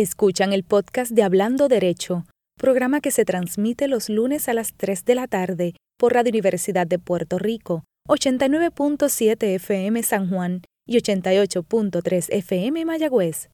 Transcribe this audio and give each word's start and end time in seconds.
Escuchan 0.00 0.52
el 0.52 0.62
podcast 0.62 1.10
de 1.10 1.24
Hablando 1.24 1.66
Derecho, 1.66 2.24
programa 2.56 3.00
que 3.00 3.10
se 3.10 3.24
transmite 3.24 3.88
los 3.88 4.08
lunes 4.08 4.48
a 4.48 4.54
las 4.54 4.72
3 4.74 5.04
de 5.04 5.16
la 5.16 5.26
tarde 5.26 5.74
por 5.98 6.14
Radio 6.14 6.30
Universidad 6.30 6.86
de 6.86 7.00
Puerto 7.00 7.36
Rico, 7.36 7.82
89.7 8.08 9.56
FM 9.56 10.00
San 10.04 10.30
Juan 10.30 10.62
y 10.86 10.98
88.3 10.98 12.26
FM 12.30 12.84
Mayagüez. 12.84 13.48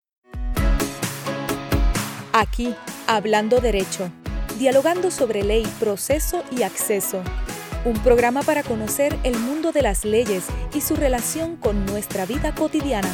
Aquí, 2.34 2.74
Hablando 3.06 3.60
Derecho, 3.62 4.12
dialogando 4.58 5.10
sobre 5.10 5.44
ley, 5.44 5.66
proceso 5.80 6.44
y 6.50 6.62
acceso. 6.62 7.22
Un 7.86 7.94
programa 8.02 8.42
para 8.42 8.62
conocer 8.62 9.16
el 9.24 9.38
mundo 9.38 9.72
de 9.72 9.80
las 9.80 10.04
leyes 10.04 10.44
y 10.74 10.82
su 10.82 10.94
relación 10.94 11.56
con 11.56 11.86
nuestra 11.86 12.26
vida 12.26 12.54
cotidiana. 12.54 13.08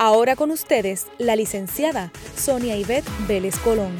Ahora 0.00 0.36
con 0.36 0.52
ustedes, 0.52 1.08
la 1.18 1.34
licenciada 1.34 2.12
Sonia 2.36 2.76
Ivette 2.76 3.10
Vélez 3.26 3.58
Colón. 3.58 3.96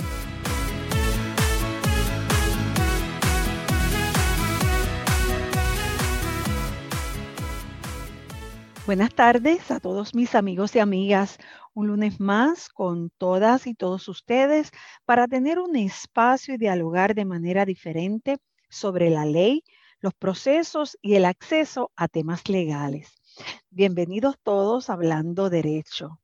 Buenas 8.86 9.12
tardes 9.12 9.72
a 9.72 9.80
todos 9.80 10.14
mis 10.14 10.36
amigos 10.36 10.76
y 10.76 10.78
amigas. 10.78 11.36
Un 11.74 11.88
lunes 11.88 12.20
más 12.20 12.68
con 12.68 13.10
todas 13.18 13.66
y 13.66 13.74
todos 13.74 14.06
ustedes 14.06 14.70
para 15.04 15.26
tener 15.26 15.58
un 15.58 15.74
espacio 15.74 16.54
y 16.54 16.58
dialogar 16.58 17.16
de 17.16 17.24
manera 17.24 17.64
diferente 17.64 18.38
sobre 18.70 19.10
la 19.10 19.24
ley, 19.24 19.64
los 19.98 20.14
procesos 20.14 20.96
y 21.02 21.16
el 21.16 21.24
acceso 21.24 21.90
a 21.96 22.06
temas 22.06 22.48
legales. 22.48 23.17
Bienvenidos 23.70 24.36
todos 24.42 24.90
hablando 24.90 25.50
derecho. 25.50 26.20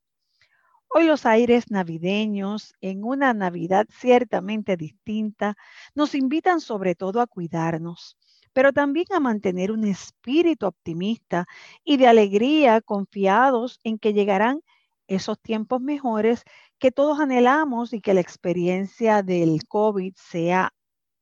Hoy 0.88 1.04
los 1.04 1.26
aires 1.26 1.70
navideños, 1.70 2.74
en 2.80 3.04
una 3.04 3.34
Navidad 3.34 3.86
ciertamente 3.90 4.76
distinta, 4.76 5.56
nos 5.94 6.14
invitan 6.14 6.60
sobre 6.60 6.94
todo 6.94 7.20
a 7.20 7.26
cuidarnos, 7.26 8.16
pero 8.52 8.72
también 8.72 9.06
a 9.14 9.20
mantener 9.20 9.72
un 9.72 9.84
espíritu 9.84 10.66
optimista 10.66 11.46
y 11.84 11.96
de 11.96 12.06
alegría 12.08 12.80
confiados 12.80 13.80
en 13.84 13.98
que 13.98 14.12
llegarán 14.12 14.60
esos 15.06 15.40
tiempos 15.40 15.80
mejores 15.80 16.44
que 16.78 16.90
todos 16.90 17.20
anhelamos 17.20 17.92
y 17.92 18.00
que 18.00 18.14
la 18.14 18.20
experiencia 18.20 19.22
del 19.22 19.66
COVID 19.66 20.14
sea 20.16 20.72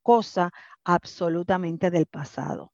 cosa 0.01 0.51
absolutamente 0.83 1.91
del 1.91 2.05
pasado. 2.05 2.72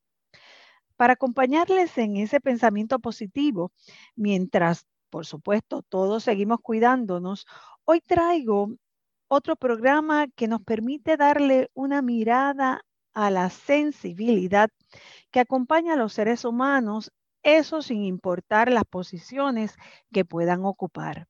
Para 0.99 1.13
acompañarles 1.13 1.97
en 1.97 2.17
ese 2.17 2.41
pensamiento 2.41 2.99
positivo, 2.99 3.71
mientras, 4.17 4.85
por 5.09 5.25
supuesto, 5.25 5.81
todos 5.81 6.25
seguimos 6.25 6.59
cuidándonos, 6.61 7.45
hoy 7.85 8.01
traigo 8.01 8.75
otro 9.29 9.55
programa 9.55 10.27
que 10.27 10.49
nos 10.49 10.61
permite 10.61 11.15
darle 11.15 11.69
una 11.73 12.01
mirada 12.01 12.81
a 13.13 13.31
la 13.31 13.49
sensibilidad 13.49 14.71
que 15.31 15.39
acompaña 15.39 15.93
a 15.93 15.95
los 15.95 16.11
seres 16.11 16.43
humanos, 16.43 17.13
eso 17.43 17.81
sin 17.81 18.03
importar 18.03 18.69
las 18.69 18.83
posiciones 18.83 19.77
que 20.11 20.25
puedan 20.25 20.65
ocupar. 20.65 21.29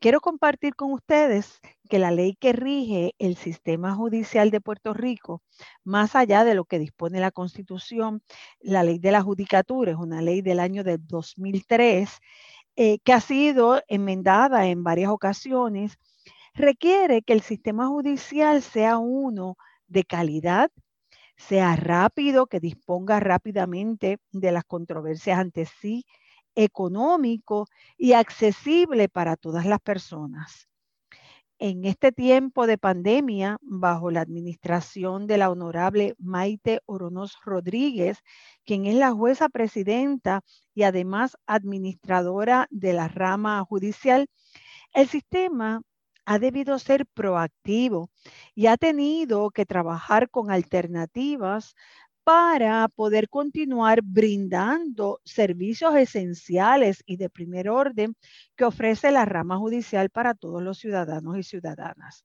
Quiero 0.00 0.20
compartir 0.20 0.74
con 0.74 0.92
ustedes 0.92 1.60
que 1.88 1.98
la 1.98 2.10
ley 2.10 2.34
que 2.34 2.52
rige 2.52 3.14
el 3.18 3.36
sistema 3.36 3.94
judicial 3.94 4.50
de 4.50 4.60
Puerto 4.60 4.92
Rico, 4.92 5.42
más 5.84 6.14
allá 6.14 6.44
de 6.44 6.54
lo 6.54 6.64
que 6.64 6.78
dispone 6.78 7.20
la 7.20 7.30
Constitución, 7.30 8.22
la 8.60 8.82
ley 8.82 8.98
de 8.98 9.12
la 9.12 9.22
judicatura 9.22 9.92
es 9.92 9.96
una 9.96 10.20
ley 10.20 10.42
del 10.42 10.60
año 10.60 10.84
de 10.84 10.98
2003 10.98 12.10
eh, 12.76 12.98
que 13.04 13.12
ha 13.12 13.20
sido 13.20 13.82
enmendada 13.88 14.66
en 14.66 14.82
varias 14.82 15.10
ocasiones, 15.10 15.96
requiere 16.54 17.22
que 17.22 17.32
el 17.32 17.40
sistema 17.40 17.86
judicial 17.86 18.62
sea 18.62 18.98
uno 18.98 19.56
de 19.86 20.04
calidad, 20.04 20.70
sea 21.36 21.76
rápido, 21.76 22.46
que 22.46 22.60
disponga 22.60 23.20
rápidamente 23.20 24.18
de 24.32 24.52
las 24.52 24.64
controversias 24.64 25.38
ante 25.38 25.66
sí, 25.66 26.04
económico 26.54 27.66
y 27.96 28.12
accesible 28.12 29.08
para 29.08 29.36
todas 29.36 29.66
las 29.66 29.80
personas. 29.80 30.68
En 31.58 31.84
este 31.84 32.10
tiempo 32.10 32.66
de 32.66 32.78
pandemia, 32.78 33.58
bajo 33.62 34.10
la 34.10 34.20
administración 34.20 35.26
de 35.26 35.38
la 35.38 35.50
honorable 35.50 36.14
Maite 36.18 36.80
Oronos 36.84 37.38
Rodríguez, 37.44 38.18
quien 38.64 38.86
es 38.86 38.96
la 38.96 39.12
jueza 39.12 39.48
presidenta 39.48 40.42
y 40.74 40.82
además 40.82 41.36
administradora 41.46 42.66
de 42.70 42.92
la 42.92 43.08
rama 43.08 43.64
judicial, 43.64 44.26
el 44.92 45.08
sistema 45.08 45.80
ha 46.26 46.38
debido 46.38 46.78
ser 46.78 47.06
proactivo 47.06 48.10
y 48.54 48.66
ha 48.66 48.76
tenido 48.76 49.50
que 49.50 49.66
trabajar 49.66 50.30
con 50.30 50.50
alternativas 50.50 51.74
para 52.24 52.88
poder 52.88 53.28
continuar 53.28 54.00
brindando 54.02 55.20
servicios 55.24 55.94
esenciales 55.96 57.02
y 57.06 57.16
de 57.18 57.30
primer 57.30 57.68
orden 57.68 58.16
que 58.56 58.64
ofrece 58.64 59.10
la 59.10 59.26
rama 59.26 59.58
judicial 59.58 60.10
para 60.10 60.34
todos 60.34 60.62
los 60.62 60.78
ciudadanos 60.78 61.38
y 61.38 61.42
ciudadanas. 61.42 62.24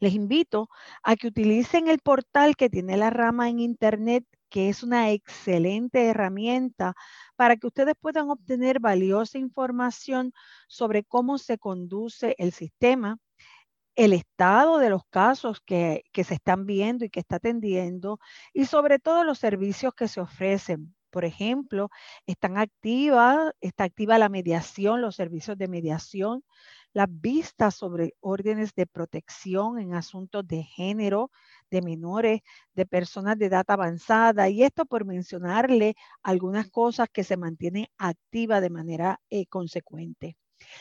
Les 0.00 0.14
invito 0.14 0.68
a 1.02 1.16
que 1.16 1.28
utilicen 1.28 1.88
el 1.88 1.98
portal 2.00 2.56
que 2.56 2.68
tiene 2.70 2.96
la 2.96 3.10
rama 3.10 3.48
en 3.48 3.60
Internet, 3.60 4.24
que 4.50 4.68
es 4.68 4.82
una 4.82 5.10
excelente 5.10 6.06
herramienta 6.06 6.94
para 7.36 7.56
que 7.56 7.66
ustedes 7.66 7.94
puedan 8.00 8.30
obtener 8.30 8.80
valiosa 8.80 9.38
información 9.38 10.32
sobre 10.68 11.04
cómo 11.04 11.38
se 11.38 11.58
conduce 11.58 12.34
el 12.38 12.52
sistema, 12.52 13.18
el 13.96 14.12
estado 14.12 14.78
de 14.78 14.90
los 14.90 15.04
casos 15.10 15.60
que, 15.60 16.04
se 16.14 16.34
están 16.34 16.66
viendo 16.66 17.04
y 17.04 17.10
que 17.10 17.20
está 17.20 17.36
atendiendo 17.36 18.18
y 18.52 18.66
sobre 18.66 18.98
todo 18.98 19.24
los 19.24 19.38
servicios 19.38 19.94
que 19.94 20.08
se 20.08 20.20
ofrecen. 20.20 20.94
Por 21.10 21.24
ejemplo, 21.24 21.90
están 22.26 22.58
activas, 22.58 23.52
está 23.60 23.84
activa 23.84 24.18
la 24.18 24.28
mediación, 24.28 25.00
los 25.00 25.14
servicios 25.14 25.56
de 25.56 25.68
mediación, 25.68 26.44
las 26.92 27.06
vistas 27.08 27.76
sobre 27.76 28.14
órdenes 28.20 28.74
de 28.74 28.86
protección 28.86 29.78
en 29.78 29.94
asuntos 29.94 30.46
de 30.46 30.64
género, 30.64 31.30
de 31.70 31.82
menores, 31.82 32.40
de 32.74 32.86
personas 32.86 33.38
de 33.38 33.46
edad 33.46 33.64
avanzada, 33.68 34.48
y 34.48 34.64
esto 34.64 34.86
por 34.86 35.04
mencionarle 35.04 35.94
algunas 36.22 36.68
cosas 36.70 37.08
que 37.12 37.24
se 37.24 37.36
mantienen 37.36 37.86
activas 37.98 38.60
de 38.62 38.70
manera 38.70 39.20
eh, 39.30 39.46
consecuente. 39.46 40.36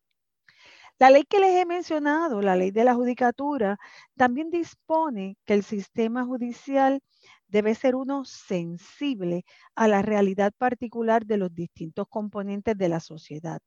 La 1.03 1.09
ley 1.09 1.25
que 1.25 1.41
les 1.41 1.53
he 1.61 1.65
mencionado, 1.65 2.41
la 2.41 2.55
ley 2.55 2.71
de 2.71 2.85
la 2.85 2.95
judicatura, 2.95 3.77
también 4.15 4.49
dispone 4.49 5.35
que 5.43 5.53
el 5.53 5.63
sistema 5.63 6.23
judicial 6.23 7.01
debe 7.49 7.75
ser 7.75 7.95
uno 7.95 8.23
sensible 8.23 9.43
a 9.75 9.89
la 9.89 10.01
realidad 10.01 10.53
particular 10.57 11.25
de 11.25 11.35
los 11.35 11.53
distintos 11.53 12.07
componentes 12.07 12.77
de 12.77 12.87
la 12.87 13.01
sociedad 13.01 13.59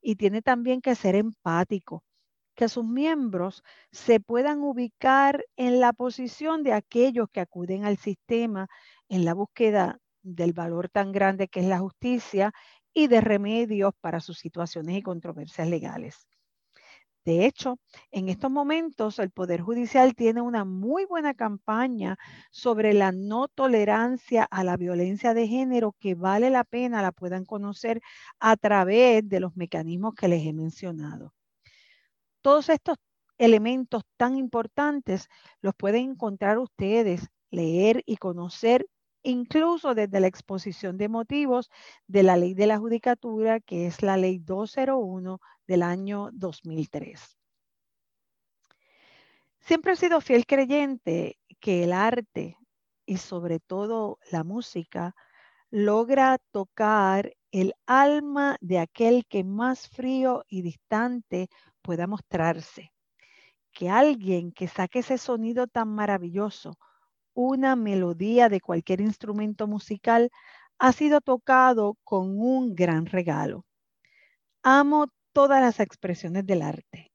y 0.00 0.16
tiene 0.16 0.40
también 0.40 0.80
que 0.80 0.94
ser 0.94 1.16
empático, 1.16 2.02
que 2.54 2.70
sus 2.70 2.86
miembros 2.86 3.62
se 3.92 4.18
puedan 4.18 4.62
ubicar 4.62 5.44
en 5.56 5.80
la 5.80 5.92
posición 5.92 6.62
de 6.62 6.72
aquellos 6.72 7.28
que 7.30 7.40
acuden 7.40 7.84
al 7.84 7.98
sistema 7.98 8.68
en 9.10 9.26
la 9.26 9.34
búsqueda 9.34 9.98
del 10.22 10.54
valor 10.54 10.88
tan 10.88 11.12
grande 11.12 11.48
que 11.48 11.60
es 11.60 11.66
la 11.66 11.80
justicia 11.80 12.52
y 12.94 13.08
de 13.08 13.20
remedios 13.20 13.92
para 14.00 14.20
sus 14.20 14.38
situaciones 14.38 14.96
y 14.96 15.02
controversias 15.02 15.68
legales. 15.68 16.29
De 17.30 17.46
hecho, 17.46 17.78
en 18.10 18.28
estos 18.28 18.50
momentos 18.50 19.20
el 19.20 19.30
Poder 19.30 19.60
Judicial 19.60 20.16
tiene 20.16 20.40
una 20.40 20.64
muy 20.64 21.04
buena 21.04 21.32
campaña 21.32 22.18
sobre 22.50 22.92
la 22.92 23.12
no 23.12 23.46
tolerancia 23.46 24.42
a 24.50 24.64
la 24.64 24.76
violencia 24.76 25.32
de 25.32 25.46
género 25.46 25.94
que 26.00 26.16
vale 26.16 26.50
la 26.50 26.64
pena 26.64 27.02
la 27.02 27.12
puedan 27.12 27.44
conocer 27.44 28.02
a 28.40 28.56
través 28.56 29.28
de 29.28 29.38
los 29.38 29.56
mecanismos 29.56 30.16
que 30.16 30.26
les 30.26 30.44
he 30.44 30.52
mencionado. 30.52 31.32
Todos 32.40 32.68
estos 32.68 32.96
elementos 33.38 34.02
tan 34.16 34.36
importantes 34.36 35.28
los 35.60 35.76
pueden 35.76 36.10
encontrar 36.10 36.58
ustedes, 36.58 37.28
leer 37.52 38.02
y 38.06 38.16
conocer 38.16 38.88
incluso 39.22 39.94
desde 39.94 40.18
la 40.18 40.26
exposición 40.26 40.96
de 40.96 41.08
motivos 41.08 41.70
de 42.08 42.24
la 42.24 42.36
ley 42.36 42.54
de 42.54 42.66
la 42.66 42.78
judicatura, 42.78 43.60
que 43.60 43.86
es 43.86 44.02
la 44.02 44.16
ley 44.16 44.40
201 44.40 45.40
del 45.70 45.84
año 45.84 46.30
2003. 46.32 47.38
Siempre 49.60 49.92
he 49.92 49.96
sido 49.96 50.20
fiel 50.20 50.44
creyente 50.44 51.38
que 51.60 51.84
el 51.84 51.92
arte 51.92 52.56
y 53.06 53.18
sobre 53.18 53.60
todo 53.60 54.18
la 54.32 54.42
música 54.42 55.14
logra 55.70 56.38
tocar 56.50 57.36
el 57.52 57.74
alma 57.86 58.56
de 58.60 58.80
aquel 58.80 59.24
que 59.26 59.44
más 59.44 59.88
frío 59.88 60.44
y 60.48 60.62
distante 60.62 61.48
pueda 61.82 62.08
mostrarse. 62.08 62.92
Que 63.70 63.90
alguien 63.90 64.50
que 64.50 64.66
saque 64.66 64.98
ese 64.98 65.18
sonido 65.18 65.68
tan 65.68 65.94
maravilloso, 65.94 66.78
una 67.32 67.76
melodía 67.76 68.48
de 68.48 68.60
cualquier 68.60 69.00
instrumento 69.00 69.68
musical, 69.68 70.32
ha 70.80 70.90
sido 70.90 71.20
tocado 71.20 71.96
con 72.02 72.40
un 72.40 72.74
gran 72.74 73.06
regalo. 73.06 73.64
Amo 74.64 75.06
todas 75.32 75.60
las 75.60 75.80
expresiones 75.80 76.46
del 76.46 76.62
arte. 76.62 77.12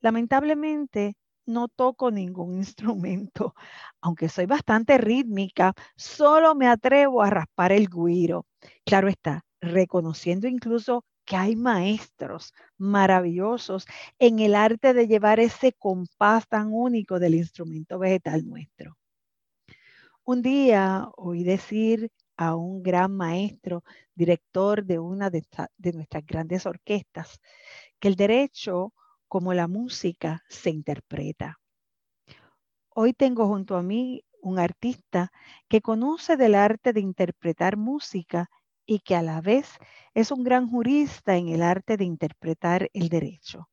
Lamentablemente, 0.00 1.16
no 1.46 1.68
toco 1.68 2.10
ningún 2.10 2.54
instrumento. 2.58 3.54
Aunque 4.00 4.28
soy 4.28 4.46
bastante 4.46 4.98
rítmica, 4.98 5.74
solo 5.96 6.54
me 6.54 6.68
atrevo 6.68 7.22
a 7.22 7.30
raspar 7.30 7.72
el 7.72 7.88
guiro. 7.88 8.46
Claro 8.84 9.08
está, 9.08 9.44
reconociendo 9.60 10.46
incluso 10.48 11.04
que 11.24 11.36
hay 11.36 11.56
maestros 11.56 12.52
maravillosos 12.76 13.86
en 14.18 14.40
el 14.40 14.54
arte 14.54 14.92
de 14.92 15.06
llevar 15.06 15.40
ese 15.40 15.72
compás 15.72 16.46
tan 16.48 16.68
único 16.72 17.18
del 17.18 17.34
instrumento 17.34 17.98
vegetal 17.98 18.46
nuestro. 18.46 18.98
Un 20.24 20.42
día 20.42 21.08
oí 21.16 21.44
decir 21.44 22.10
a 22.36 22.54
un 22.54 22.82
gran 22.82 23.16
maestro, 23.16 23.84
director 24.14 24.84
de 24.84 24.98
una 24.98 25.30
de, 25.30 25.44
de 25.76 25.92
nuestras 25.92 26.24
grandes 26.26 26.66
orquestas, 26.66 27.40
que 27.98 28.08
el 28.08 28.16
derecho 28.16 28.92
como 29.28 29.54
la 29.54 29.68
música 29.68 30.42
se 30.48 30.70
interpreta. 30.70 31.58
Hoy 32.90 33.12
tengo 33.12 33.46
junto 33.48 33.76
a 33.76 33.82
mí 33.82 34.24
un 34.40 34.58
artista 34.58 35.32
que 35.68 35.80
conoce 35.80 36.36
del 36.36 36.54
arte 36.54 36.92
de 36.92 37.00
interpretar 37.00 37.76
música 37.76 38.50
y 38.86 39.00
que 39.00 39.16
a 39.16 39.22
la 39.22 39.40
vez 39.40 39.78
es 40.12 40.30
un 40.30 40.44
gran 40.44 40.68
jurista 40.68 41.36
en 41.36 41.48
el 41.48 41.62
arte 41.62 41.96
de 41.96 42.04
interpretar 42.04 42.90
el 42.92 43.08
derecho. 43.08 43.68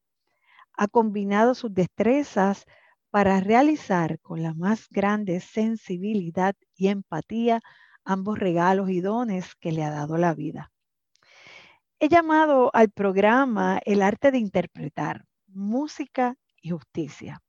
Ha 0.73 0.87
combinado 0.87 1.53
sus 1.53 1.73
destrezas 1.73 2.65
para 3.11 3.41
realizar 3.41 4.19
con 4.21 4.41
la 4.41 4.53
más 4.53 4.87
grande 4.89 5.41
sensibilidad 5.41 6.55
y 6.75 6.87
empatía 6.87 7.61
ambos 8.05 8.39
regalos 8.39 8.89
y 8.89 9.01
dones 9.01 9.55
que 9.55 9.71
le 9.71 9.83
ha 9.83 9.91
dado 9.91 10.17
la 10.17 10.33
vida. 10.33 10.71
He 11.99 12.09
llamado 12.09 12.71
al 12.73 12.89
programa 12.89 13.79
El 13.85 14.01
arte 14.01 14.31
de 14.31 14.39
interpretar 14.39 15.25
música 15.47 16.35
y 16.61 16.71
justicia. 16.71 17.41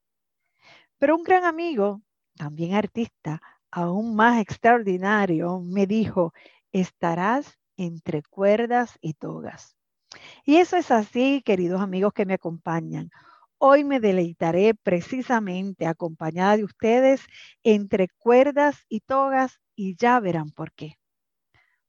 Pero 0.97 1.15
un 1.15 1.23
gran 1.23 1.43
amigo, 1.43 2.01
también 2.35 2.75
artista, 2.75 3.41
aún 3.71 4.15
más 4.15 4.39
extraordinario, 4.39 5.59
me 5.59 5.87
dijo, 5.87 6.33
estarás 6.71 7.57
entre 7.77 8.21
cuerdas 8.23 8.97
y 9.01 9.13
togas. 9.13 9.75
Y 10.45 10.57
eso 10.57 10.77
es 10.77 10.91
así, 10.91 11.41
queridos 11.43 11.81
amigos 11.81 12.13
que 12.13 12.25
me 12.25 12.35
acompañan. 12.35 13.09
Hoy 13.65 13.85
me 13.85 14.01
deleitaré 14.01 14.73
precisamente 14.73 15.87
acompañada 15.87 16.57
de 16.57 16.65
ustedes 16.65 17.21
entre 17.63 18.09
cuerdas 18.09 18.83
y 18.89 18.99
togas 18.99 19.61
y 19.73 19.95
ya 19.95 20.19
verán 20.19 20.51
por 20.51 20.73
qué. 20.73 20.97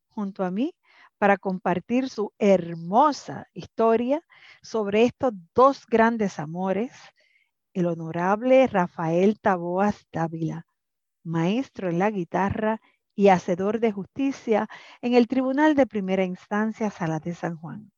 Junto 0.06 0.44
a 0.44 0.52
mí 0.52 0.76
para 1.18 1.36
compartir 1.36 2.08
su 2.08 2.32
hermosa 2.38 3.48
historia 3.54 4.22
sobre 4.62 5.02
estos 5.02 5.32
dos 5.52 5.84
grandes 5.88 6.38
amores, 6.38 6.92
el 7.72 7.86
honorable 7.86 8.68
Rafael 8.68 9.40
Taboas 9.40 10.06
Dávila, 10.12 10.68
maestro 11.24 11.90
en 11.90 11.98
la 11.98 12.12
guitarra 12.12 12.80
y 13.16 13.30
hacedor 13.30 13.80
de 13.80 13.90
justicia 13.90 14.68
en 15.02 15.14
el 15.14 15.26
Tribunal 15.26 15.74
de 15.74 15.88
Primera 15.88 16.22
Instancia 16.22 16.88
Sala 16.90 17.18
de 17.18 17.34
San 17.34 17.56
Juan. 17.56 17.90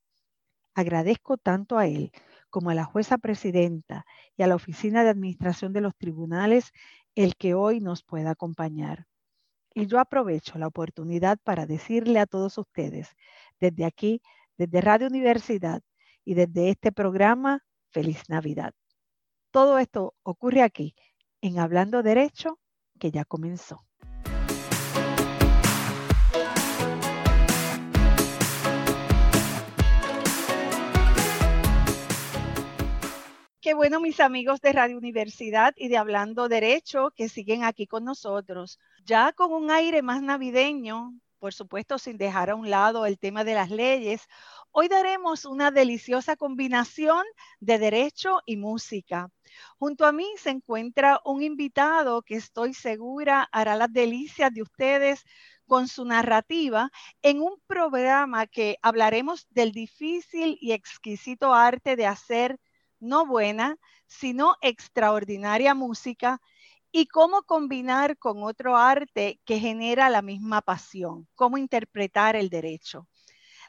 Agradezco 0.75 1.37
tanto 1.37 1.77
a 1.77 1.87
él 1.87 2.11
como 2.51 2.71
a 2.71 2.75
la 2.75 2.85
jueza 2.85 3.19
presidenta 3.19 4.05
y 4.37 4.43
a 4.43 4.47
la 4.47 4.55
Oficina 4.55 5.05
de 5.05 5.11
Administración 5.11 5.73
de 5.73 5.81
los 5.81 5.97
Tribunales 5.97 6.73
el 7.15 7.37
que 7.37 7.55
hoy 7.55 7.81
nos 7.81 8.03
pueda 8.03 8.31
acompañar. 8.31 9.07
Y 9.75 9.87
yo 9.87 9.99
aprovecho 9.99 10.59
la 10.59 10.69
oportunidad 10.69 11.39
para 11.43 11.67
decirle 11.67 12.19
a 12.19 12.27
todos 12.27 12.57
ustedes, 12.59 13.09
desde 13.61 13.85
aquí, 13.85 14.23
desde 14.57 14.81
Radio 14.81 15.09
Universidad 15.09 15.83
y 16.25 16.35
desde 16.35 16.71
este 16.71 16.93
programa, 16.93 17.63
feliz 17.91 18.23
Navidad. 18.29 18.73
Todo 19.51 19.79
esto 19.79 20.15
ocurre 20.23 20.63
aquí, 20.63 20.95
en 21.41 21.59
Hablando 21.59 22.03
Derecho, 22.03 22.59
que 22.99 23.11
ya 23.11 23.25
comenzó. 23.25 23.85
Qué 33.67 33.75
bueno 33.75 33.99
mis 33.99 34.21
amigos 34.21 34.61
de 34.61 34.73
Radio 34.73 34.97
Universidad 34.97 35.75
y 35.77 35.89
de 35.89 35.97
Hablando 35.97 36.49
Derecho 36.49 37.11
que 37.17 37.29
siguen 37.29 37.65
aquí 37.65 37.89
con 37.89 38.05
nosotros, 38.05 38.79
ya 39.05 39.33
con 39.33 39.53
un 39.53 39.73
aire 39.73 40.03
más 40.03 40.23
navideño, 40.23 41.13
por 41.41 41.53
supuesto 41.53 41.99
sin 41.99 42.17
dejar 42.17 42.51
a 42.51 42.55
un 42.55 42.71
lado 42.71 43.07
el 43.07 43.19
tema 43.19 43.43
de 43.43 43.55
las 43.55 43.71
leyes. 43.71 44.29
Hoy 44.71 44.87
daremos 44.87 45.45
una 45.45 45.73
deliciosa 45.73 46.37
combinación 46.37 47.25
de 47.59 47.81
derecho 47.81 48.39
y 48.47 48.57
música. 48.57 49.33
Junto 49.81 50.07
a 50.07 50.13
mí 50.13 50.29
se 50.37 50.51
encuentra 50.51 51.21
un 51.25 51.43
invitado 51.43 52.23
que 52.23 52.37
estoy 52.37 52.73
segura 52.73 53.49
hará 53.51 53.75
las 53.75 53.93
delicias 53.93 54.55
de 54.55 54.63
ustedes 54.63 55.25
con 55.67 55.89
su 55.89 56.05
narrativa 56.05 56.89
en 57.21 57.41
un 57.41 57.61
programa 57.67 58.47
que 58.47 58.77
hablaremos 58.81 59.49
del 59.51 59.73
difícil 59.73 60.57
y 60.61 60.71
exquisito 60.71 61.53
arte 61.53 61.97
de 61.97 62.07
hacer 62.07 62.61
no 63.01 63.27
buena, 63.27 63.79
sino 64.07 64.57
extraordinaria 64.61 65.75
música 65.75 66.41
y 66.93 67.07
cómo 67.07 67.43
combinar 67.43 68.17
con 68.19 68.43
otro 68.43 68.77
arte 68.77 69.41
que 69.45 69.61
genera 69.61 70.09
la 70.11 70.23
misma 70.23 70.63
pasión, 70.63 71.29
cómo 71.35 71.59
interpretar 71.59 72.37
el 72.37 72.49
derecho. 72.49 73.07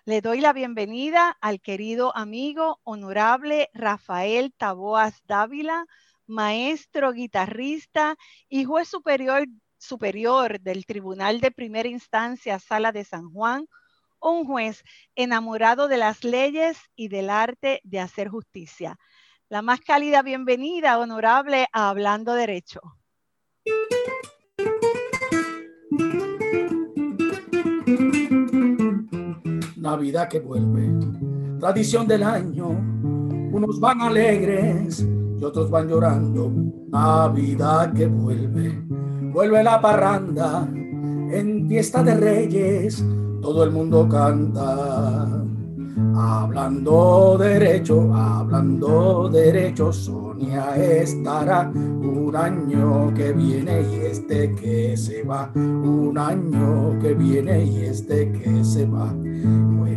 Le 0.06 0.22
doy 0.22 0.40
la 0.40 0.54
bienvenida 0.54 1.38
al 1.42 1.60
querido 1.60 2.16
amigo 2.16 2.80
honorable 2.86 3.70
Rafael 3.74 4.54
Taboas 4.56 5.22
Dávila, 5.26 5.86
maestro 6.28 7.12
guitarrista 7.12 8.16
y 8.48 8.64
juez 8.64 8.88
superior, 8.88 9.46
superior 9.78 10.62
del 10.62 10.86
Tribunal 10.86 11.42
de 11.42 11.52
Primera 11.52 11.90
Instancia 11.90 12.60
Sala 12.60 12.94
de 12.94 13.04
San 13.04 13.30
Juan, 13.32 13.68
un 14.20 14.46
juez 14.46 14.84
enamorado 15.16 15.88
de 15.88 15.98
las 15.98 16.24
leyes 16.24 16.78
y 16.96 17.10
del 17.10 17.30
arte 17.30 17.82
de 17.84 18.00
hacer 18.00 18.30
justicia. 18.30 18.98
La 19.50 19.62
más 19.62 19.80
cálida 19.80 20.24
bienvenida, 20.24 21.00
honorable, 21.00 21.68
a 21.72 21.88
Hablando 21.88 22.34
Derecho. 22.34 22.82
Navidad 29.78 30.28
que 30.28 30.42
vuelve, 30.42 30.90
tradición 31.62 32.06
del 32.10 32.24
año, 32.24 32.68
unos 32.68 33.80
van 33.80 34.02
alegres 34.02 35.00
y 35.00 35.42
otros 35.42 35.70
van 35.72 35.88
llorando. 35.88 36.52
Navidad 36.90 37.94
que 37.94 38.08
vuelve, 38.08 38.84
vuelve 39.32 39.64
la 39.64 39.80
parranda, 39.80 40.68
en 40.74 41.70
fiesta 41.70 42.04
de 42.04 42.16
reyes, 42.16 43.02
todo 43.42 43.64
el 43.64 43.72
mundo 43.72 44.10
canta. 44.10 45.47
Hablando 46.20 47.38
derecho, 47.38 48.12
hablando 48.12 49.30
derecho, 49.30 49.94
Sonia 49.94 50.76
estará 50.76 51.70
un 51.74 52.36
año 52.36 53.14
que 53.14 53.34
viene 53.34 53.84
y 53.84 53.96
este 54.08 54.56
que 54.56 54.98
se 54.98 55.22
va, 55.24 55.52
un 55.54 56.18
año 56.18 56.98
que 57.00 57.14
viene 57.14 57.66
y 57.66 57.86
este 57.86 58.32
que 58.32 58.64
se 58.64 58.88
va. 58.88 59.14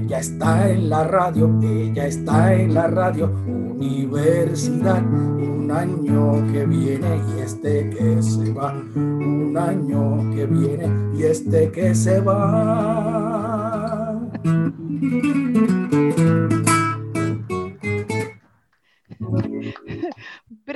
Ya 0.09 0.19
está 0.19 0.69
en 0.69 0.91
la 0.91 1.05
radio, 1.05 1.59
ella 1.63 2.07
está 2.07 2.53
en 2.53 2.75
la 2.75 2.87
radio, 2.89 3.31
universidad, 3.47 5.03
un 5.03 5.71
año 5.71 6.53
que 6.53 6.67
viene 6.67 7.23
y 7.35 7.41
este 7.41 7.89
que 7.89 8.23
se 8.23 8.53
va, 8.53 8.75
un 8.95 9.57
año 9.57 10.31
que 10.35 10.45
viene 10.45 10.91
y 11.17 11.23
este 11.23 11.71
que 11.71 11.95
se 11.95 12.21
va. 12.21 13.61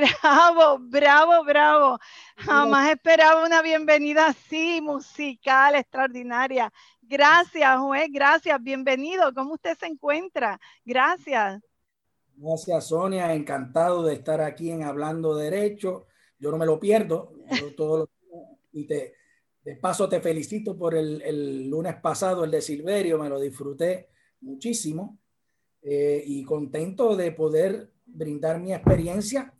Bravo, 0.05 0.79
bravo, 0.79 1.45
bravo. 1.45 1.99
Jamás 2.37 2.91
esperaba 2.91 3.45
una 3.45 3.63
bienvenida 3.63 4.27
así, 4.27 4.81
musical, 4.83 5.75
extraordinaria. 5.77 6.73
Gracias, 7.01 7.79
juez, 7.79 8.09
gracias, 8.13 8.63
bienvenido. 8.63 9.33
¿Cómo 9.33 9.55
usted 9.55 9.77
se 9.79 9.87
encuentra? 9.87 10.61
Gracias. 10.85 11.63
Gracias, 12.37 12.89
Sonia. 12.89 13.33
Encantado 13.33 14.03
de 14.03 14.15
estar 14.15 14.41
aquí 14.41 14.71
en 14.71 14.83
Hablando 14.83 15.35
Derecho. 15.37 16.07
Yo 16.39 16.51
no 16.51 16.59
me 16.59 16.67
lo 16.67 16.79
pierdo. 16.79 17.33
todo 17.77 18.11
y 18.73 18.87
te, 18.87 19.15
de 19.63 19.77
paso 19.77 20.09
te 20.09 20.21
felicito 20.21 20.77
por 20.77 20.95
el, 20.95 21.23
el, 21.23 21.71
lunes 21.71 21.95
pasado, 21.97 22.45
el 22.45 22.51
de 22.51 22.61
Silverio. 22.61 23.19
Me 23.19 23.29
lo 23.29 23.41
disfruté 23.41 24.09
muchísimo. 24.41 25.19
Eh, 25.81 26.23
y 26.27 26.45
contento 26.45 27.15
de 27.15 27.33
poder 27.33 27.91
brindar 28.07 28.59
mi 28.59 28.73
experiencia, 28.73 29.54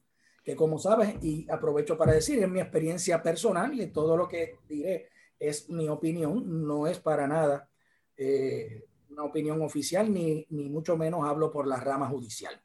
que 0.45 0.55
como 0.55 0.79
sabes, 0.79 1.17
y 1.23 1.51
aprovecho 1.51 1.97
para 1.97 2.13
decir, 2.13 2.39
es 2.39 2.49
mi 2.49 2.61
experiencia 2.61 3.23
personal 3.23 3.81
y 3.81 3.87
todo 3.87 4.17
lo 4.17 4.29
que 4.29 4.59
diré 4.69 5.09
es 5.39 5.69
mi 5.71 5.89
opinión, 5.89 6.67
no 6.67 6.87
es 6.87 6.99
para 7.01 7.27
nada 7.27 7.69
eh, 8.17 8.85
una 9.09 9.25
opinión 9.25 9.63
oficial, 9.63 10.13
ni, 10.13 10.47
ni 10.51 10.69
mucho 10.69 10.97
menos 10.97 11.27
hablo 11.27 11.51
por 11.51 11.67
la 11.67 11.77
rama 11.77 12.09
judicial. 12.09 12.61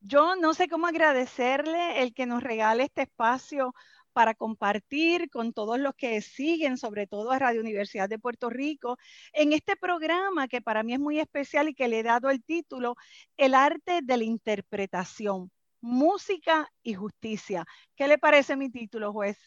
Yo 0.00 0.36
no 0.36 0.54
sé 0.54 0.68
cómo 0.68 0.86
agradecerle 0.86 2.00
el 2.02 2.14
que 2.14 2.26
nos 2.26 2.42
regale 2.42 2.84
este 2.84 3.02
espacio 3.02 3.74
para 4.12 4.34
compartir 4.34 5.30
con 5.30 5.52
todos 5.52 5.78
los 5.78 5.94
que 5.94 6.20
siguen, 6.20 6.78
sobre 6.78 7.06
todo 7.06 7.30
a 7.30 7.38
Radio 7.38 7.60
Universidad 7.60 8.08
de 8.08 8.18
Puerto 8.18 8.50
Rico, 8.50 8.98
en 9.32 9.52
este 9.52 9.76
programa 9.76 10.48
que 10.48 10.60
para 10.62 10.82
mí 10.82 10.94
es 10.94 11.00
muy 11.00 11.20
especial 11.20 11.68
y 11.68 11.74
que 11.74 11.88
le 11.88 12.00
he 12.00 12.02
dado 12.02 12.30
el 12.30 12.42
título, 12.42 12.96
El 13.36 13.54
arte 13.54 14.00
de 14.02 14.16
la 14.16 14.24
interpretación, 14.24 15.50
música 15.80 16.70
y 16.82 16.94
justicia. 16.94 17.66
¿Qué 17.96 18.08
le 18.08 18.18
parece 18.18 18.56
mi 18.56 18.70
título, 18.70 19.12
juez? 19.12 19.38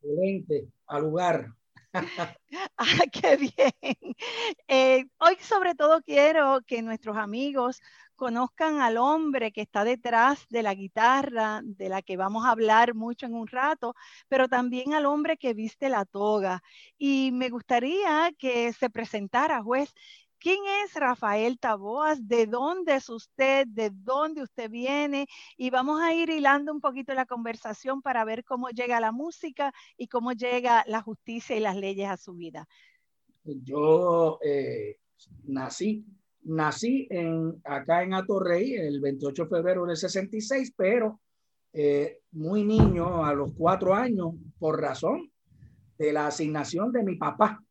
Excelente, 0.00 0.68
al 0.86 1.02
lugar. 1.02 1.52
ah, 2.76 3.04
qué 3.12 3.36
bien. 3.36 4.14
Eh, 4.68 5.06
hoy 5.18 5.36
sobre 5.40 5.74
todo 5.74 6.02
quiero 6.02 6.60
que 6.66 6.82
nuestros 6.82 7.16
amigos 7.16 7.80
conozcan 8.16 8.80
al 8.80 8.96
hombre 8.96 9.52
que 9.52 9.60
está 9.60 9.84
detrás 9.84 10.46
de 10.48 10.62
la 10.62 10.74
guitarra, 10.74 11.60
de 11.62 11.88
la 11.88 12.02
que 12.02 12.16
vamos 12.16 12.44
a 12.44 12.50
hablar 12.50 12.94
mucho 12.94 13.26
en 13.26 13.34
un 13.34 13.46
rato, 13.46 13.94
pero 14.28 14.48
también 14.48 14.94
al 14.94 15.06
hombre 15.06 15.36
que 15.36 15.54
viste 15.54 15.88
la 15.88 16.04
toga. 16.04 16.62
Y 16.98 17.30
me 17.32 17.50
gustaría 17.50 18.32
que 18.38 18.72
se 18.72 18.90
presentara, 18.90 19.62
juez. 19.62 19.94
¿Quién 20.38 20.58
es 20.84 20.94
Rafael 20.94 21.58
Taboas? 21.58 22.26
¿De 22.26 22.46
dónde 22.46 22.96
es 22.96 23.08
usted? 23.08 23.66
¿De 23.66 23.90
dónde 23.90 24.42
usted 24.42 24.70
viene? 24.70 25.26
Y 25.56 25.70
vamos 25.70 26.00
a 26.00 26.14
ir 26.14 26.30
hilando 26.30 26.72
un 26.72 26.80
poquito 26.80 27.14
la 27.14 27.26
conversación 27.26 28.02
para 28.02 28.24
ver 28.24 28.44
cómo 28.44 28.68
llega 28.70 29.00
la 29.00 29.12
música 29.12 29.72
y 29.96 30.08
cómo 30.08 30.32
llega 30.32 30.84
la 30.86 31.02
justicia 31.02 31.56
y 31.56 31.60
las 31.60 31.76
leyes 31.76 32.08
a 32.08 32.16
su 32.16 32.34
vida. 32.34 32.66
Yo 33.44 34.38
eh, 34.42 34.98
nací 35.44 36.04
nací 36.46 37.08
acá 37.64 38.02
en 38.02 38.14
Atorrey 38.14 38.74
el 38.74 39.00
28 39.00 39.44
de 39.44 39.48
febrero 39.48 39.84
del 39.84 39.96
66, 39.96 40.74
pero 40.76 41.20
eh, 41.72 42.20
muy 42.32 42.64
niño, 42.64 43.24
a 43.24 43.34
los 43.34 43.52
cuatro 43.52 43.94
años, 43.94 44.34
por 44.58 44.80
razón 44.80 45.30
de 45.98 46.12
la 46.12 46.28
asignación 46.28 46.92
de 46.92 47.02
mi 47.02 47.16
papá, 47.16 47.62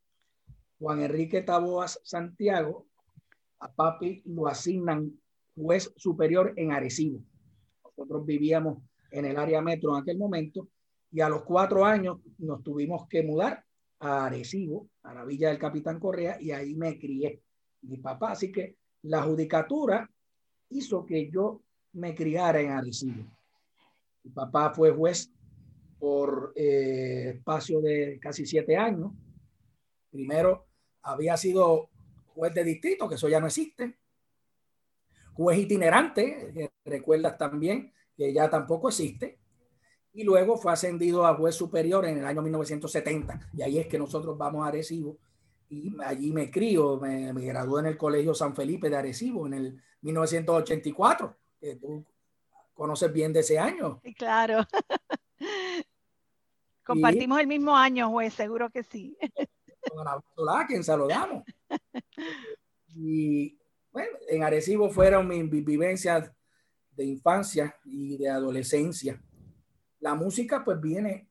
Juan 0.80 1.02
Enrique 1.02 1.42
Taboas 1.42 2.00
Santiago, 2.04 2.88
a 3.60 3.72
papi 3.72 4.22
lo 4.26 4.48
asignan 4.48 5.12
juez 5.56 5.92
superior 5.96 6.54
en 6.58 6.72
Arecibo. 6.72 7.22
Nosotros 7.84 8.26
vivíamos 8.26 8.80
en 9.12 9.26
el 9.26 9.38
área 9.38 9.62
metro 9.62 9.96
en 9.96 10.02
aquel 10.02 10.18
momento 10.18 10.68
y 11.12 11.22
a 11.22 11.30
los 11.30 11.44
cuatro 11.44 11.86
años 11.86 12.20
nos 12.40 12.62
tuvimos 12.62 13.08
que 13.08 13.24
mudar 13.24 13.64
a 14.00 14.26
Arecibo, 14.26 14.90
a 15.04 15.14
la 15.14 15.24
villa 15.24 15.50
del 15.50 15.58
Capitán 15.58 16.00
Correa, 16.00 16.38
y 16.42 16.52
ahí 16.52 16.76
me 16.76 17.00
crié 17.00 17.42
mi 17.84 17.98
papá. 17.98 18.32
Así 18.32 18.52
que 18.52 18.76
la 19.04 19.24
judicatura 19.24 20.10
hizo 20.70 21.06
que 21.06 21.30
yo 21.30 21.62
me 21.94 22.14
criara 22.14 22.60
en 22.60 22.72
Arecibo. 22.72 23.24
Mi 24.24 24.32
papá 24.32 24.74
fue 24.74 24.92
juez 24.92 25.32
por 25.98 26.52
eh, 26.56 27.36
espacio 27.36 27.80
de 27.80 28.20
casi 28.20 28.46
siete 28.46 28.76
años. 28.76 29.12
Primero 30.12 30.65
había 31.06 31.38
sido 31.38 31.90
juez 32.34 32.54
de 32.54 32.64
distrito, 32.64 33.08
que 33.08 33.16
eso 33.16 33.30
ya 33.30 33.40
no 33.40 33.48
existe. 33.48 33.98
Juez 35.34 35.60
itinerante, 35.60 36.52
que 36.54 36.72
recuerdas 36.84 37.38
también, 37.38 37.94
que 38.18 38.34
ya 38.34 38.50
tampoco 38.50 38.90
existe. 38.90 39.40
Y 40.14 40.24
luego 40.24 40.58
fue 40.58 40.72
ascendido 40.72 41.26
a 41.26 41.36
juez 41.36 41.56
superior 41.56 42.06
en 42.06 42.18
el 42.18 42.26
año 42.26 42.42
1970. 42.42 43.50
Y 43.54 43.62
ahí 43.62 43.80
es 43.80 43.88
que 43.88 44.00
nosotros 44.00 44.38
vamos 44.38 44.66
a 44.66 44.70
Arecibo 44.70 45.18
y 45.70 45.96
allí 46.04 46.32
me 46.32 46.50
crío, 46.50 47.00
me, 47.00 47.32
gradué 47.34 47.82
en 47.82 47.88
el 47.88 47.98
Colegio 47.98 48.34
San 48.34 48.56
Felipe 48.56 48.90
de 48.90 48.98
Arecibo 48.98 49.48
en 49.48 49.54
el 49.54 49.82
1984, 50.02 51.38
que 51.60 51.76
tú 51.76 52.06
conoces 52.74 53.12
bien 53.12 53.34
de 53.34 53.42
ese 53.42 53.60
año. 53.60 54.00
Sí, 54.04 54.14
claro. 54.14 54.66
Compartimos 56.84 57.40
el 57.40 57.48
mismo 57.48 57.76
año, 57.76 58.10
juez, 58.10 58.34
seguro 58.34 58.70
que 58.70 58.84
sí. 58.84 59.18
Con 59.96 60.46
la 60.46 60.66
quien 60.68 60.84
saludamos. 60.84 61.44
Y 62.98 63.58
bueno, 63.92 64.18
en 64.30 64.44
Arecibo 64.44 64.90
fueron 64.90 65.28
mis 65.28 65.66
vivencias 65.66 66.32
de 66.92 67.06
infancia 67.06 67.76
y 67.84 68.18
de 68.18 68.30
adolescencia. 68.30 69.22
La 70.00 70.16
música 70.16 70.64
pues 70.64 70.80
viene 70.80 71.30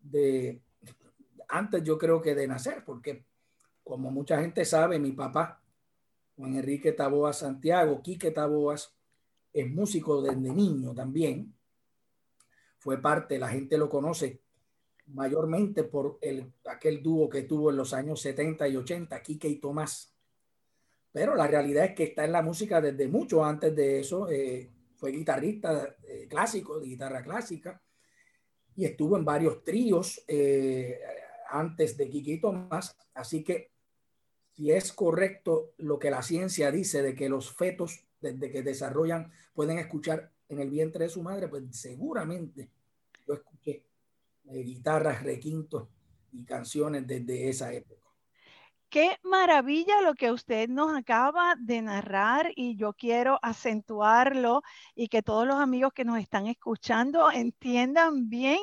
de 0.00 0.62
antes 1.48 1.82
yo 1.82 1.98
creo 1.98 2.20
que 2.20 2.34
de 2.34 2.46
nacer, 2.46 2.84
porque 2.84 3.24
como 3.82 4.10
mucha 4.10 4.40
gente 4.40 4.64
sabe, 4.64 4.98
mi 4.98 5.12
papá, 5.12 5.62
Juan 6.36 6.54
Enrique 6.56 6.92
Taboas 6.92 7.38
Santiago, 7.38 8.02
Quique 8.02 8.30
Taboas, 8.30 8.94
es 9.52 9.68
músico 9.70 10.22
desde 10.22 10.36
niño 10.36 10.94
también. 10.94 11.54
Fue 12.78 13.00
parte, 13.00 13.38
la 13.38 13.48
gente 13.48 13.76
lo 13.76 13.88
conoce 13.88 14.42
mayormente 15.08 15.84
por 15.84 16.18
el, 16.20 16.52
aquel 16.66 17.02
dúo 17.02 17.28
que 17.28 17.42
tuvo 17.42 17.70
en 17.70 17.76
los 17.76 17.92
años 17.94 18.20
70 18.20 18.68
y 18.68 18.76
80, 18.76 19.22
Quique 19.22 19.48
y 19.48 19.56
Tomás. 19.56 20.14
Pero 21.12 21.34
la 21.34 21.46
realidad 21.46 21.86
es 21.86 21.94
que 21.94 22.04
está 22.04 22.24
en 22.24 22.32
la 22.32 22.42
música 22.42 22.80
desde 22.80 23.08
mucho 23.08 23.44
antes 23.44 23.74
de 23.74 24.00
eso. 24.00 24.28
Eh, 24.28 24.70
fue 24.96 25.12
guitarrista 25.12 25.96
eh, 26.06 26.26
clásico, 26.28 26.78
de 26.78 26.86
guitarra 26.86 27.22
clásica, 27.22 27.80
y 28.76 28.84
estuvo 28.84 29.16
en 29.16 29.24
varios 29.24 29.64
tríos 29.64 30.22
eh, 30.28 31.00
antes 31.50 31.96
de 31.96 32.08
Quique 32.08 32.32
y 32.32 32.40
Tomás. 32.40 32.96
Así 33.14 33.42
que 33.42 33.72
si 34.54 34.70
es 34.70 34.92
correcto 34.92 35.72
lo 35.78 35.98
que 35.98 36.10
la 36.10 36.22
ciencia 36.22 36.70
dice 36.70 37.02
de 37.02 37.14
que 37.14 37.28
los 37.28 37.52
fetos 37.52 38.04
desde 38.20 38.50
que 38.50 38.62
desarrollan 38.62 39.32
pueden 39.54 39.78
escuchar 39.78 40.32
en 40.48 40.60
el 40.60 40.70
vientre 40.70 41.04
de 41.04 41.10
su 41.10 41.22
madre, 41.22 41.48
pues 41.48 41.62
seguramente 41.70 42.70
guitarras, 44.52 45.22
requintos 45.22 45.88
y 46.32 46.44
canciones 46.44 47.06
desde 47.06 47.48
esa 47.48 47.72
época. 47.72 47.98
Qué 48.90 49.18
maravilla 49.22 50.00
lo 50.00 50.14
que 50.14 50.32
usted 50.32 50.66
nos 50.66 50.96
acaba 50.96 51.56
de 51.58 51.82
narrar 51.82 52.52
y 52.56 52.74
yo 52.76 52.94
quiero 52.94 53.38
acentuarlo 53.42 54.62
y 54.94 55.08
que 55.08 55.22
todos 55.22 55.46
los 55.46 55.56
amigos 55.56 55.92
que 55.92 56.06
nos 56.06 56.18
están 56.18 56.46
escuchando 56.46 57.30
entiendan 57.30 58.30
bien 58.30 58.60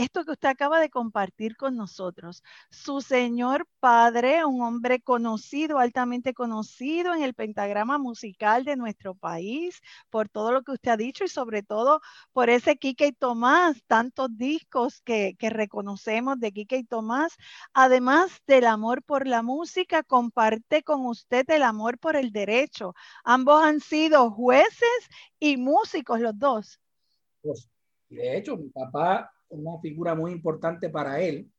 esto 0.00 0.24
que 0.24 0.32
usted 0.32 0.48
acaba 0.48 0.80
de 0.80 0.90
compartir 0.90 1.56
con 1.56 1.76
nosotros. 1.76 2.42
Su 2.70 3.00
señor 3.00 3.66
padre, 3.80 4.44
un 4.44 4.62
hombre 4.62 5.00
conocido, 5.00 5.78
altamente 5.78 6.34
conocido 6.34 7.14
en 7.14 7.22
el 7.22 7.34
pentagrama 7.34 7.98
musical 7.98 8.64
de 8.64 8.76
nuestro 8.76 9.14
país, 9.14 9.80
por 10.10 10.28
todo 10.28 10.52
lo 10.52 10.62
que 10.62 10.72
usted 10.72 10.92
ha 10.92 10.96
dicho 10.96 11.24
y 11.24 11.28
sobre 11.28 11.62
todo 11.62 12.00
por 12.32 12.50
ese 12.50 12.76
Quique 12.76 13.08
y 13.08 13.12
Tomás, 13.12 13.82
tantos 13.86 14.28
discos 14.36 15.00
que, 15.02 15.36
que 15.38 15.50
reconocemos 15.50 16.38
de 16.40 16.52
Quique 16.52 16.78
y 16.78 16.84
Tomás, 16.84 17.36
además 17.72 18.30
del 18.46 18.66
amor 18.66 19.02
por 19.02 19.26
la 19.26 19.42
música 19.42 20.02
comparte 20.02 20.82
con 20.82 21.06
usted 21.06 21.48
el 21.50 21.62
amor 21.62 21.98
por 21.98 22.16
el 22.16 22.32
derecho. 22.32 22.94
Ambos 23.24 23.62
han 23.62 23.80
sido 23.80 24.30
jueces 24.30 25.08
y 25.38 25.56
músicos 25.56 26.20
los 26.20 26.38
dos. 26.38 26.80
Pues, 27.42 27.68
de 28.08 28.36
hecho, 28.36 28.56
mi 28.56 28.68
papá, 28.70 29.30
una 29.50 29.78
figura 29.80 30.14
muy 30.14 30.32
importante 30.32 30.88
para 30.88 31.20
él, 31.20 31.50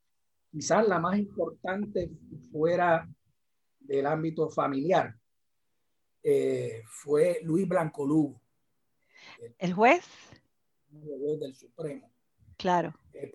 quizás 0.51 0.87
la 0.87 0.99
más 0.99 1.17
importante 1.17 2.09
fuera 2.51 3.07
del 3.79 4.05
ámbito 4.05 4.49
familiar, 4.49 5.15
eh, 6.23 6.81
fue 6.85 7.39
Luis 7.43 7.67
Blanco 7.67 8.05
Lugo. 8.05 8.41
El, 9.57 9.73
juez. 9.73 10.05
El 10.91 11.19
juez 11.19 11.39
del 11.39 11.55
Supremo. 11.55 12.11
Claro. 12.57 12.93
Eh, 13.13 13.31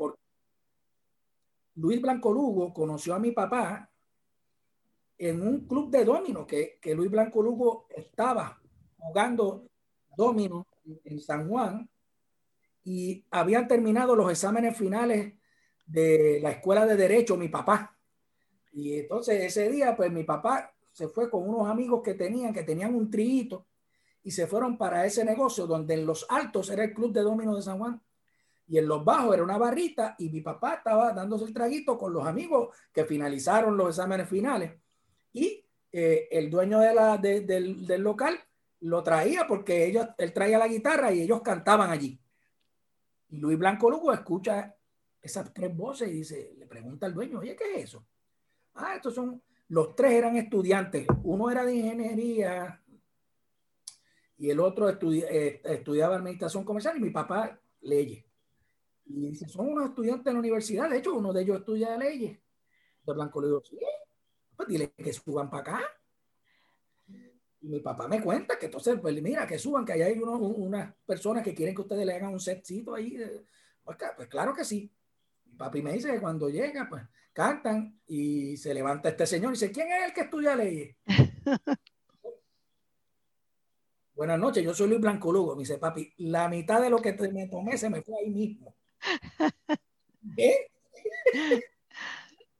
Luis 1.75 2.01
Blanco 2.01 2.33
Lugo 2.33 2.73
conoció 2.73 3.15
a 3.15 3.19
mi 3.19 3.33
papá 3.33 3.91
en 5.19 5.43
un 5.43 5.67
club 5.67 5.91
de 5.91 6.05
domino 6.05 6.47
que, 6.47 6.79
que 6.81 6.95
Luis 6.95 7.11
Blanco 7.11 7.43
Lugo 7.43 7.87
estaba 7.91 8.61
jugando 8.97 9.69
domino 10.17 10.67
en 11.05 11.21
San 11.21 11.49
Juan 11.49 11.89
y 12.87 13.27
habían 13.33 13.67
terminado 13.67 14.15
los 14.15 14.31
exámenes 14.31 14.77
finales 14.79 15.35
de 15.87 16.39
la 16.41 16.53
escuela 16.53 16.87
de 16.87 16.95
derecho 16.95 17.37
mi 17.37 17.49
papá. 17.49 17.99
Y 18.73 19.01
entonces 19.01 19.43
ese 19.43 19.69
día 19.69 19.97
pues 19.97 20.13
mi 20.13 20.23
papá 20.23 20.73
se 20.93 21.09
fue 21.09 21.29
con 21.29 21.49
unos 21.49 21.69
amigos 21.69 22.01
que 22.05 22.15
tenían, 22.15 22.55
que 22.55 22.63
tenían 22.63 22.95
un 22.95 23.11
trillito 23.11 23.67
y 24.23 24.31
se 24.31 24.47
fueron 24.47 24.79
para 24.79 25.05
ese 25.05 25.25
negocio 25.25 25.67
donde 25.67 25.95
en 25.95 26.07
los 26.07 26.27
altos 26.29 26.71
era 26.71 26.85
el 26.85 26.95
club 26.95 27.13
de 27.13 27.23
domino 27.23 27.57
de 27.57 27.63
San 27.63 27.79
Juan 27.79 28.01
y 28.69 28.79
en 28.79 28.87
los 28.87 29.05
bajos 29.05 29.35
era 29.35 29.43
una 29.43 29.59
barrita 29.59 30.15
y 30.21 30.29
mi 30.29 30.41
papá 30.41 30.75
estaba 30.75 31.13
dándose 31.13 31.45
el 31.45 31.53
traguito 31.53 31.99
con 31.99 32.13
los 32.13 32.25
amigos 32.25 32.69
que 32.93 33.05
finalizaron 33.05 33.77
los 33.77 33.89
exámenes 33.89 34.29
finales 34.29 34.73
y 35.33 35.65
eh, 35.91 36.29
el 36.31 36.49
dueño 36.49 36.79
de 36.79 36.95
la, 36.95 37.19
del, 37.19 37.85
del, 37.85 38.01
local 38.01 38.39
lo 38.81 39.03
traía 39.03 39.45
porque 39.49 39.87
ellos, 39.87 40.07
él 40.19 40.33
traía 40.33 40.57
la 40.57 40.69
guitarra 40.69 41.13
y 41.13 41.23
ellos 41.23 41.43
cantaban 41.43 41.91
allí. 41.91 42.21
Luis 43.37 43.59
Blanco 43.59 43.91
Lugo 43.91 44.13
escucha 44.13 44.75
esas 45.21 45.53
tres 45.53 45.75
voces 45.77 46.09
y 46.09 46.13
dice, 46.13 46.55
le 46.57 46.67
pregunta 46.67 47.07
al 47.07 47.15
dueño, 47.15 47.41
oye, 47.41 47.57
¿qué 47.57 47.77
es 47.77 47.85
eso? 47.85 48.07
Ah, 48.75 48.95
estos 48.97 49.15
son, 49.15 49.43
los 49.69 49.95
tres 49.97 50.13
eran 50.13 50.37
estudiantes, 50.37 51.07
uno 51.25 51.51
era 51.51 51.65
de 51.65 51.75
ingeniería 51.75 52.83
y 54.39 54.51
el 54.51 54.61
otro 54.61 54.89
eh, 54.91 55.61
estudiaba 55.65 56.17
administración 56.17 56.65
comercial 56.65 56.97
y 56.97 57.01
mi 57.01 57.11
papá 57.11 57.59
leyes. 57.81 58.25
Y 59.07 59.31
dice, 59.31 59.49
son 59.49 59.69
unos 59.69 59.89
estudiantes 59.89 60.25
de 60.25 60.33
la 60.33 60.39
universidad, 60.39 60.91
de 60.91 60.99
hecho 60.99 61.15
uno 61.15 61.33
de 61.33 61.43
ellos 61.43 61.59
estudia 61.59 61.97
leyes. 61.97 62.39
De 63.05 63.13
Blanco 63.13 63.41
le 63.41 63.47
digo, 63.47 63.63
sí, 63.65 63.79
pues 64.57 64.69
dile 64.69 64.91
que 64.91 65.13
suban 65.13 65.49
para 65.49 65.63
acá. 65.63 65.81
Y 67.61 67.69
mi 67.69 67.81
papá 67.81 68.07
me 68.07 68.23
cuenta 68.23 68.59
que 68.59 68.67
entonces, 68.67 68.99
pues 69.01 69.21
mira, 69.23 69.47
que 69.47 69.59
suban, 69.59 69.85
que 69.85 69.93
allá 69.93 70.07
hay 70.07 70.19
unas 70.19 70.95
personas 71.05 71.43
que 71.43 71.55
quieren 71.55 71.75
que 71.75 71.83
ustedes 71.83 72.07
le 72.07 72.15
hagan 72.15 72.33
un 72.33 72.41
setcito 72.41 72.95
ahí. 72.95 73.19
Pues, 73.83 73.97
pues, 74.17 74.29
claro 74.29 74.55
que 74.55 74.65
sí. 74.65 74.93
Mi 75.47 75.57
papi 75.57 75.83
me 75.83 75.93
dice 75.93 76.13
que 76.13 76.21
cuando 76.21 76.49
llega, 76.49 76.87
pues 76.89 77.03
cantan 77.33 78.01
y 78.07 78.57
se 78.57 78.73
levanta 78.73 79.11
este 79.11 79.27
señor 79.27 79.51
y 79.51 79.57
dice, 79.57 79.71
¿quién 79.71 79.93
es 79.93 80.07
el 80.07 80.15
que 80.15 80.23
estudia 80.23 80.57
leyes? 80.57 80.97
Buenas 84.15 84.39
noches, 84.39 84.65
yo 84.65 84.73
soy 84.73 84.89
Luis 84.89 85.03
Blanco 85.03 85.31
Lugo. 85.31 85.55
Me 85.55 85.61
dice, 85.61 85.77
papi, 85.77 86.11
la 86.17 86.49
mitad 86.49 86.81
de 86.81 86.89
lo 86.89 86.97
que 87.03 87.13
me 87.13 87.49
tomé 87.49 87.77
se 87.77 87.91
me 87.91 88.01
fue 88.01 88.15
ahí 88.19 88.31
mismo. 88.31 88.75
¿Qué? 90.37 90.71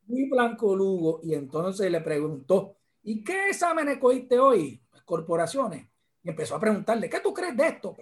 Luis 0.09 0.31
Blanco 0.31 0.77
Lugo. 0.77 1.21
Y 1.23 1.33
entonces 1.33 1.91
le 1.91 2.03
preguntó, 2.03 2.77
¿y 3.03 3.25
qué 3.25 3.49
exámenes 3.49 3.97
cogiste 3.97 4.39
hoy? 4.39 4.83
Corporaciones. 5.07 5.89
Y 6.23 6.29
empezó 6.29 6.57
a 6.57 6.61
preguntarle, 6.61 7.09
¿qué 7.09 7.21
tú 7.21 7.33
crees 7.33 7.57
de 7.57 7.69
esto? 7.69 7.97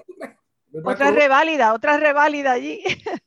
Otra 0.82 1.12
reválida, 1.12 1.73
otra 1.73 1.99
reválida 1.99 2.52
allí. 2.52 2.82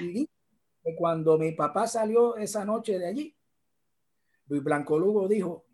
Y 0.00 0.96
cuando 0.96 1.36
mi 1.36 1.52
papá 1.52 1.86
salió 1.86 2.36
esa 2.36 2.64
noche 2.64 2.98
de 2.98 3.06
allí, 3.06 3.36
Luis 4.46 4.64
Blanco 4.64 4.98
Lugo 4.98 5.28
dijo, 5.28 5.66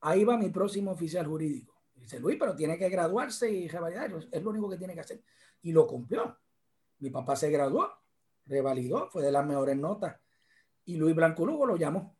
ahí 0.00 0.22
va 0.22 0.36
mi 0.36 0.50
próximo 0.50 0.92
oficial 0.92 1.26
jurídico. 1.26 1.74
Dice 1.92 2.20
Luis, 2.20 2.36
pero 2.38 2.54
tiene 2.54 2.78
que 2.78 2.88
graduarse 2.88 3.50
y 3.50 3.66
revalidar, 3.66 4.12
es 4.30 4.42
lo 4.42 4.50
único 4.50 4.70
que 4.70 4.76
tiene 4.76 4.94
que 4.94 5.00
hacer. 5.00 5.24
Y 5.62 5.72
lo 5.72 5.86
cumplió. 5.88 6.38
Mi 7.00 7.10
papá 7.10 7.34
se 7.34 7.50
graduó, 7.50 7.90
revalidó, 8.44 9.08
fue 9.10 9.22
de 9.22 9.32
las 9.32 9.44
mejores 9.44 9.76
notas. 9.76 10.16
Y 10.84 10.96
Luis 10.96 11.16
Blanco 11.16 11.44
Lugo 11.44 11.66
lo 11.66 11.76
llamó. 11.76 12.16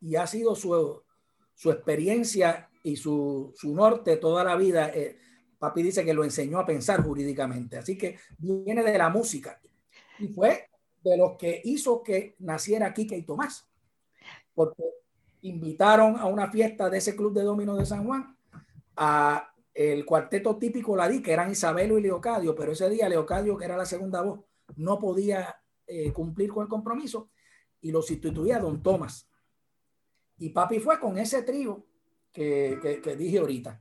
Y 0.00 0.16
ha 0.16 0.26
sido 0.26 0.54
su, 0.54 1.02
su 1.54 1.70
experiencia 1.70 2.70
y 2.84 2.96
su, 2.96 3.52
su, 3.56 3.74
norte 3.74 4.18
toda 4.18 4.44
la 4.44 4.54
vida. 4.56 4.90
Eh, 4.90 5.18
papi 5.58 5.82
dice 5.82 6.04
que 6.04 6.14
lo 6.14 6.22
enseñó 6.22 6.60
a 6.60 6.66
pensar 6.66 7.02
jurídicamente. 7.02 7.78
Así 7.78 7.98
que 7.98 8.18
viene 8.38 8.84
de 8.84 8.98
la 8.98 9.08
música. 9.08 9.60
Y 10.18 10.28
fue 10.28 10.68
de 11.02 11.16
los 11.16 11.36
que 11.36 11.62
hizo 11.64 12.02
que 12.02 12.36
naciera 12.38 12.92
Quique 12.92 13.16
y 13.16 13.22
Tomás. 13.22 13.68
Porque 14.54 14.82
invitaron 15.40 16.16
a 16.16 16.26
una 16.26 16.50
fiesta 16.50 16.88
de 16.90 16.98
ese 16.98 17.16
club 17.16 17.32
de 17.32 17.42
domino 17.42 17.74
de 17.74 17.86
San 17.86 18.06
Juan 18.06 18.36
a 18.96 19.50
el 19.72 20.04
cuarteto 20.04 20.56
típico 20.56 20.94
la 20.94 21.08
di, 21.08 21.20
que 21.20 21.32
eran 21.32 21.50
Isabelo 21.50 21.98
y 21.98 22.02
Leocadio, 22.02 22.54
pero 22.54 22.72
ese 22.72 22.88
día 22.88 23.08
Leocadio, 23.08 23.56
que 23.56 23.64
era 23.64 23.76
la 23.76 23.86
segunda 23.86 24.22
voz, 24.22 24.40
no 24.76 25.00
podía 25.00 25.56
eh, 25.86 26.12
cumplir 26.12 26.52
con 26.52 26.62
el 26.62 26.68
compromiso 26.68 27.30
y 27.80 27.90
lo 27.90 28.00
sustituía 28.00 28.60
Don 28.60 28.82
Tomás. 28.82 29.28
Y 30.38 30.50
papi 30.50 30.78
fue 30.78 31.00
con 31.00 31.18
ese 31.18 31.42
trío 31.42 31.84
que, 32.34 33.00
que, 33.02 33.16
dije 33.16 33.38
ahorita, 33.38 33.80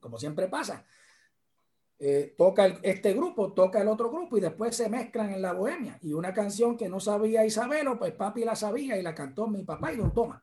como 0.00 0.18
siempre 0.18 0.48
pasa. 0.48 0.84
Eh, 2.00 2.34
toca 2.36 2.66
este 2.82 3.14
grupo, 3.14 3.52
toca 3.52 3.80
el 3.80 3.88
otro 3.88 4.10
grupo 4.10 4.36
y 4.36 4.40
después 4.40 4.76
se 4.76 4.88
mezclan 4.88 5.32
en 5.32 5.40
la 5.40 5.52
bohemia. 5.52 5.98
Y 6.02 6.12
una 6.12 6.34
canción 6.34 6.76
que 6.76 6.88
no 6.88 7.00
sabía 7.00 7.46
Isabelo, 7.46 7.98
pues 7.98 8.12
papi 8.12 8.44
la 8.44 8.56
sabía 8.56 8.96
y 8.98 9.02
la 9.02 9.14
cantó 9.14 9.46
mi 9.46 9.62
papá 9.62 9.92
y 9.92 9.96
Don 9.96 10.12
Tomás. 10.12 10.42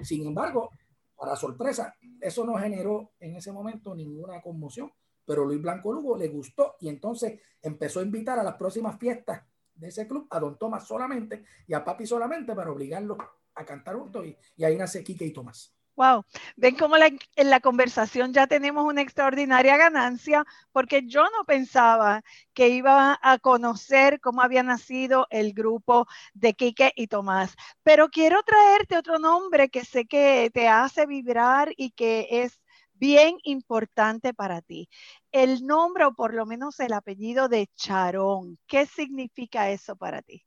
Sin 0.00 0.26
embargo, 0.26 0.70
para 1.16 1.36
sorpresa, 1.36 1.94
eso 2.20 2.44
no 2.44 2.56
generó 2.56 3.12
en 3.20 3.36
ese 3.36 3.52
momento 3.52 3.94
ninguna 3.94 4.40
conmoción, 4.40 4.92
pero 5.24 5.44
Luis 5.44 5.62
Blanco 5.62 5.92
Lugo 5.92 6.16
le 6.16 6.28
gustó 6.28 6.74
y 6.80 6.88
entonces 6.88 7.40
empezó 7.62 8.00
a 8.00 8.04
invitar 8.04 8.38
a 8.40 8.42
las 8.42 8.54
próximas 8.54 8.98
fiestas 8.98 9.42
de 9.74 9.88
ese 9.88 10.08
club 10.08 10.26
a 10.30 10.40
Don 10.40 10.58
Tomás 10.58 10.86
solamente 10.86 11.44
y 11.66 11.74
a 11.74 11.84
Papi 11.84 12.06
solamente 12.06 12.54
para 12.54 12.72
obligarlo 12.72 13.16
a 13.54 13.64
cantar 13.64 13.96
juntos 13.96 14.26
y, 14.26 14.36
y 14.56 14.64
ahí 14.64 14.76
nace 14.76 15.04
Quique 15.04 15.24
y 15.24 15.32
Tomás. 15.32 15.72
Wow, 15.94 16.24
ven 16.56 16.74
cómo 16.76 16.96
en 16.96 17.50
la 17.50 17.60
conversación 17.60 18.32
ya 18.32 18.46
tenemos 18.46 18.86
una 18.86 19.02
extraordinaria 19.02 19.76
ganancia, 19.76 20.44
porque 20.72 21.06
yo 21.06 21.22
no 21.24 21.44
pensaba 21.44 22.24
que 22.54 22.70
iba 22.70 23.18
a 23.22 23.38
conocer 23.38 24.18
cómo 24.18 24.40
había 24.40 24.62
nacido 24.62 25.26
el 25.28 25.52
grupo 25.52 26.06
de 26.32 26.54
Quique 26.54 26.92
y 26.96 27.08
Tomás. 27.08 27.54
Pero 27.82 28.08
quiero 28.08 28.42
traerte 28.42 28.96
otro 28.96 29.18
nombre 29.18 29.68
que 29.68 29.84
sé 29.84 30.06
que 30.06 30.50
te 30.54 30.66
hace 30.66 31.04
vibrar 31.04 31.74
y 31.76 31.90
que 31.90 32.26
es 32.30 32.58
bien 32.94 33.36
importante 33.42 34.32
para 34.32 34.62
ti. 34.62 34.88
El 35.30 35.66
nombre 35.66 36.06
o 36.06 36.14
por 36.14 36.32
lo 36.32 36.46
menos 36.46 36.80
el 36.80 36.94
apellido 36.94 37.48
de 37.48 37.68
Charón. 37.74 38.58
¿Qué 38.66 38.86
significa 38.86 39.70
eso 39.70 39.94
para 39.94 40.22
ti? 40.22 40.42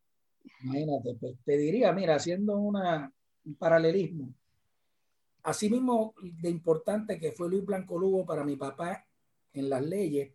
Imagínate, 0.63 1.15
pues 1.19 1.35
te 1.45 1.55
diría, 1.55 1.91
mira, 1.91 2.15
haciendo 2.15 2.57
un 2.57 3.55
paralelismo 3.59 4.33
Asimismo, 5.45 6.15
de 6.23 6.49
importante 6.49 7.19
que 7.19 7.31
fue 7.31 7.47
Luis 7.47 7.63
Blanco 7.63 7.99
Lugo 7.99 8.25
para 8.25 8.43
mi 8.43 8.55
papá 8.55 9.05
en 9.53 9.69
las 9.69 9.83
leyes, 9.83 10.33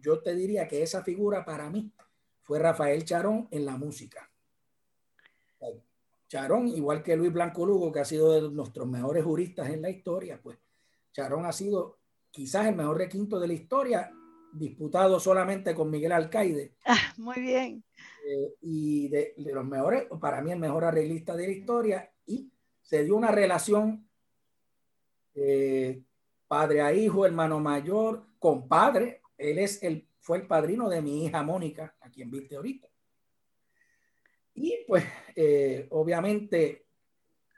yo 0.00 0.20
te 0.20 0.34
diría 0.34 0.66
que 0.66 0.82
esa 0.82 1.04
figura 1.04 1.44
para 1.44 1.70
mí 1.70 1.92
fue 2.42 2.58
Rafael 2.58 3.04
Charón 3.04 3.46
en 3.52 3.64
la 3.64 3.76
música. 3.76 4.28
Charón, 6.26 6.66
igual 6.66 7.04
que 7.04 7.16
Luis 7.16 7.32
Blanco 7.32 7.64
Lugo, 7.64 7.92
que 7.92 8.00
ha 8.00 8.04
sido 8.04 8.32
de 8.32 8.50
nuestros 8.50 8.88
mejores 8.88 9.22
juristas 9.22 9.70
en 9.70 9.80
la 9.80 9.90
historia, 9.90 10.40
pues 10.42 10.58
Charón 11.12 11.46
ha 11.46 11.52
sido 11.52 12.00
quizás 12.28 12.66
el 12.66 12.74
mejor 12.74 12.98
requinto 12.98 13.38
de 13.38 13.46
la 13.46 13.54
historia, 13.54 14.10
disputado 14.52 15.20
solamente 15.20 15.72
con 15.72 15.88
Miguel 15.88 16.10
Alcaide. 16.10 16.74
Ah, 16.84 17.12
muy 17.16 17.40
bien. 17.40 17.84
Eh, 18.26 18.54
y 18.62 19.08
de, 19.08 19.34
de, 19.36 19.52
los 19.52 19.64
mejores, 19.64 20.08
para 20.20 20.42
mí 20.42 20.50
el 20.50 20.58
mejor 20.58 20.84
arreglista 20.84 21.36
de 21.36 21.46
la 21.46 21.52
historia, 21.52 22.12
y 22.26 22.50
se 22.82 23.04
dio 23.04 23.14
una 23.14 23.30
relación 23.30 24.07
eh, 25.40 26.02
padre 26.46 26.80
a 26.80 26.92
hijo, 26.92 27.26
hermano 27.26 27.60
mayor, 27.60 28.26
compadre. 28.38 29.22
Él 29.36 29.58
es 29.58 29.82
el, 29.82 30.08
fue 30.20 30.38
el 30.38 30.46
padrino 30.46 30.88
de 30.88 31.02
mi 31.02 31.24
hija 31.24 31.42
Mónica, 31.42 31.96
a 32.00 32.10
quien 32.10 32.30
viste 32.30 32.56
ahorita. 32.56 32.88
Y 34.54 34.78
pues, 34.86 35.04
eh, 35.36 35.86
obviamente, 35.90 36.86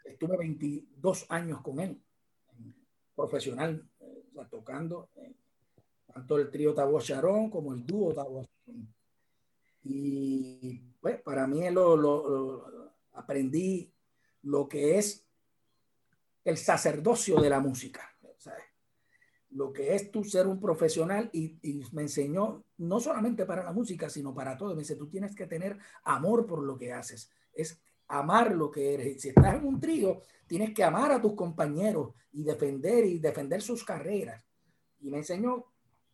estuve 0.05 0.37
22 0.37 1.27
años 1.31 1.63
con 1.63 1.81
él, 1.81 1.99
profesional, 3.15 3.89
eh, 4.01 4.25
tocando 4.51 5.09
tanto 6.13 6.39
el 6.39 6.51
trío 6.51 6.75
Tabo 6.75 7.01
Charón 7.01 7.51
como 7.51 7.73
el 7.73 7.87
dúo 7.87 8.13
Tabo 8.13 8.47
Y 9.85 10.79
pues, 11.01 11.23
para 11.23 11.47
mí 11.47 11.71
lo 11.71 12.67
aprendí 13.13 13.91
lo 14.43 14.69
que 14.69 14.99
es 14.99 15.30
el 16.45 16.57
sacerdocio 16.57 17.41
de 17.41 17.51
la 17.51 17.61
música. 17.61 18.07
Lo 19.53 19.73
que 19.73 19.97
es 19.97 20.13
tú 20.13 20.23
ser 20.23 20.47
un 20.47 20.61
profesional 20.61 21.29
y, 21.33 21.59
me 21.91 22.03
enseñó 22.03 22.63
no 22.79 23.01
solamente 23.01 23.45
para 23.45 23.65
la 23.65 23.73
música, 23.73 24.09
sino 24.09 24.33
para 24.33 24.57
todo. 24.57 24.75
Me 24.75 24.83
dice, 24.83 24.95
tú 24.95 25.09
tienes 25.09 25.35
que 25.35 25.47
tener 25.47 25.77
amor 26.05 26.47
por 26.47 26.63
lo 26.63 26.79
que 26.79 26.93
haces. 26.93 27.31
Es 27.53 27.81
amar 28.07 28.55
lo 28.55 28.71
que 28.71 28.95
eres. 28.95 29.21
Si 29.21 29.31
estás 29.31 29.57
en 29.57 29.67
un 29.67 29.81
trío, 29.81 30.23
tienes 30.47 30.73
que 30.73 30.85
amar 30.85 31.11
a 31.11 31.21
tus 31.21 31.35
compañeros 31.35 32.15
y 32.33 32.45
defender 32.45 33.05
y 33.05 33.19
defender 33.19 33.61
sus 33.61 33.83
carreras. 33.83 34.45
Y 35.01 35.11
me 35.11 35.19
enseñó 35.19 35.67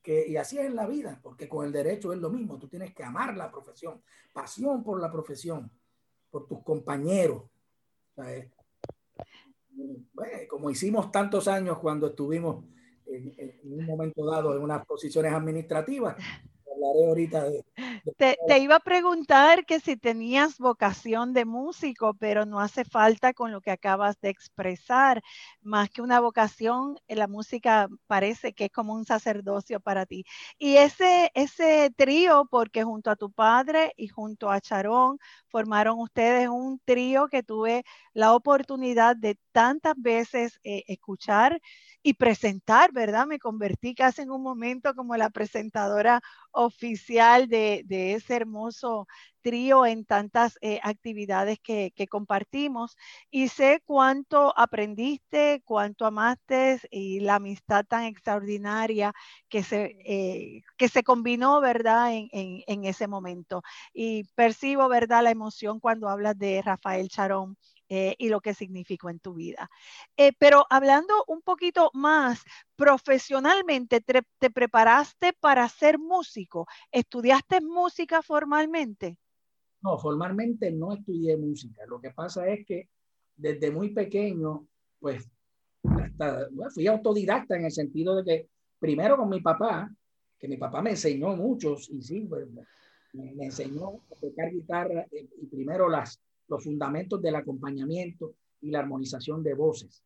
que, 0.03 0.27
y 0.27 0.39
así 0.39 0.59
es 0.59 0.65
en 0.65 0.77
la 0.77 0.87
vida, 0.87 1.21
porque 1.23 1.47
con 1.47 1.67
el 1.67 1.73
derecho 1.73 2.15
es 2.15 2.19
lo 2.19 2.31
mismo. 2.31 2.59
Tú 2.59 2.69
tienes 2.69 2.95
que 2.95 3.05
amar 3.05 3.37
la 3.37 3.51
profesión, 3.51 4.03
pasión 4.33 4.83
por 4.83 4.99
la 4.99 5.13
profesión, 5.13 5.71
por 6.31 6.47
tus 6.47 6.63
compañeros 6.63 7.43
como 10.49 10.71
hicimos 10.71 11.11
tantos 11.11 11.49
años 11.49 11.79
cuando 11.79 12.09
estuvimos 12.09 12.65
en, 13.07 13.61
un 13.65 13.87
momento 13.87 14.25
dado 14.25 14.57
en 14.57 14.63
unas 14.63 14.85
posiciones 14.87 15.33
administrativas, 15.33 16.17
hablaré 16.91 17.09
ahorita 17.09 17.45
de, 17.45 17.65
te, 18.17 18.59
iba 18.59 18.77
a 18.77 18.81
preguntar 18.81 19.67
que 19.67 19.81
si 19.81 19.97
tenías 19.97 20.59
vocación 20.59 21.33
de 21.33 21.45
músico, 21.45 22.15
pero 22.15 22.47
no 22.47 22.61
hace 22.61 22.85
falta 22.85 23.35
con 23.35 23.53
lo 23.53 23.61
que 23.61 23.71
acabas 23.71 24.19
de 24.21 24.31
expresar. 24.31 25.23
Más 25.61 25.91
que 25.91 26.03
una 26.03 26.21
vocación, 26.21 26.99
eh, 27.09 27.17
la 27.17 27.27
música 27.27 27.89
parece 28.07 28.53
que 28.55 28.67
es 28.67 28.71
como 28.73 28.95
un 28.95 29.05
sacerdocio 29.05 29.81
para 29.81 30.07
ti. 30.07 30.25
Y 30.59 30.77
ese, 30.77 31.31
ese 31.35 31.91
trío, 31.97 32.47
porque 32.51 32.85
junto 32.85 33.11
a 33.11 33.17
tu 33.17 33.31
padre 33.31 33.93
y 33.97 34.09
junto 34.09 34.51
a 34.51 34.61
Charón 34.61 35.19
formaron 35.49 35.99
ustedes 35.99 36.49
un 36.49 36.81
trío 36.85 37.29
que 37.29 37.43
tuve 37.43 37.85
la 38.13 38.35
oportunidad 38.35 39.17
de 39.17 39.39
tantas 39.53 39.95
veces 39.97 40.59
eh, 40.65 40.85
escuchar 40.87 41.61
y 42.07 42.15
presentar, 42.15 42.93
¿verdad? 42.93 43.27
Me 43.27 43.41
convertí 43.41 43.93
casi 43.93 44.23
en 44.23 44.31
un 44.31 44.41
momento 44.41 44.95
como 44.95 45.17
la 45.17 45.29
presentadora 45.29 46.21
oficial 46.53 47.49
de, 47.49 47.85
ese 48.15 48.37
hermoso 48.37 49.09
trío 49.41 49.85
en 49.85 50.05
tantas 50.05 50.57
eh, 50.61 50.79
actividades 50.85 51.59
que, 51.61 51.93
compartimos 52.09 52.97
y 53.29 53.49
sé 53.49 53.83
cuánto 53.85 54.57
aprendiste, 54.57 55.63
cuánto 55.65 56.07
amaste 56.07 56.81
y 56.93 57.19
la 57.19 57.37
amistad 57.37 57.85
tan 57.85 58.05
extraordinaria 58.05 59.13
que 59.49 59.65
se, 59.65 59.97
eh, 60.05 60.63
que 60.77 60.89
se 60.89 61.03
combinó, 61.03 61.61
¿verdad? 61.61 62.13
En, 62.15 62.29
en 62.31 62.85
ese 62.85 63.09
momento. 63.09 63.63
Y 63.93 64.23
percibo, 64.37 64.89
¿verdad? 64.89 65.25
La 65.25 65.33
emoción 65.33 65.81
cuando 65.81 66.09
hablas 66.09 66.39
de 66.39 66.63
Rafael 66.63 67.09
Charón 67.09 67.57
eh, 67.89 68.15
y 68.19 68.29
lo 68.29 68.41
que 68.41 68.55
significó 68.55 69.11
en 69.11 69.21
tu 69.21 69.35
vida. 69.35 69.71
Eh, 70.17 70.33
pero 70.39 70.67
hablando 70.71 71.15
un 71.29 71.43
poquito 71.43 71.91
más 71.95 72.43
profesionalmente, 72.75 74.01
te, 74.01 74.51
preparaste 74.51 75.33
para 75.33 75.69
ser 75.69 75.99
músico? 75.99 76.67
¿Estudiaste 76.91 77.61
música 77.61 78.23
formalmente? 78.23 79.19
No, 79.83 79.99
formalmente 79.99 80.73
no 80.73 80.95
estudié 80.95 81.37
música. 81.37 81.83
Lo 81.87 82.01
que 82.01 82.11
pasa 82.11 82.49
es 82.49 82.67
que 82.67 82.89
desde 83.37 83.71
muy 83.71 83.91
pequeño, 83.91 84.67
pues, 84.99 85.31
fui 86.75 86.87
autodidacta 86.87 87.57
en 87.57 87.67
el 87.67 87.73
sentido 87.73 88.17
de 88.17 88.25
que 88.25 88.49
primero 88.79 89.17
con 89.17 89.29
mi 89.29 89.41
papá, 89.41 89.91
que 90.39 90.49
mi 90.49 90.57
papá 90.57 90.83
me 90.83 90.91
enseñó 90.91 91.37
muchos, 91.37 91.89
y 91.91 92.03
sí, 92.03 92.21
pues, 92.23 92.47
me, 93.13 93.45
enseñó 93.45 94.01
a 94.11 94.21
tocar 94.21 94.51
guitarra 94.51 95.07
eh, 95.13 95.29
y 95.41 95.47
primero 95.47 95.89
las, 95.89 96.21
los 96.49 96.63
fundamentos 96.63 97.21
del 97.21 97.37
acompañamiento 97.37 98.35
y 98.61 98.71
la 98.71 98.81
armonización 98.81 99.43
de 99.43 99.55
voces. 99.55 100.05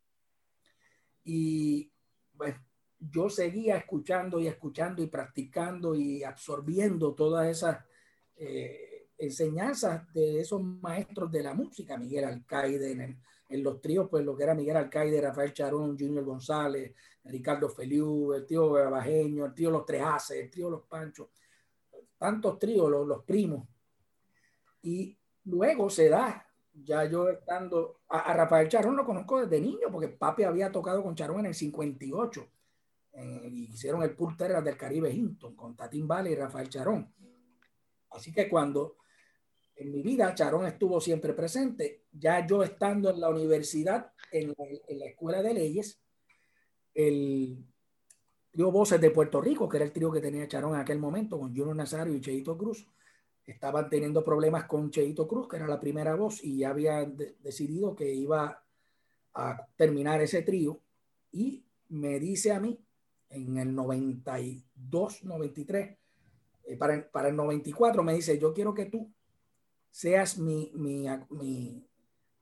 Y 1.25 1.91
pues 2.37 2.55
yo 2.99 3.29
seguía 3.29 3.77
escuchando 3.77 4.41
y 4.41 4.47
escuchando 4.47 5.03
y 5.03 5.07
practicando 5.07 5.95
y 5.95 6.23
absorbiendo 6.23 7.15
todas 7.15 7.49
esas 7.49 7.85
eh, 8.37 9.09
enseñanzas 9.17 10.13
de 10.13 10.41
esos 10.41 10.63
maestros 10.63 11.31
de 11.31 11.43
la 11.43 11.55
música, 11.55 11.97
Miguel 11.97 12.25
Alcaide, 12.25 12.93
en, 12.93 13.21
los 13.63 13.81
tríos, 13.81 14.09
pues 14.09 14.25
lo 14.25 14.37
que 14.37 14.45
era 14.45 14.55
Miguel 14.55 14.77
Alcaide, 14.77 15.21
Rafael 15.21 15.53
Charón, 15.53 15.99
Junior 15.99 16.25
González, 16.25 16.95
Ricardo 17.25 17.69
Feliu, 17.69 18.33
el 18.33 18.47
tío 18.47 18.71
Bajeño, 18.71 19.47
el 19.47 19.55
tío 19.55 19.71
Los 19.71 19.85
Trejaces, 19.85 20.39
el 20.39 20.51
tío 20.51 20.71
Los 20.71 20.83
Panchos, 20.83 21.31
tantos 22.17 22.59
tríos, 22.61 22.89
los, 22.89 23.07
los 23.07 23.25
primos. 23.25 23.67
Y 24.83 25.19
Luego 25.45 25.91
se 25.91 26.09
da, 26.09 26.47
ya 26.73 27.05
yo 27.05 27.29
estando, 27.29 28.01
a, 28.09 28.33
Rafael 28.35 28.69
Charón 28.69 28.97
lo 28.97 29.05
conozco 29.05 29.41
desde 29.41 29.61
niño, 29.61 29.89
porque 29.91 30.09
papi 30.09 30.43
había 30.45 30.71
tocado 30.71 31.03
con 31.03 31.15
Charón 31.15 31.41
en 31.41 31.47
el 31.47 31.55
58. 31.55 32.49
Eh, 33.13 33.49
y 33.51 33.65
hicieron 33.73 34.03
el 34.03 34.15
Pool 34.15 34.37
del 34.37 34.77
Caribe 34.77 35.11
Hinton 35.11 35.57
con 35.57 35.77
Tatín 35.77 36.07
Vale 36.07 36.31
y 36.31 36.37
Rafael 36.37 36.69
Charón. 36.69 37.13
Así 38.11 38.33
que 38.33 38.49
cuando 38.49 38.97
en 39.81 39.91
mi 39.91 40.03
vida 40.03 40.35
Charón 40.35 40.67
estuvo 40.67 41.01
siempre 41.01 41.33
presente, 41.33 42.05
ya 42.13 42.47
yo 42.47 42.63
estando 42.63 43.11
en 43.11 43.21
la 43.21 43.31
universidad, 43.31 44.13
en 44.31 44.55
la, 44.89 45.07
escuela 45.07 45.43
de 45.43 45.55
leyes, 45.55 46.01
el 46.95 47.65
trío 48.51 48.71
Voces 48.71 49.01
de 49.01 49.11
Puerto 49.11 49.41
Rico, 49.41 49.69
que 49.69 49.79
era 49.79 49.87
el 49.87 49.93
trío 49.93 50.13
que 50.13 50.21
tenía 50.21 50.47
Charón 50.47 50.75
en 50.75 50.81
aquel 50.81 50.99
momento, 50.99 51.39
con 51.39 51.57
Junior 51.57 51.75
Nazario 51.75 52.15
y 52.15 52.21
Cheito 52.21 52.59
Cruz, 52.59 52.87
estaban 53.53 53.89
teniendo 53.89 54.25
problemas 54.25 54.65
con 54.65 54.91
Cheito 54.91 55.27
Cruz, 55.27 55.49
que 55.49 55.57
era 55.57 55.67
la 55.67 55.81
primera 55.81 56.15
voz, 56.15 56.43
y 56.45 56.59
ya 56.59 56.71
había 56.71 57.05
decidido 57.05 57.95
que 57.95 58.13
iba 58.13 58.63
a 59.35 59.67
terminar 59.77 60.21
ese 60.21 60.43
trío. 60.43 60.81
Y 61.33 61.65
me 61.89 62.19
dice 62.19 62.53
a 62.53 62.61
mí, 62.61 62.79
en 63.31 63.57
el 63.57 63.75
92, 63.75 65.25
93, 65.25 65.99
eh, 66.65 66.77
para, 66.77 67.11
para, 67.11 67.29
el 67.29 67.37
94, 67.37 68.03
me 68.03 68.15
dice, 68.15 68.39
yo 68.39 68.53
quiero 68.53 68.75
que 68.75 68.87
tú 68.87 69.11
seas 69.91 70.39
mi, 70.39 70.71
mi, 70.75 71.07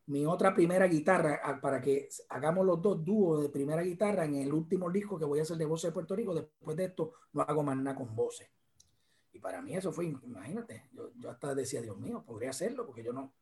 mi 0.06 0.26
otra 0.26 0.54
primera 0.54 0.86
guitarra 0.86 1.60
para 1.60 1.80
que 1.80 2.08
hagamos 2.30 2.64
los 2.64 2.80
dos 2.80 3.04
dúos 3.04 3.42
de 3.42 3.48
primera 3.50 3.82
guitarra 3.82 4.24
en 4.24 4.36
el 4.36 4.52
último 4.52 4.90
disco 4.90 5.18
que 5.18 5.24
voy 5.24 5.38
a 5.38 5.42
hacer 5.42 5.56
de 5.56 5.66
Voces 5.66 5.90
de 5.90 5.94
Puerto 5.94 6.16
Rico. 6.16 6.34
Después 6.34 6.76
de 6.76 6.84
esto 6.84 7.12
no 7.32 7.42
hago 7.42 7.62
más 7.62 7.76
nada 7.76 7.96
con 7.96 8.14
voces. 8.14 8.48
Y 9.38 9.40
para 9.40 9.62
mí 9.62 9.72
eso 9.72 9.92
fue, 9.92 10.06
imagínate, 10.06 10.86
yo, 10.92 11.12
yo 11.16 11.30
hasta 11.30 11.54
decía, 11.54 11.80
Dios 11.80 11.96
mío, 11.96 12.24
podría 12.26 12.50
hacerlo, 12.50 12.84
porque 12.84 13.04
yo 13.04 13.12
no 13.12 13.32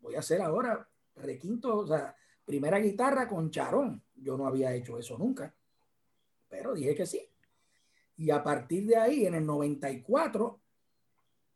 voy 0.00 0.14
a 0.14 0.20
hacer 0.20 0.40
ahora 0.40 0.88
requinto, 1.16 1.76
o 1.76 1.86
sea, 1.86 2.16
primera 2.42 2.78
guitarra 2.78 3.28
con 3.28 3.50
charón. 3.50 4.02
Yo 4.14 4.38
no 4.38 4.46
había 4.46 4.72
hecho 4.72 4.98
eso 4.98 5.18
nunca, 5.18 5.54
pero 6.48 6.72
dije 6.72 6.94
que 6.94 7.04
sí. 7.04 7.20
Y 8.16 8.30
a 8.30 8.42
partir 8.42 8.86
de 8.86 8.96
ahí, 8.96 9.26
en 9.26 9.34
el 9.34 9.44
94, 9.44 10.58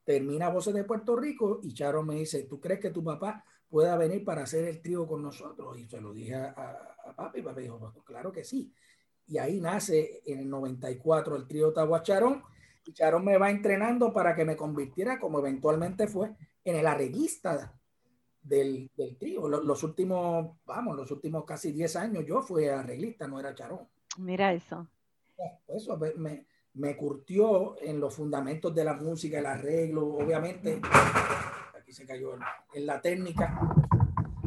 termina 0.05 0.51
Voces 0.51 0.75
de 0.75 0.85
Puerto 0.85 1.17
Rico 1.17 1.61
y 1.63 1.73
Charón 1.73 2.09
me 2.09 2.17
dice, 2.17 2.43
¿tú 2.43 2.61
crees 2.61 2.81
que 2.81 2.91
tu 2.91 3.03
papá 3.03 3.47
pueda 3.67 3.97
venir 3.97 4.27
para 4.27 4.43
hacer 4.43 4.65
el 4.65 4.83
trío 4.83 5.07
con 5.07 5.23
nosotros? 5.23 5.79
Y 5.79 5.89
se 5.89 6.03
lo 6.03 6.13
dije 6.13 6.35
a, 6.35 6.51
a, 7.03 7.17
papi, 7.17 7.41
y 7.41 7.43
papi 7.43 7.63
dijo, 7.63 7.79
pues, 7.79 8.05
claro 8.05 8.31
que 8.31 8.45
sí. 8.45 8.71
Y 9.27 9.39
ahí 9.39 9.59
nace 9.59 10.21
en 10.27 10.41
el 10.41 10.51
94 10.51 11.37
el 11.37 11.47
trío 11.47 11.73
Tahuacharón 11.73 12.43
Charón 12.93 13.25
me 13.25 13.39
va 13.39 13.51
entrenando 13.51 14.13
para 14.13 14.35
que 14.35 14.45
me 14.45 14.57
convirtiera, 14.57 15.19
como 15.19 15.39
eventualmente 15.39 16.07
fue, 16.07 16.35
en 16.65 16.77
el 16.77 16.87
arreglista 16.87 17.73
del, 18.43 18.91
del 18.97 19.17
trío. 19.17 19.49
Los, 19.49 19.83
últimos, 19.83 20.57
vamos, 20.65 20.97
los 20.97 21.11
últimos 21.11 21.45
casi 21.45 21.73
10 21.73 21.97
años 21.97 22.25
yo 22.27 22.43
fui 22.43 22.67
arreglista, 22.67 23.27
no 23.27 23.41
era 23.41 23.55
Charón. 23.55 23.89
Mira 24.19 24.53
eso. 24.53 24.87
Eso 25.69 25.99
me, 25.99 26.47
me 26.75 26.97
curtió 26.97 27.81
en 27.81 28.01
los 28.01 28.15
fundamentos 28.15 28.75
de 28.75 28.85
la 28.85 28.95
música, 28.95 29.39
el 29.39 29.47
arreglo, 29.47 30.07
obviamente, 30.07 30.81
aquí 31.79 31.93
se 31.93 32.07
cayó, 32.07 32.35
en 32.75 32.87
la 32.87 33.01
técnica 33.01 33.59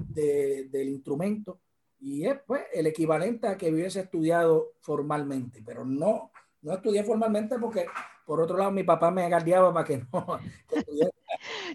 del 0.10 0.90
instrumento 0.90 1.60
y 2.00 2.26
es 2.26 2.40
pues, 2.46 2.64
el 2.74 2.88
equivalente 2.88 3.48
a 3.48 3.58
que 3.58 3.72
hubiese 3.72 4.02
estudiado 4.02 4.74
formalmente, 4.80 5.62
pero 5.66 5.86
no, 5.86 6.32
no 6.62 6.74
estudié 6.74 7.04
formalmente 7.04 7.58
porque 7.60 7.86
por 8.30 8.40
otro 8.42 8.60
lado, 8.60 8.70
mi 8.70 8.84
papá 8.84 9.10
me 9.10 9.28
guardiaba 9.28 9.74
para 9.74 9.86
que 9.88 9.98
no. 9.98 10.40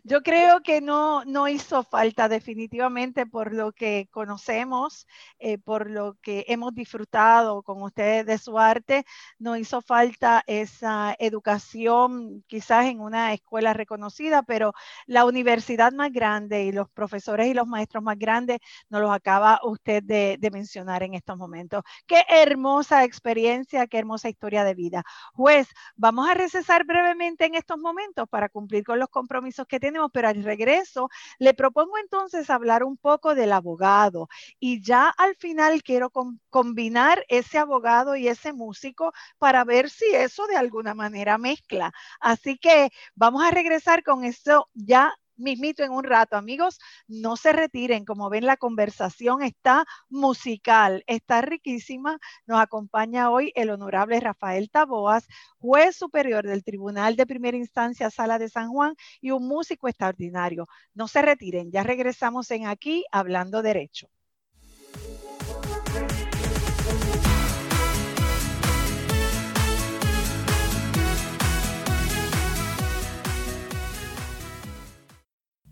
Yo 0.02 0.22
creo 0.22 0.60
que 0.60 0.80
no, 0.80 1.24
no 1.24 1.48
hizo 1.48 1.84
falta 1.84 2.28
definitivamente 2.28 3.26
por 3.26 3.52
lo 3.54 3.72
que 3.72 4.08
conocemos, 4.10 5.06
eh, 5.38 5.58
por 5.58 5.90
lo 5.90 6.14
que 6.20 6.44
hemos 6.48 6.74
disfrutado 6.74 7.62
con 7.62 7.82
ustedes 7.82 8.26
de 8.26 8.38
su 8.38 8.58
arte, 8.58 9.04
no 9.38 9.56
hizo 9.56 9.80
falta 9.82 10.42
esa 10.46 11.14
educación 11.18 12.44
quizás 12.46 12.86
en 12.86 13.00
una 13.00 13.32
escuela 13.32 13.72
reconocida, 13.72 14.42
pero 14.42 14.72
la 15.06 15.24
universidad 15.24 15.92
más 15.92 16.12
grande 16.12 16.64
y 16.64 16.72
los 16.72 16.88
profesores 16.90 17.46
y 17.46 17.54
los 17.54 17.66
maestros 17.66 18.02
más 18.02 18.18
grandes 18.18 18.58
nos 18.88 19.00
los 19.02 19.12
acaba 19.12 19.60
usted 19.62 20.02
de, 20.02 20.38
mencionar 20.52 21.02
en 21.02 21.14
estos 21.14 21.36
momentos. 21.36 21.82
Qué 22.06 22.22
hermosa 22.28 23.02
experiencia, 23.04 23.86
qué 23.86 23.98
hermosa 23.98 24.28
historia 24.28 24.62
de 24.62 24.74
vida. 24.74 25.02
Juez, 25.32 25.68
vamos 25.96 26.28
a 26.28 26.34
cesar 26.48 26.84
brevemente 26.84 27.46
en 27.46 27.54
estos 27.54 27.78
momentos 27.78 28.28
para 28.28 28.48
cumplir 28.48 28.84
con 28.84 28.98
los 28.98 29.08
compromisos 29.08 29.66
que 29.66 29.80
tenemos, 29.84 30.10
pero 30.12 30.28
al 30.28 30.42
regreso 30.42 31.10
le 31.38 31.52
propongo 31.52 31.98
entonces 31.98 32.48
hablar 32.48 32.84
un 32.84 32.96
poco 32.96 33.34
del 33.34 33.52
abogado 33.52 34.28
y 34.58 34.82
ya 34.82 35.08
al 35.10 35.36
final 35.36 35.82
quiero 35.82 36.10
combinar 36.48 37.24
ese 37.28 37.58
abogado 37.58 38.16
y 38.16 38.28
ese 38.28 38.54
músico 38.54 39.12
para 39.38 39.62
ver 39.64 39.90
si 39.90 40.06
eso 40.06 40.46
de 40.46 40.56
alguna 40.56 40.94
manera 40.94 41.36
mezcla. 41.36 41.92
Así 42.18 42.56
que 42.56 42.90
vamos 43.14 43.44
a 43.44 43.50
regresar 43.50 44.02
con 44.02 44.24
eso 44.24 44.70
ya 44.72 45.12
mismito 45.36 45.82
en 45.82 45.92
un 45.92 46.04
rato. 46.04 46.36
Amigos, 46.36 46.78
no 47.06 47.36
se 47.36 47.52
retiren. 47.52 48.04
Como 48.04 48.30
ven, 48.30 48.46
la 48.46 48.56
conversación 48.56 49.42
está 49.42 49.84
musical, 50.08 51.04
está 51.06 51.40
riquísima. 51.42 52.18
Nos 52.46 52.60
acompaña 52.60 53.30
hoy 53.30 53.52
el 53.54 53.70
honorable 53.70 54.20
Rafael 54.20 54.70
Taboas, 54.70 55.26
juez 55.58 55.96
superior 55.96 56.46
del 56.46 56.64
Tribunal 56.64 57.16
de 57.16 57.26
Primera 57.26 57.56
Instancia 57.56 58.10
Sala 58.10 58.38
de 58.38 58.48
San 58.48 58.70
Juan 58.70 58.94
y 59.20 59.30
un 59.30 59.46
músico 59.48 59.88
extraordinario. 59.88 60.68
No 60.94 61.08
se 61.08 61.22
retiren, 61.22 61.70
ya 61.72 61.82
regresamos 61.82 62.50
en 62.50 62.66
aquí 62.66 63.04
hablando 63.10 63.62
derecho. 63.62 64.13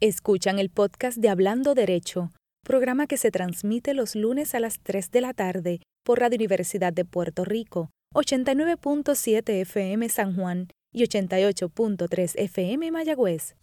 Escuchan 0.04 0.58
el 0.58 0.68
podcast 0.68 1.16
de 1.18 1.28
Hablando 1.28 1.76
Derecho, 1.76 2.32
programa 2.64 3.06
que 3.06 3.16
se 3.16 3.30
transmite 3.30 3.94
los 3.94 4.16
lunes 4.16 4.52
a 4.56 4.58
las 4.58 4.80
3 4.82 5.12
de 5.12 5.20
la 5.20 5.32
tarde 5.32 5.80
por 6.04 6.18
Radio 6.18 6.38
Universidad 6.38 6.92
de 6.92 7.04
Puerto 7.04 7.44
Rico, 7.44 7.88
89.7 8.12 9.60
FM 9.60 10.08
San 10.08 10.34
Juan 10.34 10.66
y 10.92 11.04
88.3 11.04 12.32
FM 12.36 12.90
Mayagüez. 12.90 13.54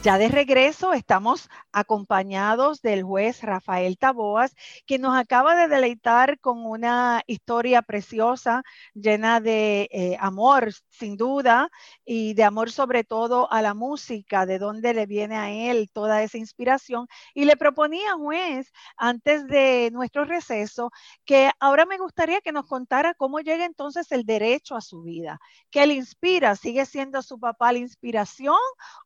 Ya 0.00 0.16
de 0.16 0.28
regreso 0.28 0.92
estamos 0.92 1.48
acompañados 1.72 2.82
del 2.82 3.02
juez 3.02 3.42
Rafael 3.42 3.98
Taboas, 3.98 4.54
que 4.86 4.96
nos 4.96 5.18
acaba 5.18 5.56
de 5.56 5.66
deleitar 5.66 6.38
con 6.38 6.64
una 6.64 7.22
historia 7.26 7.82
preciosa, 7.82 8.62
llena 8.94 9.40
de 9.40 9.88
eh, 9.90 10.16
amor, 10.20 10.72
sin 10.88 11.16
duda, 11.16 11.68
y 12.04 12.34
de 12.34 12.44
amor 12.44 12.70
sobre 12.70 13.02
todo 13.02 13.50
a 13.50 13.60
la 13.60 13.74
música, 13.74 14.46
de 14.46 14.60
dónde 14.60 14.94
le 14.94 15.06
viene 15.06 15.36
a 15.36 15.50
él 15.50 15.90
toda 15.92 16.22
esa 16.22 16.38
inspiración. 16.38 17.08
Y 17.34 17.44
le 17.44 17.56
proponía, 17.56 18.14
juez, 18.14 18.70
antes 18.96 19.48
de 19.48 19.90
nuestro 19.92 20.24
receso, 20.24 20.92
que 21.24 21.50
ahora 21.58 21.86
me 21.86 21.98
gustaría 21.98 22.40
que 22.40 22.52
nos 22.52 22.66
contara 22.66 23.14
cómo 23.14 23.40
llega 23.40 23.64
entonces 23.64 24.12
el 24.12 24.24
derecho 24.24 24.76
a 24.76 24.80
su 24.80 25.02
vida, 25.02 25.40
qué 25.70 25.88
le 25.88 25.94
inspira, 25.94 26.54
sigue 26.54 26.86
siendo 26.86 27.20
su 27.20 27.40
papá 27.40 27.72
la 27.72 27.78
inspiración 27.78 28.54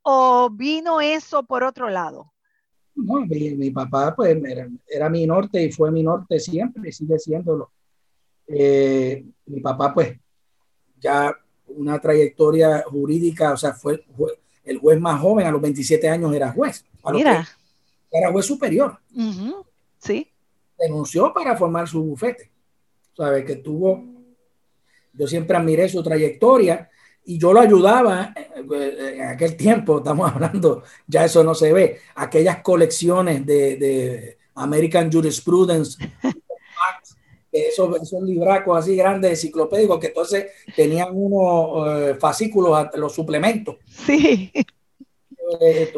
o 0.02 0.50
vino 0.50 0.81
eso 1.00 1.42
por 1.44 1.64
otro 1.64 1.88
lado? 1.88 2.32
No, 2.94 3.20
mi, 3.26 3.70
papá 3.70 4.14
pues 4.14 4.36
era, 4.86 5.08
mi 5.08 5.26
norte 5.26 5.62
y 5.62 5.72
fue 5.72 5.90
mi 5.90 6.02
norte 6.02 6.38
siempre 6.38 6.90
y 6.90 6.92
sigue 6.92 7.18
siéndolo. 7.18 7.70
Eh, 8.46 9.24
mi 9.46 9.60
papá 9.60 9.94
pues 9.94 10.18
ya 11.00 11.34
una 11.66 11.98
trayectoria 11.98 12.84
jurídica, 12.86 13.52
o 13.52 13.56
sea, 13.56 13.72
fue, 13.72 14.04
el 14.64 14.78
juez 14.78 15.00
más 15.00 15.20
joven, 15.20 15.46
a 15.46 15.50
los 15.50 15.60
27 15.60 16.08
años 16.08 16.34
era 16.34 16.52
juez. 16.52 16.84
Mira. 17.12 17.46
Era 18.10 18.30
juez 18.30 18.46
superior. 18.46 18.98
Sí. 19.98 20.30
Denunció 20.78 21.32
para 21.32 21.56
formar 21.56 21.88
su 21.88 22.02
bufete. 22.02 22.50
Sabe 23.16 23.44
que 23.44 23.56
tuvo, 23.56 24.04
yo 25.12 25.26
siempre 25.26 25.56
admiré 25.56 25.88
su 25.88 26.02
trayectoria 26.02 26.90
y 27.24 27.38
yo 27.38 27.52
lo 27.52 27.60
ayudaba 27.60 28.34
en 28.70 29.22
aquel 29.22 29.56
tiempo, 29.56 29.98
estamos 29.98 30.30
hablando, 30.34 30.82
ya 31.06 31.24
eso 31.24 31.42
no 31.44 31.54
se 31.54 31.72
ve, 31.72 31.98
aquellas 32.14 32.62
colecciones 32.62 33.44
de, 33.46 34.38
American 34.54 35.10
Jurisprudence, 35.10 35.98
esos, 37.50 38.02
esos 38.02 38.22
libracos 38.22 38.78
así 38.78 38.96
grandes 38.96 39.30
enciclopédicos 39.32 39.98
que 39.98 40.08
entonces 40.08 40.46
tenían 40.74 41.08
unos 41.12 41.88
eh, 41.88 42.14
fascículos, 42.14 42.88
los 42.94 43.14
suplementos. 43.14 43.76
Sí. 44.06 44.50
Eh, 45.60 45.92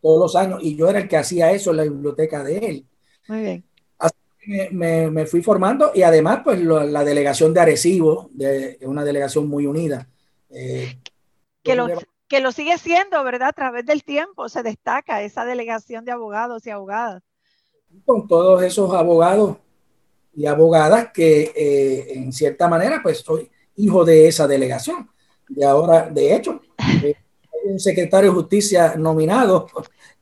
todos 0.00 0.20
los 0.20 0.36
años, 0.36 0.60
y 0.62 0.74
yo 0.76 0.88
era 0.88 0.98
el 1.00 1.08
que 1.08 1.16
hacía 1.16 1.52
eso 1.52 1.70
en 1.70 1.76
la 1.76 1.82
biblioteca 1.84 2.42
de 2.42 2.58
él. 2.58 2.86
Muy 3.28 3.40
bien. 3.40 3.64
Así 3.98 4.16
que 4.40 4.68
me, 4.72 5.10
me, 5.10 5.26
fui 5.26 5.42
formando 5.42 5.92
y 5.94 6.02
además 6.02 6.40
pues 6.42 6.60
la 6.60 7.04
delegación 7.04 7.54
de 7.54 7.60
Arecibo, 7.60 8.28
de, 8.32 8.78
una 8.82 9.04
delegación 9.04 9.48
muy 9.48 9.66
unida, 9.66 10.08
eh, 10.50 10.98
que, 11.62 11.74
lo, 11.74 11.88
que 12.28 12.40
lo 12.40 12.52
sigue 12.52 12.78
siendo, 12.78 13.22
¿verdad? 13.24 13.48
A 13.48 13.52
través 13.52 13.86
del 13.86 14.04
tiempo 14.04 14.48
se 14.48 14.62
destaca 14.62 15.22
esa 15.22 15.44
delegación 15.44 16.04
de 16.04 16.12
abogados 16.12 16.66
y 16.66 16.70
abogadas. 16.70 17.22
Con 18.04 18.26
todos 18.26 18.62
esos 18.62 18.92
abogados 18.94 19.56
y 20.34 20.46
abogadas 20.46 21.12
que 21.12 21.52
eh, 21.54 22.14
en 22.14 22.32
cierta 22.32 22.68
manera 22.68 23.00
pues 23.02 23.18
soy 23.18 23.50
hijo 23.76 24.04
de 24.04 24.28
esa 24.28 24.46
delegación. 24.46 25.08
Y 25.48 25.62
ahora, 25.62 26.08
de 26.08 26.34
hecho, 26.34 26.60
hay 26.78 27.14
un 27.64 27.78
secretario 27.78 28.30
de 28.30 28.36
justicia 28.36 28.94
nominado. 28.96 29.66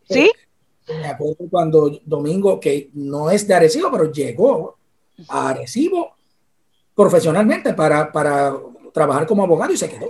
Sí. 0.09 0.31
me 0.88 1.07
acuerdo 1.07 1.48
cuando 1.48 2.00
Domingo, 2.05 2.59
que 2.59 2.90
no 2.94 3.31
es 3.31 3.46
de 3.46 3.55
Arecibo, 3.55 3.90
pero 3.92 4.11
llegó 4.11 4.76
a 5.29 5.50
Arecibo 5.50 6.16
profesionalmente 6.94 7.74
para, 7.74 8.11
para 8.11 8.57
trabajar 8.92 9.26
como 9.26 9.44
abogado 9.44 9.72
y 9.72 9.76
se 9.76 9.88
quedó. 9.88 10.09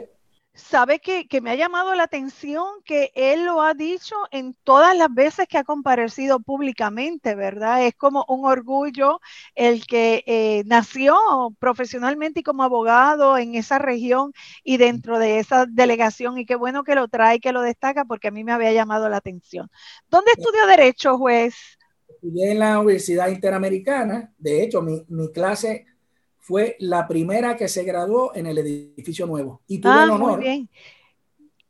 Sabe 0.52 0.98
que, 0.98 1.40
me 1.40 1.50
ha 1.50 1.54
llamado 1.54 1.94
la 1.94 2.02
atención 2.02 2.64
que 2.84 3.12
él 3.14 3.44
lo 3.44 3.62
ha 3.62 3.72
dicho 3.74 4.16
en 4.32 4.54
todas 4.64 4.96
las 4.96 5.12
veces 5.12 5.46
que 5.48 5.58
ha 5.58 5.64
comparecido 5.64 6.40
públicamente, 6.40 7.36
¿verdad? 7.36 7.86
Es 7.86 7.94
como 7.94 8.24
un 8.28 8.44
orgullo 8.44 9.20
el 9.54 9.86
que 9.86 10.24
eh, 10.26 10.64
nació 10.66 11.16
profesionalmente 11.60 12.40
y 12.40 12.42
como 12.42 12.64
abogado 12.64 13.38
en 13.38 13.54
esa 13.54 13.78
región 13.78 14.32
y 14.64 14.76
dentro 14.76 15.20
de 15.20 15.38
esa 15.38 15.66
delegación 15.66 16.36
y 16.36 16.46
qué 16.46 16.56
bueno 16.56 16.82
que 16.82 16.96
lo 16.96 17.06
trae, 17.06 17.38
que 17.38 17.52
lo 17.52 17.62
destaca 17.62 18.04
porque 18.04 18.28
a 18.28 18.32
mí 18.32 18.42
me 18.42 18.52
había 18.52 18.72
llamado 18.72 19.08
la 19.08 19.18
atención. 19.18 19.70
¿Dónde 20.08 20.32
estudió 20.36 20.66
Derecho, 20.66 21.16
juez? 21.16 21.54
Estudié 22.08 22.52
en 22.52 22.58
la 22.58 22.80
Universidad 22.80 23.28
Interamericana, 23.28 24.32
de 24.36 24.64
hecho 24.64 24.82
mi, 24.82 25.04
mi 25.08 25.30
clase 25.30 25.86
fue 26.50 26.74
la 26.80 27.06
primera 27.06 27.56
que 27.56 27.68
se 27.68 27.84
graduó 27.84 28.34
en 28.34 28.44
el 28.48 28.58
edificio 28.58 29.24
nuevo. 29.24 29.62
Y 29.68 29.78
tuve 29.78 29.92
ah, 29.92 30.02
el 30.02 30.10
honor, 30.10 30.38
muy 30.38 30.44
bien. 30.44 30.70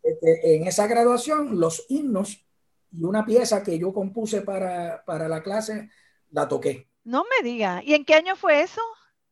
en 0.02 0.66
esa 0.66 0.86
graduación, 0.86 1.60
los 1.60 1.84
himnos 1.90 2.46
y 2.90 3.04
una 3.04 3.26
pieza 3.26 3.62
que 3.62 3.78
yo 3.78 3.92
compuse 3.92 4.40
para, 4.40 5.04
para 5.04 5.28
la 5.28 5.42
clase, 5.42 5.90
la 6.30 6.48
toqué. 6.48 6.88
No 7.04 7.24
me 7.24 7.46
diga. 7.46 7.82
¿Y 7.84 7.92
en 7.92 8.06
qué 8.06 8.14
año 8.14 8.36
fue 8.36 8.62
eso? 8.62 8.80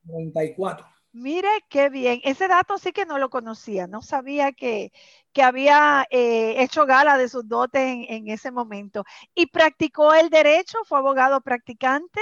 94. 0.03 0.85
Mire 1.13 1.49
qué 1.67 1.89
bien. 1.89 2.21
Ese 2.23 2.47
dato 2.47 2.77
sí 2.77 2.91
que 2.91 3.07
no 3.07 3.17
lo 3.17 3.31
conocía. 3.31 3.87
No 3.87 4.03
sabía 4.03 4.51
que, 4.51 4.91
que 5.33 5.41
había 5.41 6.05
eh, 6.11 6.61
hecho 6.61 6.85
gala 6.85 7.17
de 7.17 7.27
sus 7.27 7.47
dotes 7.47 7.81
en, 7.81 8.05
en, 8.07 8.27
ese 8.29 8.51
momento. 8.51 9.03
¿Y 9.33 9.47
practicó 9.47 10.13
el 10.13 10.29
derecho? 10.29 10.77
¿Fue 10.85 10.99
abogado 10.99 11.41
practicante? 11.41 12.21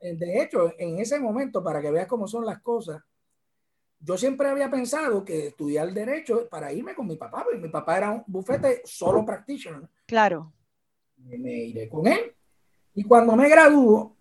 Eh, 0.00 0.16
de 0.16 0.42
hecho, 0.42 0.72
en 0.78 0.98
ese 0.98 1.18
momento, 1.18 1.62
para 1.62 1.80
que 1.80 1.90
veas 1.90 2.06
cómo 2.06 2.26
son 2.26 2.44
las 2.44 2.60
cosas, 2.60 3.02
yo 4.00 4.16
siempre 4.16 4.48
había 4.48 4.70
pensado 4.70 5.24
que 5.24 5.48
estudiar 5.48 5.92
derecho 5.92 6.48
para 6.48 6.72
irme 6.72 6.94
con 6.94 7.06
mi 7.06 7.16
papá, 7.16 7.44
porque 7.44 7.58
mi 7.58 7.68
papá 7.68 7.98
era 7.98 8.10
un 8.10 8.24
bufete 8.26 8.82
solo 8.84 9.24
practitioner. 9.24 9.88
Claro. 10.06 10.52
Me, 11.16 11.52
iré 11.64 11.88
con 11.88 12.06
él. 12.06 12.32
Y 12.94 13.02
cuando 13.02 13.34
me 13.34 13.48
graduó, 13.48 14.16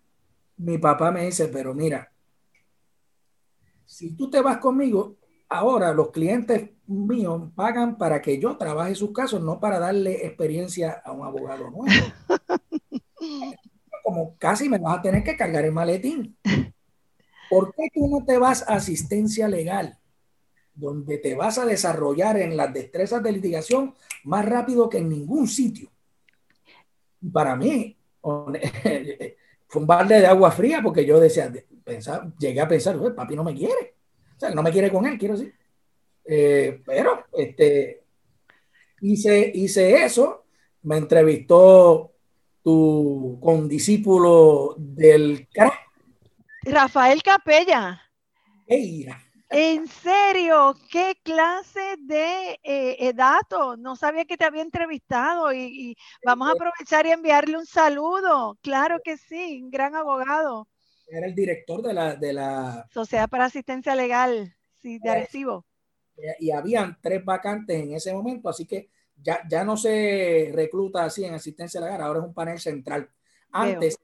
mi 0.57 0.77
papá 0.79 1.11
me 1.11 1.25
dice, 1.25 1.47
pero 1.47 1.73
mira, 1.75 2.11
si 3.85 4.15
tú 4.15 4.29
te 4.29 4.41
vas 4.41 4.57
conmigo, 4.57 5.17
ahora 5.47 5.93
los 5.93 6.09
clientes 6.09 6.71
míos 6.87 7.51
pagan 7.55 7.97
para 7.97 8.21
que 8.21 8.39
yo 8.39 8.57
trabaje 8.57 8.95
sus 8.95 9.11
casos, 9.11 9.43
no 9.43 9.59
para 9.59 9.77
darle 9.79 10.25
experiencia 10.25 11.01
a 11.05 11.11
un 11.11 11.25
abogado 11.25 11.69
nuevo. 11.69 11.85
como 14.07 14.37
casi 14.37 14.69
me 14.69 14.77
vas 14.77 14.99
a 14.99 15.01
tener 15.01 15.21
que 15.21 15.35
cargar 15.35 15.65
el 15.65 15.73
maletín. 15.73 16.37
¿Por 17.49 17.75
qué 17.75 17.89
tú 17.93 18.07
no 18.07 18.23
te 18.23 18.37
vas 18.37 18.61
a 18.61 18.75
asistencia 18.75 19.49
legal, 19.49 19.99
donde 20.73 21.17
te 21.17 21.35
vas 21.35 21.57
a 21.57 21.65
desarrollar 21.65 22.37
en 22.37 22.55
las 22.55 22.73
destrezas 22.73 23.21
de 23.21 23.33
litigación 23.33 23.95
más 24.23 24.45
rápido 24.45 24.87
que 24.87 24.99
en 24.99 25.09
ningún 25.09 25.45
sitio? 25.45 25.89
Para 27.33 27.57
mí, 27.57 27.97
fue 29.67 29.81
un 29.81 29.87
balde 29.87 30.21
de 30.21 30.27
agua 30.27 30.51
fría 30.51 30.79
porque 30.81 31.05
yo 31.05 31.19
decía, 31.19 31.51
pensar, 31.83 32.31
llegué 32.39 32.61
a 32.61 32.67
pensar, 32.69 32.97
papi 33.13 33.35
no 33.35 33.43
me 33.43 33.53
quiere. 33.53 33.95
O 34.37 34.39
sea, 34.39 34.51
no 34.51 34.63
me 34.63 34.71
quiere 34.71 34.89
con 34.89 35.05
él, 35.05 35.17
quiero 35.17 35.35
decir. 35.35 35.53
Eh, 36.23 36.81
pero 36.85 37.25
este, 37.33 38.03
hice, 39.01 39.51
hice 39.53 40.05
eso, 40.05 40.45
me 40.83 40.95
entrevistó 40.95 42.13
tu 42.67 43.39
condiscípulo 43.41 44.75
del 44.77 45.47
Rafael 46.65 47.23
Capella. 47.23 48.01
En 48.67 49.87
serio, 49.87 50.75
qué 50.91 51.15
clase 51.23 51.95
de 51.97 52.59
eh, 52.61 53.13
datos. 53.15 53.79
No 53.79 53.95
sabía 53.95 54.25
que 54.25 54.35
te 54.35 54.43
había 54.43 54.63
entrevistado 54.63 55.53
y, 55.53 55.95
vamos 56.25 56.49
a 56.49 56.51
aprovechar 56.51 57.05
y 57.05 57.11
enviarle 57.11 57.57
un 57.57 57.65
saludo. 57.65 58.57
Claro 58.61 58.99
que 59.01 59.15
sí, 59.15 59.61
un 59.63 59.71
gran 59.71 59.95
abogado. 59.95 60.67
Era 61.07 61.25
el 61.25 61.35
director 61.35 61.81
de 61.81 61.93
la, 61.93 62.15
de 62.17 62.33
la 62.33 62.85
Sociedad 62.93 63.29
para 63.29 63.45
Asistencia 63.45 63.95
Legal, 63.95 64.53
sí, 64.81 64.99
de 64.99 65.09
Arecibo. 65.09 65.65
Y 66.37 66.51
habían 66.51 66.97
tres 67.01 67.23
vacantes 67.23 67.81
en 67.81 67.93
ese 67.93 68.11
momento, 68.11 68.49
así 68.49 68.65
que 68.65 68.89
ya, 69.23 69.63
no 69.63 69.77
se 69.77 70.51
recluta 70.53 71.03
así 71.03 71.25
en 71.25 71.33
asistencia 71.33 71.81
legal, 71.81 72.01
ahora 72.01 72.19
es 72.19 72.25
un 72.25 72.33
panel 72.33 72.59
central. 72.59 73.09
Antes, 73.51 73.99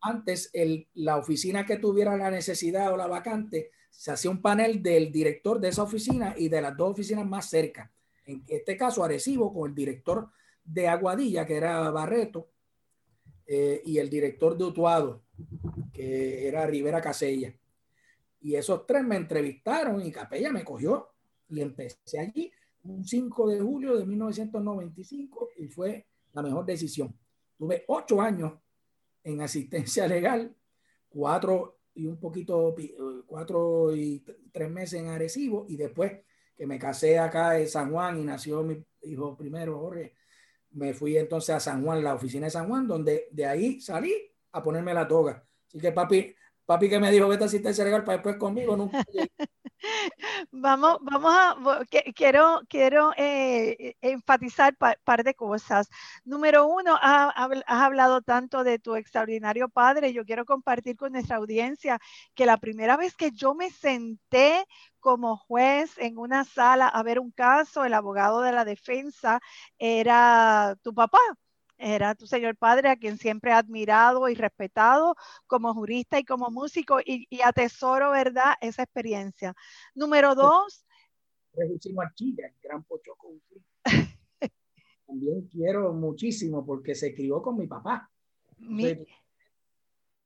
antes 0.00 0.50
la 0.94 1.16
oficina 1.16 1.64
que 1.64 1.78
tuviera 1.78 2.16
la 2.16 2.30
necesidad 2.30 2.92
o 2.92 2.96
la 2.96 3.06
vacante, 3.06 3.70
se 3.90 4.12
hacía 4.12 4.30
un 4.30 4.42
panel 4.42 4.82
del 4.82 5.10
director 5.10 5.58
de 5.58 5.68
esa 5.68 5.82
oficina 5.82 6.34
y 6.36 6.48
de 6.48 6.60
las 6.60 6.76
dos 6.76 6.92
oficinas 6.92 7.26
más 7.26 7.48
cerca. 7.48 7.90
En 8.26 8.44
este 8.46 8.76
caso, 8.76 9.02
Arecibo, 9.02 9.52
con 9.52 9.70
el 9.70 9.74
director 9.74 10.28
de 10.64 10.86
Aguadilla, 10.86 11.46
que 11.46 11.56
era 11.56 11.90
Barreto, 11.90 12.50
eh, 13.46 13.82
y 13.86 13.98
el 13.98 14.10
director 14.10 14.56
de 14.58 14.64
Utuado, 14.64 15.22
que 15.92 16.46
era 16.46 16.66
Rivera 16.66 17.00
Casella. 17.00 17.54
Y 18.40 18.54
esos 18.54 18.86
tres 18.86 19.02
me 19.02 19.16
entrevistaron 19.16 20.04
y 20.04 20.12
Capella 20.12 20.52
me 20.52 20.64
cogió 20.64 21.08
y 21.48 21.62
empecé 21.62 22.18
allí 22.18 22.52
un 22.90 23.04
5 23.04 23.48
de 23.48 23.60
julio 23.60 23.96
de 23.96 24.06
1995 24.06 25.50
y 25.56 25.68
fue 25.68 26.06
la 26.32 26.42
mejor 26.42 26.64
decisión. 26.64 27.14
Tuve 27.56 27.84
ocho 27.88 28.20
años 28.20 28.52
en 29.24 29.40
asistencia 29.40 30.06
legal, 30.08 30.54
cuatro 31.08 31.78
y 31.94 32.06
un 32.06 32.18
poquito, 32.18 32.74
cuatro 33.26 33.94
y 33.94 34.24
tres 34.52 34.70
meses 34.70 35.00
en 35.00 35.08
Arecibo 35.08 35.66
y 35.68 35.76
después 35.76 36.12
que 36.56 36.66
me 36.66 36.78
casé 36.78 37.18
acá 37.18 37.58
en 37.58 37.68
San 37.68 37.90
Juan 37.90 38.18
y 38.18 38.24
nació 38.24 38.62
mi 38.62 38.84
hijo 39.02 39.36
primero, 39.36 39.78
Jorge, 39.78 40.14
me 40.72 40.94
fui 40.94 41.16
entonces 41.16 41.54
a 41.54 41.60
San 41.60 41.84
Juan, 41.84 42.02
la 42.02 42.14
oficina 42.14 42.46
de 42.46 42.50
San 42.50 42.68
Juan, 42.68 42.86
donde 42.86 43.28
de 43.30 43.46
ahí 43.46 43.80
salí 43.80 44.12
a 44.52 44.62
ponerme 44.62 44.94
la 44.94 45.06
toga. 45.06 45.44
Así 45.66 45.78
que 45.78 45.92
papi, 45.92 46.34
papi 46.64 46.88
que 46.88 46.98
me 46.98 47.10
dijo, 47.10 47.28
vete 47.28 47.44
a 47.44 47.46
asistencia 47.46 47.84
legal 47.84 48.04
para 48.04 48.18
después 48.18 48.36
conmigo, 48.36 48.76
nunca 48.76 49.04
Vamos, 50.50 50.98
vamos 51.02 51.32
a, 51.34 51.56
quiero, 52.14 52.60
quiero 52.68 53.12
eh, 53.16 53.96
enfatizar 54.00 54.76
un 54.80 54.94
par 55.04 55.24
de 55.24 55.34
cosas. 55.34 55.88
Número 56.24 56.66
uno, 56.66 56.98
has 57.00 57.32
hablado 57.66 58.22
tanto 58.22 58.64
de 58.64 58.78
tu 58.78 58.96
extraordinario 58.96 59.68
padre. 59.68 60.12
Yo 60.12 60.24
quiero 60.24 60.44
compartir 60.44 60.96
con 60.96 61.12
nuestra 61.12 61.36
audiencia 61.36 61.98
que 62.34 62.46
la 62.46 62.56
primera 62.58 62.96
vez 62.96 63.14
que 63.14 63.30
yo 63.32 63.54
me 63.54 63.70
senté 63.70 64.66
como 65.00 65.36
juez 65.36 65.96
en 65.98 66.18
una 66.18 66.44
sala 66.44 66.88
a 66.88 67.02
ver 67.02 67.20
un 67.20 67.30
caso, 67.30 67.84
el 67.84 67.94
abogado 67.94 68.40
de 68.42 68.52
la 68.52 68.64
defensa 68.64 69.40
era 69.78 70.76
tu 70.82 70.94
papá 70.94 71.18
era 71.78 72.14
tu 72.14 72.26
señor 72.26 72.56
padre 72.56 72.88
a 72.90 72.96
quien 72.96 73.16
siempre 73.18 73.52
he 73.52 73.54
admirado 73.54 74.28
y 74.28 74.34
respetado 74.34 75.16
como 75.46 75.72
jurista 75.72 76.18
y 76.18 76.24
como 76.24 76.50
músico 76.50 76.98
y, 77.04 77.26
atesoro, 77.42 78.10
¿verdad?, 78.10 78.54
esa 78.60 78.82
experiencia. 78.82 79.54
Número 79.94 80.34
dos. 80.34 80.84
gran 82.62 82.84
También 85.06 85.48
quiero 85.50 85.92
muchísimo 85.94 86.66
porque 86.66 86.94
se 86.94 87.14
crió 87.14 87.40
con 87.40 87.56
mi 87.56 87.66
papá. 87.66 88.10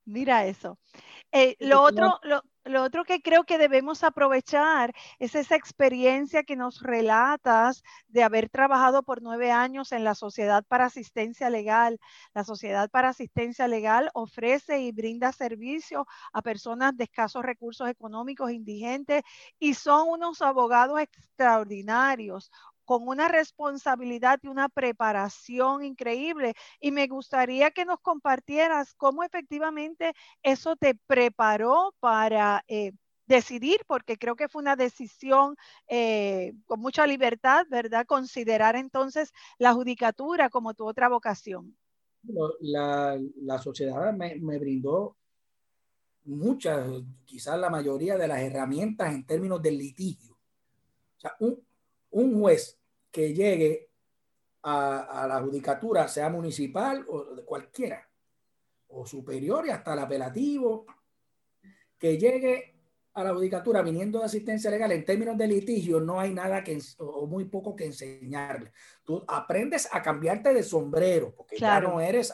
Mira 0.05 0.47
eso. 0.47 0.79
Eh, 1.33 1.57
lo 1.61 1.83
otro, 1.83 2.19
lo, 2.23 2.43
lo 2.65 2.83
otro 2.83 3.05
que 3.05 3.23
creo 3.23 3.45
que 3.45 3.59
debemos 3.59 4.05
aprovechar 4.05 4.95
es 5.19 5.35
esa 5.35 5.57
experiencia 5.57 6.45
que 6.45 6.55
nos 6.55 6.81
relatas 6.81 7.83
de 8.07 8.23
haber 8.23 8.49
trabajado 8.49 9.03
por 9.03 9.21
nueve 9.21 9.51
años 9.51 9.91
en 9.91 10.05
la 10.05 10.15
Sociedad 10.15 10.65
para 10.69 10.87
Asistencia 10.87 11.51
Legal. 11.51 11.99
La 12.35 12.45
Sociedad 12.45 12.89
para 12.89 13.09
Asistencia 13.09 13.67
Legal 13.67 14.11
ofrece 14.15 14.81
y 14.81 14.93
brinda 14.93 15.33
servicio 15.33 16.07
a 16.33 16.43
personas 16.43 16.97
de 16.97 17.05
escasos 17.05 17.43
recursos 17.43 17.89
económicos, 17.89 18.53
indigentes, 18.53 19.23
y 19.59 19.75
son 19.75 20.09
unos 20.09 20.41
abogados 20.41 21.01
extraordinarios, 21.01 22.53
con 22.85 23.07
una 23.07 23.29
responsabilidad 23.29 24.39
y 24.43 24.49
una 24.49 24.69
preparación 24.69 25.85
increíble. 25.85 26.55
Y 26.81 26.91
me 26.93 27.07
gustaría 27.07 27.71
que 27.71 27.85
nos 27.85 28.01
compartieras 28.01 28.95
cómo 28.95 29.23
efectivamente 29.23 30.13
eso 30.43 30.77
te 30.77 30.95
preparó 31.07 31.95
para 32.01 32.65
eh, 32.69 32.93
decidir, 33.27 33.81
porque 33.87 34.17
creo 34.17 34.37
que 34.37 34.49
fue 34.49 34.63
una 34.63 34.77
decisión 34.77 35.57
eh, 35.89 36.55
con 36.67 36.81
mucha 36.81 37.07
libertad, 37.07 37.67
¿verdad? 37.71 38.07
Considerar 38.07 38.77
entonces 38.77 39.33
la 39.59 39.73
judicatura 39.73 40.51
como 40.51 40.75
tu 40.75 40.87
otra 40.87 41.09
vocación. 41.09 41.77
La, 42.61 43.19
sociedad 43.61 44.13
me, 44.13 44.59
brindó 44.59 45.17
muchas, 46.25 46.89
quizás 47.25 47.59
la 47.59 47.71
mayoría 47.71 48.17
de 48.17 48.29
las 48.29 48.41
herramientas 48.41 49.13
en 49.13 49.27
términos 49.27 49.61
del 49.61 49.79
litigio. 49.79 50.35
O 50.35 51.21
sea, 51.21 51.35
un, 51.41 51.65
un 52.13 52.41
juez 52.41 52.79
que 53.11 53.35
llegue 53.35 53.91
a, 54.63 55.27
la 55.29 55.41
judicatura, 55.41 56.07
sea 56.09 56.29
municipal 56.29 57.05
o 57.09 57.35
de 57.35 57.45
cualquiera, 57.45 58.09
o 58.89 59.05
superior 59.05 59.67
y 59.67 59.71
hasta 59.71 59.95
el 59.95 59.99
apelativo, 59.99 60.87
que 61.99 62.17
llegue 62.17 62.75
a 63.15 63.25
la 63.25 63.35
judicatura 63.35 63.83
viniendo 63.83 64.21
de 64.21 64.27
asistencia 64.27 64.71
legal 64.71 64.93
en 64.93 65.05
términos 65.05 65.37
de 65.37 65.47
litigio, 65.47 66.01
no 66.01 66.19
hay 66.19 66.33
nada 66.33 66.65
que, 66.65 66.79
o 66.99 67.27
muy 67.27 67.45
poco 67.47 67.77
que 67.77 67.87
enseñarle. 67.87 68.73
Tú 69.05 69.23
aprendes 69.27 69.89
a 69.91 70.01
cambiarte 70.01 70.55
de 70.55 70.63
sombrero, 70.63 71.35
porque 71.35 71.59
ya 71.59 71.81
no 71.81 72.01
eres, 72.01 72.33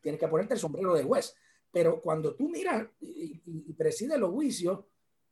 tienes 0.00 0.20
que 0.20 0.28
ponerte 0.28 0.54
el 0.54 0.60
sombrero 0.60 0.94
de 0.94 1.02
juez. 1.02 1.34
Pero 1.70 2.00
cuando 2.00 2.34
tú 2.34 2.48
miras 2.48 2.86
y, 3.00 3.42
y, 3.44 3.64
y 3.68 3.72
presides 3.74 4.18
los 4.18 4.30
juicios, 4.30 4.84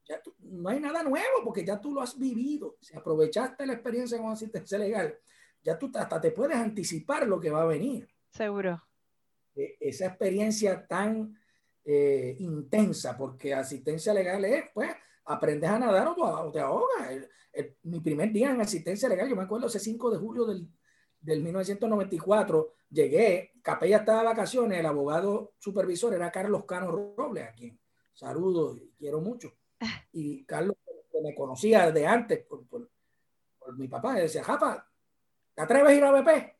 ya 0.06 0.20
no 0.40 0.68
hay 0.68 0.80
nada 0.80 1.02
nuevo 1.02 1.42
porque 1.44 1.64
ya 1.64 1.80
tú 1.80 1.92
lo 1.92 2.02
has 2.02 2.18
vivido. 2.18 2.76
Si 2.80 2.96
aprovechaste 2.96 3.66
la 3.66 3.74
experiencia 3.74 4.18
con 4.18 4.32
asistencia 4.32 4.78
legal, 4.78 5.18
ya 5.62 5.78
tú 5.78 5.90
hasta 5.94 6.20
te 6.20 6.30
puedes 6.30 6.56
anticipar 6.56 7.26
lo 7.26 7.40
que 7.40 7.50
va 7.50 7.62
a 7.62 7.66
venir. 7.66 8.08
Seguro. 8.30 8.82
E, 9.54 9.76
esa 9.80 10.06
experiencia 10.06 10.86
tan 10.86 11.38
eh, 11.84 12.36
intensa, 12.38 13.16
porque 13.16 13.54
asistencia 13.54 14.12
legal 14.12 14.44
es, 14.44 14.64
pues, 14.74 14.90
aprendes 15.24 15.70
a 15.70 15.78
nadar 15.78 16.14
o, 16.16 16.52
te 16.52 16.60
ahogas. 16.60 17.08
mi 17.84 18.00
primer 18.00 18.30
día 18.30 18.50
en 18.50 18.60
asistencia 18.60 19.08
legal, 19.08 19.28
yo 19.28 19.36
me 19.36 19.44
acuerdo 19.44 19.68
ese 19.68 19.80
5 19.80 20.10
de 20.10 20.18
julio 20.18 20.44
del, 20.44 20.68
del 21.18 21.42
1994, 21.42 22.74
llegué, 22.90 23.52
Capella 23.62 23.98
estaba 23.98 24.18
de 24.18 24.26
vacaciones, 24.26 24.78
el 24.78 24.86
abogado 24.86 25.54
supervisor 25.58 26.12
era 26.12 26.30
Carlos 26.30 26.66
Cano 26.66 27.14
Robles, 27.16 27.48
a 27.48 27.52
quien 27.52 27.80
saludo 28.12 28.76
y 28.76 28.92
quiero 28.98 29.20
mucho 29.20 29.54
y 30.12 30.44
Carlos, 30.46 30.76
que 31.10 31.20
me 31.20 31.34
conocía 31.34 31.90
de 31.90 32.06
antes 32.06 32.44
por, 32.44 32.66
por, 32.66 32.88
mi 33.76 33.88
papá, 33.88 34.14
decía, 34.14 34.44
Japa, 34.44 34.86
¿te 35.54 35.62
atreves 35.62 35.88
a 35.88 35.94
ir 35.94 36.04
a 36.04 36.12
BP? 36.12 36.54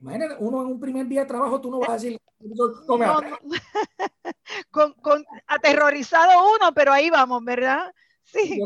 Imagínate, 0.00 0.36
uno 0.40 0.62
en 0.62 0.68
un 0.68 0.80
primer 0.80 1.06
día 1.06 1.20
de 1.20 1.26
trabajo, 1.26 1.60
tú 1.60 1.70
no 1.70 1.78
vas 1.78 1.90
a 1.90 1.92
decir, 1.94 2.18
no 2.40 2.98
me 2.98 3.06
con, 4.70 4.92
con, 4.94 5.24
aterrorizado 5.46 6.54
uno, 6.56 6.72
pero 6.74 6.92
ahí 6.92 7.10
vamos, 7.10 7.44
¿verdad? 7.44 7.92
Sí. 8.24 8.60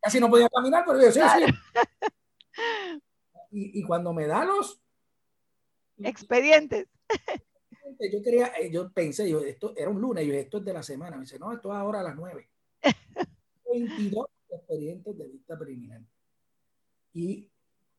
casi 0.00 0.20
no 0.20 0.30
podía 0.30 0.48
caminar, 0.48 0.84
pero 0.86 1.00
yo 1.00 1.12
sí, 1.12 1.20
Y, 3.50 3.80
y, 3.80 3.82
cuando 3.84 4.12
me 4.12 4.26
da 4.26 4.44
los 4.44 4.80
expedientes. 5.98 6.88
Yo 8.12 8.22
quería, 8.22 8.52
eh, 8.58 8.70
yo 8.70 8.90
pensé, 8.92 9.28
yo, 9.28 9.40
esto 9.40 9.72
era 9.76 9.88
un 9.88 10.00
lunes, 10.00 10.26
yo 10.26 10.34
esto 10.34 10.58
es 10.58 10.64
de 10.64 10.72
la 10.72 10.82
semana. 10.82 11.16
Me 11.16 11.22
dice, 11.22 11.38
no, 11.38 11.52
esto 11.52 11.72
es 11.72 11.78
ahora 11.78 12.00
a 12.00 12.02
las 12.02 12.16
nueve. 12.16 12.50
22 13.72 14.26
expedientes 14.48 15.18
de 15.18 15.28
vista 15.28 15.58
preliminar. 15.58 16.00
Y 17.12 17.50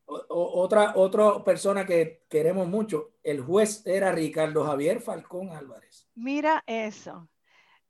otra, 0.08 0.92
otra 0.96 1.44
persona 1.44 1.84
que 1.84 2.24
queremos 2.28 2.68
mucho, 2.68 3.12
el 3.22 3.40
juez 3.40 3.86
era 3.86 4.12
Ricardo 4.12 4.64
Javier 4.64 5.00
Falcón 5.00 5.50
Álvarez. 5.50 6.08
Mira 6.14 6.64
eso, 6.66 7.28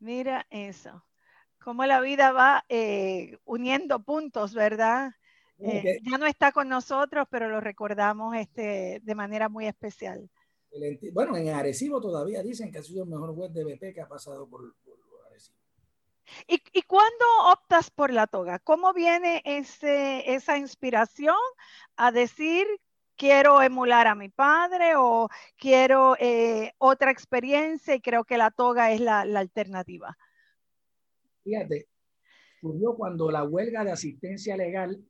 mira 0.01 0.47
eso. 0.51 1.05
Cómo 1.63 1.85
la 1.87 2.01
vida 2.01 2.33
va 2.33 2.65
eh, 2.69 3.39
uniendo 3.45 4.03
puntos, 4.03 4.55
¿verdad? 4.55 5.13
Eh, 5.61 6.01
ya 6.09 6.19
no 6.19 6.27
está 6.27 6.53
con 6.53 6.69
nosotros, 6.69 7.27
pero 7.31 7.49
lo 7.49 7.61
recordamos 7.61 8.37
este, 8.37 9.01
de 9.03 9.15
manera 9.15 9.49
muy 9.49 9.67
especial. 9.67 10.31
bueno, 11.13 11.37
en 11.37 11.49
Arecibo 11.49 12.01
todavía 12.01 12.43
dicen 12.43 12.71
que 12.71 12.79
ha 12.79 12.83
sido 12.83 13.03
el 13.05 13.11
mejor 13.11 13.35
juez 13.35 13.53
de 13.53 13.65
BP 13.65 13.95
que 13.95 14.01
ha 14.01 14.09
pasado 14.09 14.49
por, 14.49 14.75
¿Y, 16.47 16.63
¿Y 16.73 16.83
cuándo 16.83 17.25
optas 17.53 17.91
por 17.91 18.13
la 18.13 18.27
toga? 18.27 18.59
¿Cómo 18.59 18.93
viene 18.93 19.43
ese, 19.45 20.35
esa 20.35 20.59
inspiración 20.59 21.37
a 21.97 22.13
decir 22.13 22.67
quiero 23.19 23.61
emular 23.61 24.07
a 24.07 24.15
mi 24.15 24.31
padre 24.31 24.95
o 24.97 25.29
quiero 25.57 26.17
eh, 26.19 26.73
otra 26.79 27.11
experiencia 27.11 27.95
y 27.95 28.01
creo 28.01 28.25
que 28.25 28.39
la 28.39 28.51
toga 28.51 28.93
es 28.93 29.01
la, 29.01 29.21
alternativa? 29.21 30.17
Fíjate, 31.45 31.89
ocurrió 32.63 32.95
cuando 32.95 33.31
la 33.31 33.45
huelga 33.45 33.85
de 33.85 33.93
asistencia 33.93 34.57
legal, 34.57 35.05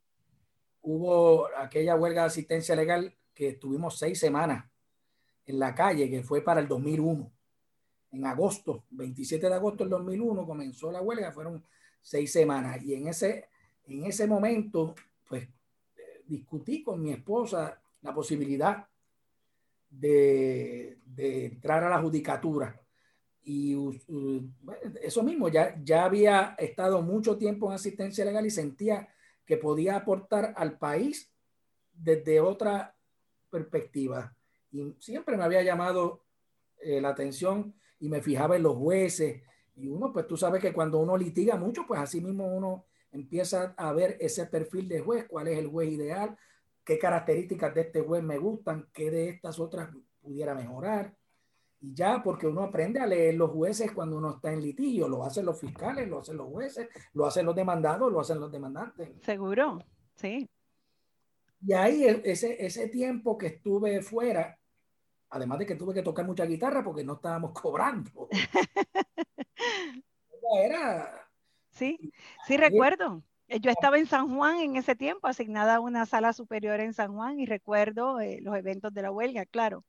hubo 0.81 1.49
aquella 1.57 1.97
huelga 1.97 2.23
de 2.23 2.29
asistencia 2.29 2.75
legal 2.75 3.17
que 3.35 3.53
tuvimos 3.53 3.99
seis 3.99 4.19
semanas 4.19 4.69
en 5.47 5.59
la 5.59 5.75
calle, 5.75 6.11
que 6.11 6.23
fue 6.23 6.43
para 6.43 6.61
el 6.61 6.69
2001 6.69 7.31
en 8.13 8.25
agosto, 8.25 8.85
27 8.91 9.49
de 9.49 9.55
agosto 9.55 9.85
del 9.85 9.91
2001 9.91 10.47
comenzó 10.47 10.91
la 10.91 11.03
huelga, 11.03 11.33
fueron 11.33 11.63
seis 12.01 12.33
semanas 12.33 12.83
y 12.83 12.95
en 12.95 13.09
ese, 13.09 13.49
en 13.87 14.05
ese 14.05 14.27
momento, 14.27 14.95
pues 15.29 15.49
discutí 16.27 16.83
con 16.83 17.03
mi 17.03 17.13
esposa 17.13 17.81
la 18.03 18.15
posibilidad 18.15 18.87
de, 19.91 20.99
de 21.05 21.47
entrar 21.47 21.85
a 21.85 21.91
la 21.91 22.01
judicatura. 22.01 22.81
Y 23.43 23.75
eso 25.01 25.23
mismo, 25.23 25.49
ya, 25.49 25.81
ya 25.83 26.05
había 26.05 26.55
estado 26.59 27.01
mucho 27.01 27.39
tiempo 27.39 27.67
en 27.67 27.75
asistencia 27.75 28.25
legal 28.25 28.45
y 28.45 28.51
sentía 28.51 29.09
que 29.47 29.57
podía 29.57 29.97
aportar 29.97 30.53
al 30.55 30.77
país 30.77 31.33
desde 31.95 32.41
otra 32.41 32.95
perspectiva. 33.49 34.37
Y 34.71 34.95
siempre 34.99 35.37
me 35.39 35.45
había 35.45 35.63
llamado 35.63 36.25
eh, 36.81 37.01
la 37.01 37.09
atención 37.09 37.75
y 38.01 38.09
me 38.09 38.23
fijaba 38.23 38.57
en 38.57 38.63
los 38.63 38.77
jueces. 38.77 39.43
Y 39.77 39.89
uno, 39.89 40.13
pues 40.13 40.27
tú 40.27 40.37
sabes 40.37 40.61
que 40.61 40.73
cuando 40.73 40.99
uno 40.99 41.17
litiga 41.17 41.57
mucho, 41.57 41.85
pues 41.87 42.01
así 42.01 42.21
mismo 42.21 42.47
uno 42.47 42.85
empieza 43.13 43.75
a 43.77 43.93
ver 43.93 44.17
ese 44.21 44.47
perfil 44.47 44.89
de 44.89 45.01
juez, 45.01 45.27
cuál 45.29 45.49
es 45.49 45.59
el 45.59 45.69
juez 45.69 45.91
ideal, 45.91 46.37
qué 46.85 46.99
características 46.99 47.75
de 47.75 47.83
este 47.83 48.01
juez 48.01 48.23
me 48.23 48.39
gustan, 48.39 48.89
qué 48.93 49.11
de 49.11 49.29
estas 49.29 49.59
otras 49.59 49.91
pudiera 50.21 50.55
mejorar. 50.55 51.15
Y 51.81 51.95
ya, 51.95 52.21
porque 52.23 52.47
uno 52.47 52.63
aprende 52.63 52.99
a 52.99 53.07
leer 53.07 53.37
los 53.37 53.51
jueces 53.51 53.93
cuando 53.93 54.17
uno 54.17 54.31
está 54.31 54.53
en 54.53 54.61
litigio, 54.61 55.09
lo 55.09 55.25
hacen 55.25 55.47
los 55.47 55.61
fiscales, 55.61 56.09
lo 56.09 56.19
hacen 56.19 56.37
los 56.37 56.49
jueces, 56.49 56.89
lo 57.13 57.25
hacen 57.25 57.47
los 57.47 57.55
demandados, 57.55 58.11
lo 58.11 58.21
hacen 58.21 58.41
los 58.41 58.51
demandantes. 58.51 59.11
Seguro, 59.23 59.79
sí. 60.17 60.49
Y 61.61 61.73
ahí 61.73 62.05
e, 62.05 62.23
ese, 62.25 62.65
ese 62.65 62.89
tiempo 62.89 63.39
que 63.39 63.47
estuve 63.47 64.03
fuera, 64.03 64.58
además 65.31 65.59
de 65.59 65.67
que 65.67 65.75
tuve 65.75 65.95
que 65.95 66.03
tocar 66.03 66.27
mucha 66.27 66.45
guitarra 66.45 66.83
porque 66.83 67.05
no 67.05 67.15
estábamos 67.15 67.53
cobrando. 67.61 68.29
Era... 70.63 71.29
Sí, 71.71 72.13
sí 72.47 72.57
recuerdo. 72.57 73.23
Yo 73.49 73.71
estaba 73.71 73.99
en 73.99 74.07
San 74.07 74.35
Juan 74.35 74.61
en 74.61 74.77
ese 74.77 74.95
tiempo, 74.95 75.27
asignada 75.27 75.77
a 75.77 75.81
una 75.81 76.05
sala 76.07 76.33
superior 76.33 76.81
en 76.81 76.93
San 76.93 77.15
Juan 77.15 77.41
y 77.41 77.47
recuerdo 77.47 78.21
eh, 78.21 78.41
los 78.43 78.55
eventos 78.57 78.93
de 78.93 79.03
la 79.03 79.11
huelga, 79.11 79.47
claro 79.47 79.85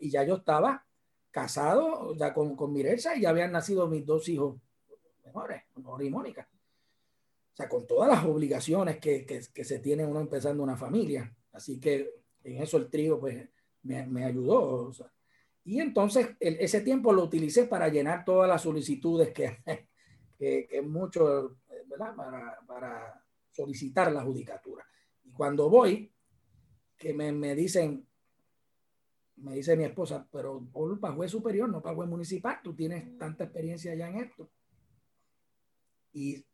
y 0.00 0.10
ya 0.10 0.24
yo 0.24 0.36
estaba 0.36 0.84
casado 1.30 2.14
ya 2.14 2.34
con, 2.34 2.56
con 2.56 2.72
Mirelsa 2.72 3.16
y 3.16 3.22
ya 3.22 3.30
habían 3.30 3.52
nacido 3.52 3.86
mis 3.88 4.04
dos 4.04 4.28
hijos 4.28 4.60
menores, 5.24 5.62
Honor 5.74 6.02
y 6.02 6.10
Mónica. 6.10 6.48
O 6.50 7.56
sea, 7.56 7.68
con 7.68 7.86
todas 7.86 8.08
las 8.08 8.24
obligaciones 8.24 8.98
que, 8.98 9.26
que, 9.26 9.40
que, 9.52 9.64
se 9.64 9.78
tiene 9.78 10.06
uno 10.06 10.20
empezando 10.20 10.62
una 10.62 10.76
familia. 10.76 11.34
Así 11.52 11.78
que 11.78 12.10
en 12.44 12.62
eso 12.62 12.78
el 12.78 12.88
trío 12.88 13.20
pues 13.20 13.48
me, 13.82 14.06
me 14.06 14.24
ayudó. 14.24 14.92
y 15.64 15.80
entonces 15.80 16.36
ese 16.40 16.80
tiempo 16.80 17.12
lo 17.12 17.24
utilicé 17.24 17.64
para 17.64 17.88
llenar 17.88 18.24
todas 18.24 18.48
las 18.48 18.62
solicitudes 18.62 19.32
que, 19.32 19.58
que, 20.38 20.82
mucho, 20.82 21.58
¿verdad? 21.86 22.14
Para, 22.66 23.18
solicitar 23.50 24.10
la 24.10 24.22
judicatura. 24.22 24.82
Y 25.24 25.30
cuando 25.30 25.68
voy, 25.68 26.10
que 26.96 27.12
me, 27.12 27.30
me 27.32 27.54
dicen, 27.54 28.08
me 29.36 29.54
dice 29.56 29.76
mi 29.76 29.84
esposa, 29.84 30.26
pero 30.32 30.64
por 30.72 30.98
para 30.98 31.28
superior, 31.28 31.68
no 31.68 31.82
para 31.82 31.94
juez 31.94 32.08
municipal, 32.08 32.60
tú 32.62 32.74
tienes 32.74 33.18
tanta 33.18 33.44
experiencia 33.44 33.94
ya 33.94 34.08
en 34.08 34.16
esto. 34.20 34.50
Y 36.12 36.44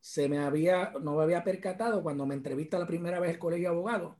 se 0.00 0.28
me 0.28 0.38
había, 0.38 0.92
no 1.00 1.16
me 1.16 1.22
había 1.22 1.44
percatado 1.44 2.02
cuando 2.02 2.26
me 2.26 2.34
entrevista 2.34 2.78
la 2.78 2.86
primera 2.86 3.20
vez 3.20 3.30
el 3.30 3.38
colegio 3.38 3.70
de 3.70 3.74
abogados. 3.74 4.16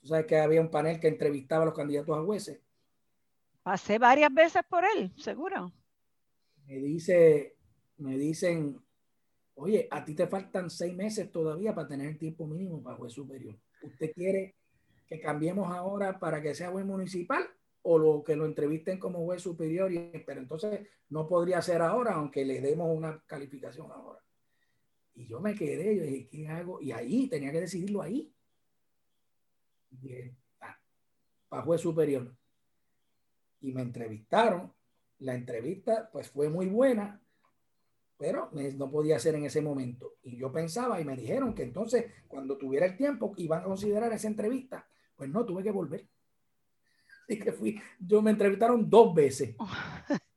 Tú 0.00 0.08
sabes 0.08 0.26
que 0.26 0.38
había 0.38 0.60
un 0.60 0.70
panel 0.70 0.98
que 0.98 1.08
entrevistaba 1.08 1.62
a 1.62 1.66
los 1.66 1.74
candidatos 1.74 2.16
a 2.16 2.22
jueces. 2.22 2.60
Pasé 3.62 3.98
varias 3.98 4.32
veces 4.32 4.62
por 4.68 4.84
él, 4.84 5.12
seguro. 5.16 5.72
Me 6.66 6.76
dice, 6.76 7.56
me 7.98 8.16
dicen, 8.16 8.80
oye, 9.54 9.86
a 9.90 10.04
ti 10.04 10.14
te 10.14 10.26
faltan 10.26 10.70
seis 10.70 10.94
meses 10.94 11.30
todavía 11.30 11.74
para 11.74 11.88
tener 11.88 12.08
el 12.08 12.18
tiempo 12.18 12.46
mínimo 12.46 12.82
para 12.82 12.96
juez 12.96 13.12
superior. 13.12 13.58
¿Usted 13.82 14.12
quiere 14.12 14.54
que 15.06 15.20
cambiemos 15.20 15.70
ahora 15.70 16.18
para 16.18 16.40
que 16.40 16.54
sea 16.54 16.70
juez 16.70 16.86
municipal 16.86 17.48
o 17.82 17.98
lo 17.98 18.22
que 18.22 18.36
lo 18.36 18.46
entrevisten 18.46 18.98
como 18.98 19.24
juez 19.24 19.42
superior, 19.42 19.92
y, 19.92 20.12
pero 20.26 20.40
entonces 20.40 20.86
no 21.08 21.26
podría 21.26 21.62
ser 21.62 21.82
ahora, 21.82 22.14
aunque 22.14 22.44
le 22.44 22.60
demos 22.60 22.94
una 22.96 23.22
calificación 23.26 23.90
ahora. 23.90 24.20
Y 25.14 25.26
yo 25.26 25.40
me 25.40 25.54
quedé, 25.54 25.96
yo 25.96 26.02
dije, 26.02 26.28
¿qué 26.28 26.48
hago? 26.48 26.80
Y 26.80 26.92
ahí 26.92 27.28
tenía 27.28 27.52
que 27.52 27.60
decidirlo 27.60 28.02
ahí. 28.02 28.32
Ah, 30.60 30.78
para 31.48 31.62
juez 31.62 31.80
superior. 31.80 32.34
Y 33.60 33.72
me 33.72 33.82
entrevistaron. 33.82 34.72
La 35.18 35.34
entrevista 35.34 36.08
pues 36.10 36.30
fue 36.30 36.48
muy 36.48 36.66
buena, 36.66 37.20
pero 38.16 38.50
no 38.52 38.90
podía 38.90 39.18
ser 39.18 39.34
en 39.34 39.44
ese 39.44 39.60
momento. 39.60 40.14
Y 40.22 40.38
yo 40.38 40.50
pensaba 40.50 41.00
y 41.00 41.04
me 41.04 41.16
dijeron 41.16 41.54
que 41.54 41.62
entonces 41.62 42.06
cuando 42.26 42.56
tuviera 42.56 42.86
el 42.86 42.96
tiempo 42.96 43.34
iban 43.36 43.60
a 43.60 43.64
considerar 43.64 44.12
esa 44.12 44.28
entrevista 44.28 44.86
pues 45.20 45.28
no, 45.28 45.44
tuve 45.44 45.62
que 45.62 45.70
volver. 45.70 46.08
Así 47.28 47.38
que 47.38 47.52
fui, 47.52 47.78
yo 47.98 48.22
me 48.22 48.30
entrevistaron 48.30 48.88
dos 48.88 49.14
veces. 49.14 49.54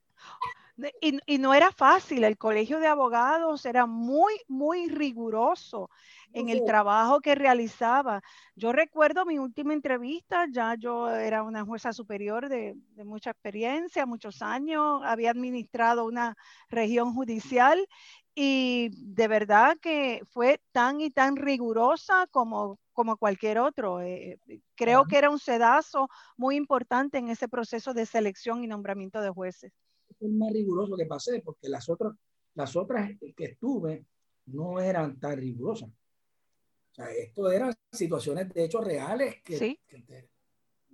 Y, 1.02 1.20
y, 1.28 1.38
no 1.38 1.54
era 1.54 1.72
fácil, 1.72 2.24
el 2.24 2.38
colegio 2.38 2.80
de 2.80 2.88
abogados 2.88 3.66
era 3.66 3.86
muy, 3.86 4.34
muy 4.48 4.88
riguroso 4.90 5.90
en 6.34 6.50
el 6.50 6.64
trabajo 6.66 7.22
que 7.22 7.36
realizaba. 7.36 8.22
Yo 8.56 8.72
recuerdo 8.72 9.24
mi 9.24 9.38
última 9.38 9.74
entrevista, 9.74 10.48
ya 10.52 10.74
yo 10.74 11.10
era 11.12 11.44
una 11.44 11.64
jueza 11.64 11.94
superior 11.94 12.50
de, 12.50 12.74
de 12.96 13.04
mucha 13.06 13.30
experiencia, 13.30 14.08
muchos 14.08 14.42
años, 14.42 15.02
había 15.06 15.30
administrado 15.30 16.06
una 16.06 16.36
región 16.70 17.14
judicial 17.14 17.88
y 18.36 18.90
de 18.94 19.28
verdad 19.28 19.78
que 19.80 20.22
fue 20.32 20.60
tan 20.72 21.02
y 21.02 21.12
tan 21.12 21.36
rigurosa 21.36 22.26
como, 22.32 22.80
como 22.92 23.18
cualquier 23.18 23.60
otro. 23.60 24.02
Eh, 24.02 24.40
eh, 24.48 24.60
creo 24.76 25.06
que 25.06 25.18
era 25.18 25.30
un 25.30 25.40
sedazo 25.40 26.10
muy 26.36 26.56
importante 26.56 27.20
en 27.20 27.30
ese 27.30 27.48
proceso 27.48 27.94
de 27.94 28.06
selección 28.06 28.64
y 28.64 28.68
nombramiento 28.68 29.22
de 29.22 29.30
jueces. 29.30 29.72
Es 30.20 30.30
más 30.30 30.52
riguroso 30.52 30.96
que 30.96 31.06
pasé, 31.06 31.42
porque 31.42 31.70
las 31.70 31.88
otras, 31.90 32.14
las 32.56 32.76
otras 32.76 33.12
que 33.36 33.46
estuve 33.46 34.06
no 34.48 34.80
eran 34.80 35.20
tan 35.20 35.38
rigurosas. 35.38 35.90
O 35.90 36.96
sea, 36.96 37.12
esto 37.12 37.52
eran 37.52 37.74
situaciones 37.92 38.54
de 38.54 38.66
hechos 38.66 38.86
reales 38.86 39.42
que, 39.44 39.58
¿Sí? 39.58 39.80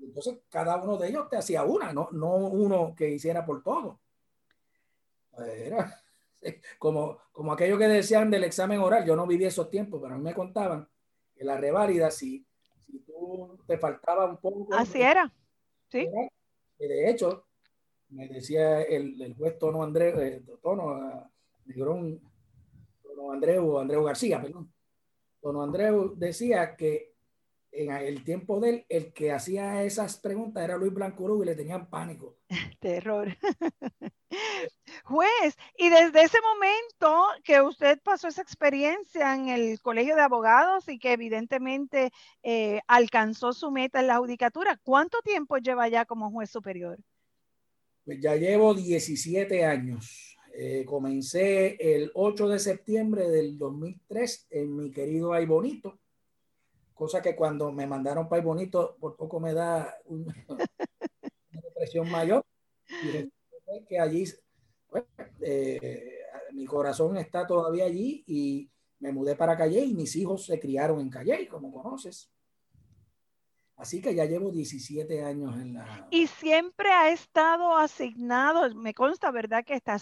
entonces 0.02 0.38
cada 0.50 0.82
uno 0.82 0.98
de 0.98 1.10
ellos 1.10 1.28
te 1.30 1.36
hacía 1.36 1.64
una, 1.64 1.92
no, 1.92 2.10
no 2.12 2.36
uno 2.36 2.96
que 2.96 3.10
hiciera 3.10 3.46
por 3.46 3.62
todo. 3.62 4.00
Era, 5.38 6.02
como, 6.80 7.20
como 7.32 7.52
aquello 7.52 7.78
que 7.78 7.88
decían 7.88 8.32
del 8.32 8.46
examen 8.46 8.80
oral, 8.80 9.06
yo 9.06 9.16
no 9.16 9.28
viví 9.28 9.46
esos 9.46 9.70
tiempos, 9.70 10.02
pero 10.02 10.16
a 10.16 10.18
mí 10.18 10.24
me 10.24 10.34
contaban 10.34 10.88
que 11.36 11.44
la 11.44 11.58
reválida, 11.58 12.10
si, 12.12 12.46
si 12.86 13.00
tú 13.00 13.60
te 13.68 13.78
faltaba 13.78 14.26
un 14.26 14.38
poco. 14.38 14.74
Así 14.74 15.02
era, 15.02 15.30
sí. 15.90 16.08
de 16.78 17.10
hecho, 17.10 17.49
me 18.10 18.28
decía 18.28 18.82
el, 18.82 19.22
el 19.22 19.36
juez 19.36 19.58
Tono 19.58 19.84
Andrés, 19.84 20.16
eh, 20.18 20.44
Tono, 20.62 20.98
uh, 21.66 22.20
Tono 23.04 23.32
Andreu, 23.32 23.80
Andreu 23.80 24.04
García, 24.04 24.42
perdón. 24.42 24.72
Tono 25.42 25.64
Andreu 25.64 26.16
decía 26.16 26.76
que 26.76 27.14
en 27.72 27.92
el 27.92 28.24
tiempo 28.24 28.60
de 28.60 28.70
él, 28.70 28.86
el 28.90 29.14
que 29.14 29.32
hacía 29.32 29.84
esas 29.84 30.18
preguntas 30.18 30.64
era 30.64 30.78
Luis 30.78 30.94
Blanco 30.94 31.44
y 31.44 31.46
le 31.46 31.56
tenían 31.56 31.90
pánico. 31.90 32.38
Terror. 32.80 33.28
Juez, 35.04 35.58
y 35.78 35.90
desde 35.90 36.24
ese 36.24 36.38
momento 36.42 37.28
que 37.44 37.62
usted 37.62 38.00
pasó 38.02 38.28
esa 38.28 38.42
experiencia 38.42 39.34
en 39.34 39.50
el 39.50 39.82
colegio 39.82 40.16
de 40.16 40.22
abogados 40.22 40.88
y 40.88 41.00
que 41.00 41.14
evidentemente 41.14 42.12
eh, 42.44 42.82
alcanzó 42.88 43.54
su 43.54 43.72
meta 43.72 44.00
en 44.00 44.08
la 44.08 44.18
judicatura, 44.18 44.80
¿cuánto 44.84 45.22
tiempo 45.22 45.58
lleva 45.58 45.88
ya 45.88 46.06
como 46.06 46.32
juez 46.32 46.50
superior? 46.50 47.00
Pues 48.10 48.22
ya 48.22 48.36
llevo 48.36 48.74
17 48.74 49.64
años. 49.66 50.36
Eh, 50.56 50.84
comencé 50.84 51.78
el 51.80 52.10
8 52.16 52.48
de 52.48 52.58
septiembre 52.58 53.30
del 53.30 53.56
2003 53.56 54.48
en 54.50 54.76
mi 54.76 54.90
querido 54.90 55.32
Ay 55.32 55.46
Bonito, 55.46 56.00
cosa 56.96 57.22
que 57.22 57.36
cuando 57.36 57.72
me 57.72 57.86
mandaron 57.86 58.28
para 58.28 58.42
Ay 58.42 58.46
Bonito 58.48 58.98
por 59.00 59.16
poco 59.16 59.40
me 59.40 59.54
da 59.54 59.96
una, 60.06 60.34
depresión 61.52 62.10
mayor. 62.10 62.44
Y 63.04 63.86
que 63.86 64.00
allí, 64.00 64.24
pues, 64.90 65.04
eh, 65.42 66.18
mi 66.54 66.66
corazón 66.66 67.16
está 67.16 67.46
todavía 67.46 67.86
allí 67.86 68.24
y 68.26 68.72
me 69.02 69.12
mudé 69.12 69.36
para 69.36 69.56
Calle 69.56 69.86
y 69.86 69.94
mis 69.94 70.16
hijos 70.16 70.48
se 70.48 70.60
criaron 70.60 71.00
en 71.00 71.12
Calle, 71.12 71.48
como 71.48 71.72
conoces. 71.72 72.32
Así 73.80 74.02
que 74.02 74.14
ya 74.14 74.26
llevo 74.26 74.52
17 74.52 75.24
años 75.24 75.56
en 75.56 75.76
la... 75.76 76.06
Y 76.12 76.28
siempre 76.28 76.92
ha 76.92 77.12
estado 77.12 77.78
asignado, 77.78 78.76
me 78.76 78.94
consta, 78.94 79.32
¿verdad? 79.32 79.64
Que 79.64 79.74
está 79.74 79.98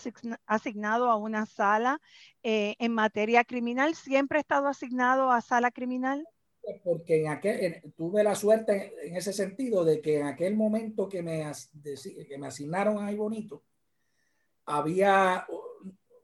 asignado 0.48 1.12
a 1.12 1.16
una 1.16 1.46
sala 1.46 2.02
eh, 2.42 2.76
en 2.80 2.92
materia 2.92 3.44
criminal. 3.44 3.94
¿Siempre 3.94 4.40
ha 4.40 4.42
estado 4.42 4.68
asignado 4.68 5.32
a 5.32 5.42
sala 5.42 5.70
criminal? 5.70 6.28
Porque 6.84 7.22
en 7.22 7.28
aquel, 7.28 7.84
tuve 7.96 8.24
la 8.24 8.34
suerte 8.34 8.94
en, 9.04 9.16
ese 9.16 9.32
sentido 9.32 9.86
de 9.86 10.02
que 10.02 10.22
en 10.22 10.26
aquel 10.26 10.56
momento 10.56 11.08
que 11.08 11.22
me, 11.22 11.46
que 12.28 12.38
me 12.40 12.48
asignaron 12.48 13.06
ahí 13.06 13.16
bonito, 13.16 13.64
había 14.66 15.46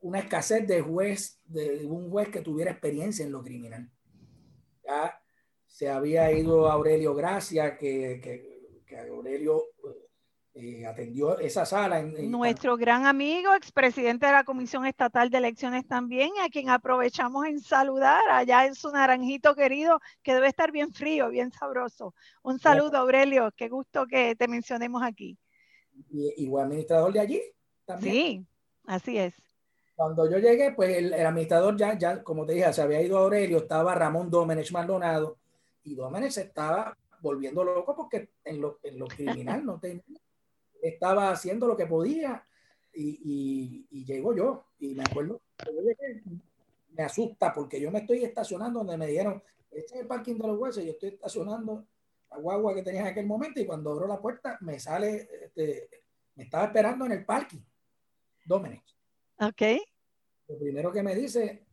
una 0.02 0.18
escasez 0.18 0.68
de 0.68 0.82
juez, 0.82 1.40
de 1.46 1.86
un 1.86 2.10
juez 2.10 2.30
que 2.30 2.42
tuviera 2.42 2.72
experiencia 2.72 3.24
en 3.24 3.32
lo 3.32 3.44
criminal. 3.44 3.92
Ya 4.84 5.23
se 5.74 5.90
había 5.90 6.32
ido 6.32 6.70
Aurelio 6.70 7.16
Gracia, 7.16 7.76
que, 7.76 8.22
que, 8.22 8.96
Aurelio 8.96 9.64
eh, 10.54 10.86
atendió 10.86 11.40
esa 11.40 11.66
sala. 11.66 12.00
Nuestro 12.04 12.78
gran 12.78 13.08
amigo, 13.08 13.56
expresidente 13.56 14.28
de 14.28 14.34
la 14.34 14.44
Comisión 14.44 14.86
Estatal 14.86 15.32
de 15.32 15.40
Elecciones 15.40 15.88
también, 15.88 16.30
a 16.46 16.50
quien 16.50 16.70
aprovechamos 16.70 17.48
en 17.48 17.60
saludar 17.60 18.22
allá 18.30 18.68
en 18.68 18.76
su 18.76 18.92
naranjito 18.92 19.56
querido, 19.56 20.00
que 20.22 20.36
debe 20.36 20.48
estar 20.48 20.72
bien 20.72 20.94
frío, 20.94 21.30
bien 21.30 21.52
sabroso. 21.52 22.14
Un 22.44 22.60
saludo, 22.60 23.00
Aurelio, 23.00 23.52
qué 23.58 23.68
gusto 23.68 24.06
que 24.06 24.36
te 24.36 24.48
mencionemos 24.48 25.02
aquí. 25.02 25.40
y, 26.12 26.48
fue 26.48 26.62
administrador 26.62 27.12
de 27.12 27.20
allí 27.20 27.42
también. 27.84 28.14
Sí, 28.14 28.48
así 28.86 29.18
es. 29.18 29.34
Cuando 29.96 30.30
yo 30.30 30.38
llegué, 30.38 30.72
pues 30.72 30.96
el, 30.98 31.16
administrador 31.16 31.76
ya, 31.78 31.98
ya, 31.98 32.24
como 32.24 32.46
te 32.46 32.54
dije, 32.54 32.72
se 32.72 32.84
había 32.84 33.02
ido 33.02 33.18
a 33.18 33.22
Aurelio, 33.22 33.58
estaba 33.58 33.96
Ramón 33.96 34.30
Domenech 34.30 34.72
Maldonado, 34.72 35.40
y 35.84 35.96
Domenech 35.96 36.32
se 36.32 36.42
estaba 36.44 36.98
volviendo 37.22 37.64
loco 37.64 37.96
porque 37.96 38.30
en 38.44 38.62
lo, 38.62 38.80
en 38.84 39.00
lo 39.00 39.08
criminal 39.08 39.66
no 39.66 39.80
tenía, 39.80 40.04
estaba 40.82 41.32
haciendo 41.32 41.68
lo 41.68 41.78
que 41.78 41.86
podía, 41.86 42.46
y, 42.96 43.88
y, 43.90 44.06
llego 44.06 44.36
yo, 44.36 44.66
y 44.80 44.94
me 44.94 45.04
acuerdo, 45.04 45.42
me 46.90 47.04
asusta 47.04 47.52
porque 47.54 47.82
yo 47.82 47.92
me 47.92 48.00
estoy 48.00 48.24
estacionando 48.24 48.80
donde 48.80 48.98
me 48.98 49.08
dijeron, 49.08 49.42
este 49.72 49.96
es 49.96 50.02
el 50.02 50.08
parking 50.08 50.36
de 50.36 50.48
los 50.48 50.60
huesos, 50.60 50.84
yo 50.84 50.92
estoy 50.92 51.10
estacionando 51.10 51.88
la 52.30 52.38
guagua 52.38 52.76
que 52.76 52.84
tenía 52.84 53.02
en 53.02 53.08
aquel 53.08 53.26
momento 53.26 53.60
y 53.60 53.66
cuando 53.66 53.92
abro 53.92 54.08
la 54.08 54.22
puerta 54.22 54.58
me 54.62 54.80
sale, 54.80 55.28
este, 55.44 55.90
me 56.36 56.44
estaba 56.44 56.66
esperando 56.66 57.06
en 57.06 57.14
el 57.14 57.26
parking, 57.26 57.62
Domenech. 58.46 58.84
Ok. 59.40 59.62
Lo 60.48 60.60
primero 60.60 60.92
que 60.92 61.02
me 61.02 61.16
dice, 61.16 61.66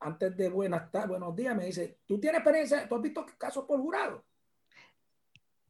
antes 0.00 0.36
de 0.36 0.48
buenas 0.48 0.90
tardes, 0.90 1.10
buenos 1.10 1.34
días, 1.34 1.56
me 1.56 1.66
dice, 1.66 2.00
¿tú 2.06 2.20
tienes 2.20 2.40
experiencia? 2.40 2.88
¿Tú 2.88 2.94
has 2.94 3.02
visto 3.02 3.26
casos 3.36 3.64
por 3.64 3.80
jurado? 3.80 4.24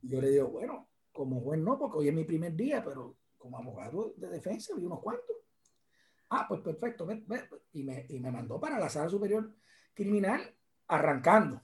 Yo 0.02 0.20
le 0.20 0.30
digo, 0.30 0.48
bueno, 0.48 0.88
como 1.12 1.40
juez 1.40 1.60
no, 1.60 1.78
porque 1.78 1.98
hoy 1.98 2.08
es 2.08 2.14
mi 2.14 2.24
primer 2.24 2.54
día, 2.54 2.84
pero 2.84 3.16
como 3.36 3.58
abogado 3.58 4.14
de 4.16 4.28
defensa 4.28 4.74
vi 4.76 4.84
unos 4.84 5.00
cuantos. 5.00 5.36
Ah, 6.30 6.46
pues 6.46 6.60
perfecto. 6.60 7.06
Y, 7.72 7.82
me, 7.82 8.06
y 8.08 8.20
me 8.20 8.30
mandó 8.30 8.60
para 8.60 8.78
la 8.78 8.88
sala 8.88 9.08
superior 9.08 9.54
criminal 9.94 10.54
arrancando. 10.86 11.62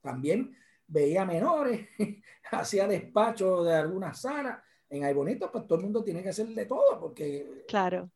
También 0.00 0.56
veía 0.86 1.24
menores, 1.24 1.88
hacía 2.50 2.88
despacho 2.88 3.62
de 3.62 3.74
algunas 3.74 4.20
salas. 4.20 4.62
En 4.88 5.04
Ay 5.04 5.14
Bonito, 5.14 5.50
pues 5.50 5.66
todo 5.66 5.78
el 5.78 5.84
mundo 5.84 6.04
tiene 6.04 6.22
que 6.22 6.30
hacer 6.30 6.48
de 6.48 6.66
todo, 6.66 7.00
porque 7.00 7.64
claro. 7.66 8.10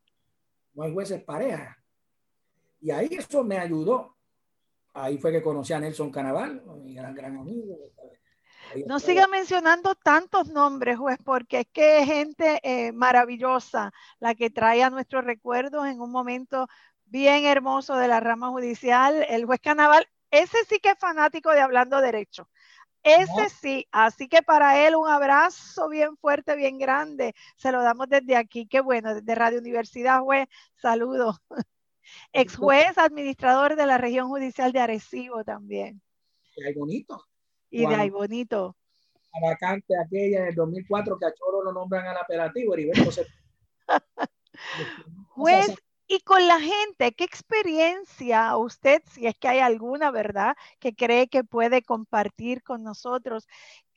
no 0.74 0.82
hay 0.82 0.92
jueces 0.92 1.22
pareja. 1.22 1.78
Y 2.80 2.90
ahí 2.90 3.08
eso 3.10 3.42
me 3.44 3.58
ayudó. 3.58 4.16
Ahí 4.94 5.18
fue 5.18 5.30
que 5.30 5.42
conocí 5.42 5.72
a 5.72 5.80
Nelson 5.80 6.10
Canaval, 6.10 6.62
mi 6.82 6.94
gran, 6.94 7.14
gran 7.14 7.36
amigo. 7.36 7.76
No 8.86 8.98
siga 8.98 9.26
mencionando 9.26 9.94
tantos 9.94 10.48
nombres, 10.48 10.98
juez, 10.98 11.18
porque 11.24 11.60
es 11.60 11.66
que 11.72 12.00
es 12.00 12.06
gente 12.06 12.60
eh, 12.62 12.92
maravillosa 12.92 13.92
la 14.18 14.34
que 14.34 14.50
trae 14.50 14.82
a 14.82 14.90
nuestros 14.90 15.24
recuerdos 15.24 15.86
en 15.86 16.00
un 16.00 16.10
momento 16.10 16.66
bien 17.04 17.44
hermoso 17.44 17.96
de 17.96 18.08
la 18.08 18.20
rama 18.20 18.48
judicial. 18.48 19.24
El 19.28 19.44
juez 19.44 19.60
Canaval, 19.60 20.08
ese 20.30 20.58
sí 20.68 20.78
que 20.80 20.90
es 20.90 20.98
fanático 20.98 21.50
de 21.50 21.60
Hablando 21.60 22.00
Derecho. 22.00 22.48
Ese 23.02 23.50
sí, 23.50 23.86
así 23.92 24.28
que 24.28 24.42
para 24.42 24.84
él 24.84 24.96
un 24.96 25.08
abrazo 25.08 25.88
bien 25.88 26.16
fuerte, 26.16 26.56
bien 26.56 26.76
grande. 26.76 27.36
Se 27.56 27.70
lo 27.70 27.80
damos 27.82 28.08
desde 28.08 28.34
aquí. 28.34 28.66
Qué 28.66 28.80
bueno, 28.80 29.14
desde 29.14 29.34
Radio 29.36 29.60
Universidad, 29.60 30.22
juez. 30.22 30.48
Saludos. 30.74 31.40
Ex 32.32 32.56
juez, 32.56 32.98
administrador 32.98 33.76
de 33.76 33.86
la 33.86 33.98
región 33.98 34.28
judicial 34.28 34.72
de 34.72 34.80
Arecibo 34.80 35.44
también. 35.44 36.00
Y 36.56 36.72
bonito. 36.74 37.24
Y 37.70 37.86
de 37.86 37.94
ahí 37.94 38.10
bonito. 38.10 38.76
La 39.32 39.50
vacante 39.50 39.94
aquella 39.98 40.40
en 40.40 40.46
el 40.48 40.54
2004 40.54 41.18
que 41.18 41.26
a 41.26 41.34
Choro 41.34 41.62
lo 41.62 41.72
nombran 41.72 42.06
al 42.06 42.16
apelativo, 42.16 42.74
Heriberto 42.74 43.12
se... 43.12 43.26
Juez, 45.28 45.74
y 46.08 46.20
con 46.20 46.46
la 46.46 46.60
gente, 46.60 47.12
¿qué 47.12 47.24
experiencia 47.24 48.56
usted, 48.56 49.02
si 49.10 49.26
es 49.26 49.36
que 49.36 49.48
hay 49.48 49.58
alguna, 49.58 50.10
verdad, 50.10 50.56
que 50.78 50.94
cree 50.94 51.28
que 51.28 51.42
puede 51.42 51.82
compartir 51.82 52.62
con 52.62 52.84
nosotros? 52.84 53.48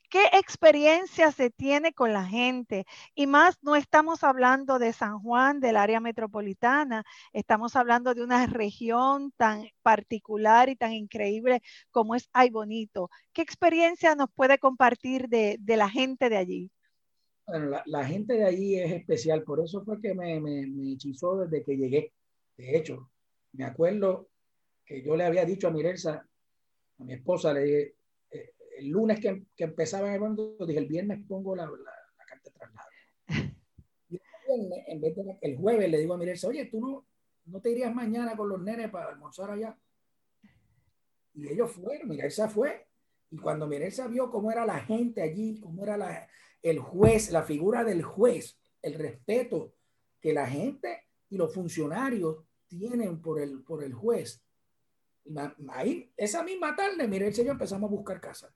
¿Qué 0.09 0.23
experiencia 0.33 1.31
se 1.31 1.51
tiene 1.51 1.93
con 1.93 2.13
la 2.13 2.25
gente? 2.25 2.85
Y 3.13 3.27
más, 3.27 3.59
no 3.61 3.75
estamos 3.75 4.23
hablando 4.23 4.79
de 4.79 4.91
San 4.91 5.19
Juan, 5.19 5.59
del 5.59 5.77
área 5.77 5.99
metropolitana, 5.99 7.03
estamos 7.31 7.75
hablando 7.75 8.15
de 8.15 8.23
una 8.23 8.47
región 8.47 9.31
tan 9.37 9.67
particular 9.83 10.67
y 10.69 10.75
tan 10.75 10.93
increíble 10.93 11.61
como 11.91 12.15
es 12.15 12.27
Ay 12.33 12.49
Bonito. 12.49 13.11
¿Qué 13.33 13.43
experiencia 13.43 14.15
nos 14.15 14.31
puede 14.31 14.57
compartir 14.57 15.27
de, 15.29 15.59
la 15.67 15.89
gente 15.89 16.29
de 16.29 16.37
allí? 16.37 16.71
Bueno, 17.45 17.79
la, 17.85 18.03
gente 18.03 18.33
de 18.33 18.45
allí 18.45 18.79
es 18.79 18.91
especial, 18.91 19.43
por 19.43 19.59
eso 19.59 19.83
fue 19.83 20.01
que 20.01 20.15
me, 20.15 20.39
me, 20.39 20.65
me, 20.65 20.93
hechizó 20.93 21.37
desde 21.37 21.63
que 21.63 21.77
llegué. 21.77 22.13
De 22.57 22.75
hecho, 22.75 23.11
me 23.53 23.63
acuerdo 23.63 24.27
que 24.85 25.03
yo 25.03 25.15
le 25.15 25.25
había 25.25 25.45
dicho 25.45 25.67
a 25.67 25.71
Mirelsa, 25.71 26.27
a 26.97 27.03
mi 27.03 27.13
esposa, 27.13 27.53
le 27.53 27.63
dije, 27.63 27.98
el 28.79 28.89
lunes 28.89 29.19
que, 29.19 29.43
que, 29.55 29.65
empezaba 29.65 30.09
el 30.09 30.15
evento, 30.15 30.55
dije, 30.65 30.79
el 30.79 30.87
viernes 30.87 31.19
pongo 31.27 31.55
la, 31.55 31.65
la, 31.65 32.25
carta 32.25 32.49
de 32.49 32.51
traslado. 32.51 32.89
Y 34.11 34.19
en 34.87 34.99
vez 34.99 35.15
de 35.15 35.37
el 35.41 35.57
jueves 35.57 35.91
le 35.91 35.99
digo 35.99 36.15
a 36.15 36.17
Mirelsa, 36.17 36.47
oye, 36.47 36.65
tú 36.65 36.81
no, 36.81 37.05
no 37.45 37.61
te 37.61 37.69
irías 37.69 37.93
mañana 37.93 38.35
con 38.35 38.49
los 38.49 38.59
nenes 38.59 38.89
para 38.89 39.09
almorzar 39.09 39.51
allá. 39.51 39.77
Y 41.35 41.47
ellos 41.47 41.71
fueron, 41.71 42.09
Mirelsa 42.09 42.49
fue. 42.49 42.87
Y 43.29 43.37
cuando 43.37 43.67
Mirelsa 43.67 44.07
vio 44.07 44.31
cómo 44.31 44.51
era 44.51 44.65
la 44.65 44.79
gente 44.79 45.21
allí, 45.21 45.59
cómo 45.59 45.83
era 45.83 45.97
la, 45.97 46.27
el 46.63 46.79
juez, 46.79 47.31
la 47.31 47.43
figura 47.43 47.83
del 47.83 48.01
juez, 48.01 48.57
el 48.81 48.95
respeto 48.95 49.75
que 50.19 50.33
la 50.33 50.47
gente 50.47 51.07
y 51.29 51.37
los 51.37 51.53
funcionarios 51.53 52.43
tienen 52.67 53.21
por 53.21 53.39
el, 53.39 53.61
por 53.63 53.83
el 53.83 53.93
juez. 53.93 54.41
Ahí, 55.69 56.11
esa 56.17 56.43
misma 56.43 56.75
tarde, 56.75 57.07
mire, 57.07 57.27
el 57.27 57.35
señor 57.35 57.53
empezamos 57.53 57.89
a 57.89 57.93
buscar 57.93 58.19
casa. 58.19 58.53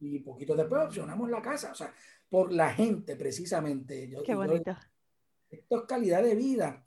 Y 0.00 0.20
poquito 0.20 0.54
después 0.54 0.84
opcionamos 0.84 1.28
la 1.30 1.42
casa, 1.42 1.72
o 1.72 1.74
sea, 1.74 1.92
por 2.28 2.52
la 2.52 2.72
gente 2.72 3.16
precisamente. 3.16 4.10
Qué 4.24 4.34
bonito. 4.34 4.76
esto 5.50 5.76
es 5.76 5.82
calidad 5.86 6.22
de 6.22 6.34
vida. 6.34 6.84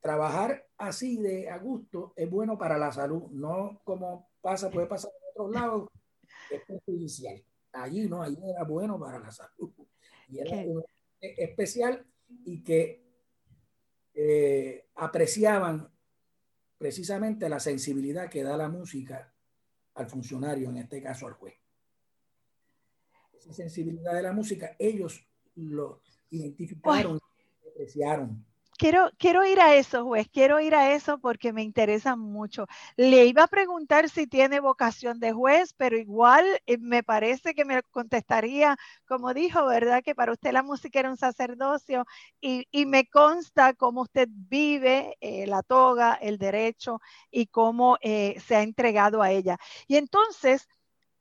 Trabajar 0.00 0.66
así 0.78 1.16
de 1.16 1.50
a 1.50 1.58
gusto 1.58 2.12
es 2.14 2.30
bueno 2.30 2.56
para 2.56 2.78
la 2.78 2.92
salud, 2.92 3.30
no 3.32 3.80
como 3.82 4.30
pasa, 4.40 4.70
puede 4.70 4.86
pasar 4.86 5.10
en 5.10 5.30
otros 5.30 5.50
lados, 5.50 5.88
es 6.50 6.60
perjudicial 6.62 7.42
allí 7.82 8.08
no, 8.08 8.22
allí 8.22 8.38
era 8.48 8.64
bueno 8.64 8.98
para 8.98 9.18
la 9.18 9.30
salud. 9.30 9.70
Y 10.28 10.38
era 10.38 10.64
especial 11.20 12.04
y 12.44 12.62
que 12.62 13.04
eh, 14.14 14.88
apreciaban 14.94 15.90
precisamente 16.78 17.48
la 17.48 17.60
sensibilidad 17.60 18.28
que 18.28 18.42
da 18.42 18.56
la 18.56 18.68
música 18.68 19.32
al 19.94 20.08
funcionario, 20.08 20.70
en 20.70 20.78
este 20.78 21.02
caso 21.02 21.26
al 21.26 21.34
juez. 21.34 21.54
Esa 23.38 23.52
sensibilidad 23.52 24.14
de 24.14 24.22
la 24.22 24.32
música, 24.32 24.76
ellos 24.78 25.24
lo 25.54 26.02
identificaron, 26.30 27.20
apreciaron. 27.68 28.44
Quiero, 28.78 29.10
quiero 29.16 29.46
ir 29.46 29.58
a 29.58 29.74
eso, 29.74 30.04
juez, 30.04 30.28
quiero 30.30 30.60
ir 30.60 30.74
a 30.74 30.92
eso 30.92 31.18
porque 31.18 31.50
me 31.50 31.62
interesa 31.62 32.14
mucho. 32.14 32.66
Le 32.96 33.24
iba 33.24 33.44
a 33.44 33.46
preguntar 33.48 34.10
si 34.10 34.26
tiene 34.26 34.60
vocación 34.60 35.18
de 35.18 35.32
juez, 35.32 35.72
pero 35.78 35.96
igual 35.96 36.44
eh, 36.66 36.76
me 36.76 37.02
parece 37.02 37.54
que 37.54 37.64
me 37.64 37.82
contestaría, 37.84 38.76
como 39.08 39.32
dijo, 39.32 39.64
¿verdad? 39.64 40.02
Que 40.02 40.14
para 40.14 40.32
usted 40.32 40.52
la 40.52 40.62
música 40.62 41.00
era 41.00 41.10
un 41.10 41.16
sacerdocio 41.16 42.04
y, 42.38 42.66
me 42.86 43.06
consta 43.06 43.72
cómo 43.72 44.02
usted 44.02 44.28
vive 44.30 45.16
eh, 45.20 45.46
la 45.46 45.62
toga, 45.62 46.14
el 46.14 46.36
derecho 46.36 47.00
y 47.30 47.46
cómo 47.46 47.96
eh, 48.02 48.38
se 48.46 48.56
ha 48.56 48.62
entregado 48.62 49.22
a 49.22 49.30
ella. 49.30 49.56
Y 49.88 49.96
entonces, 49.96 50.68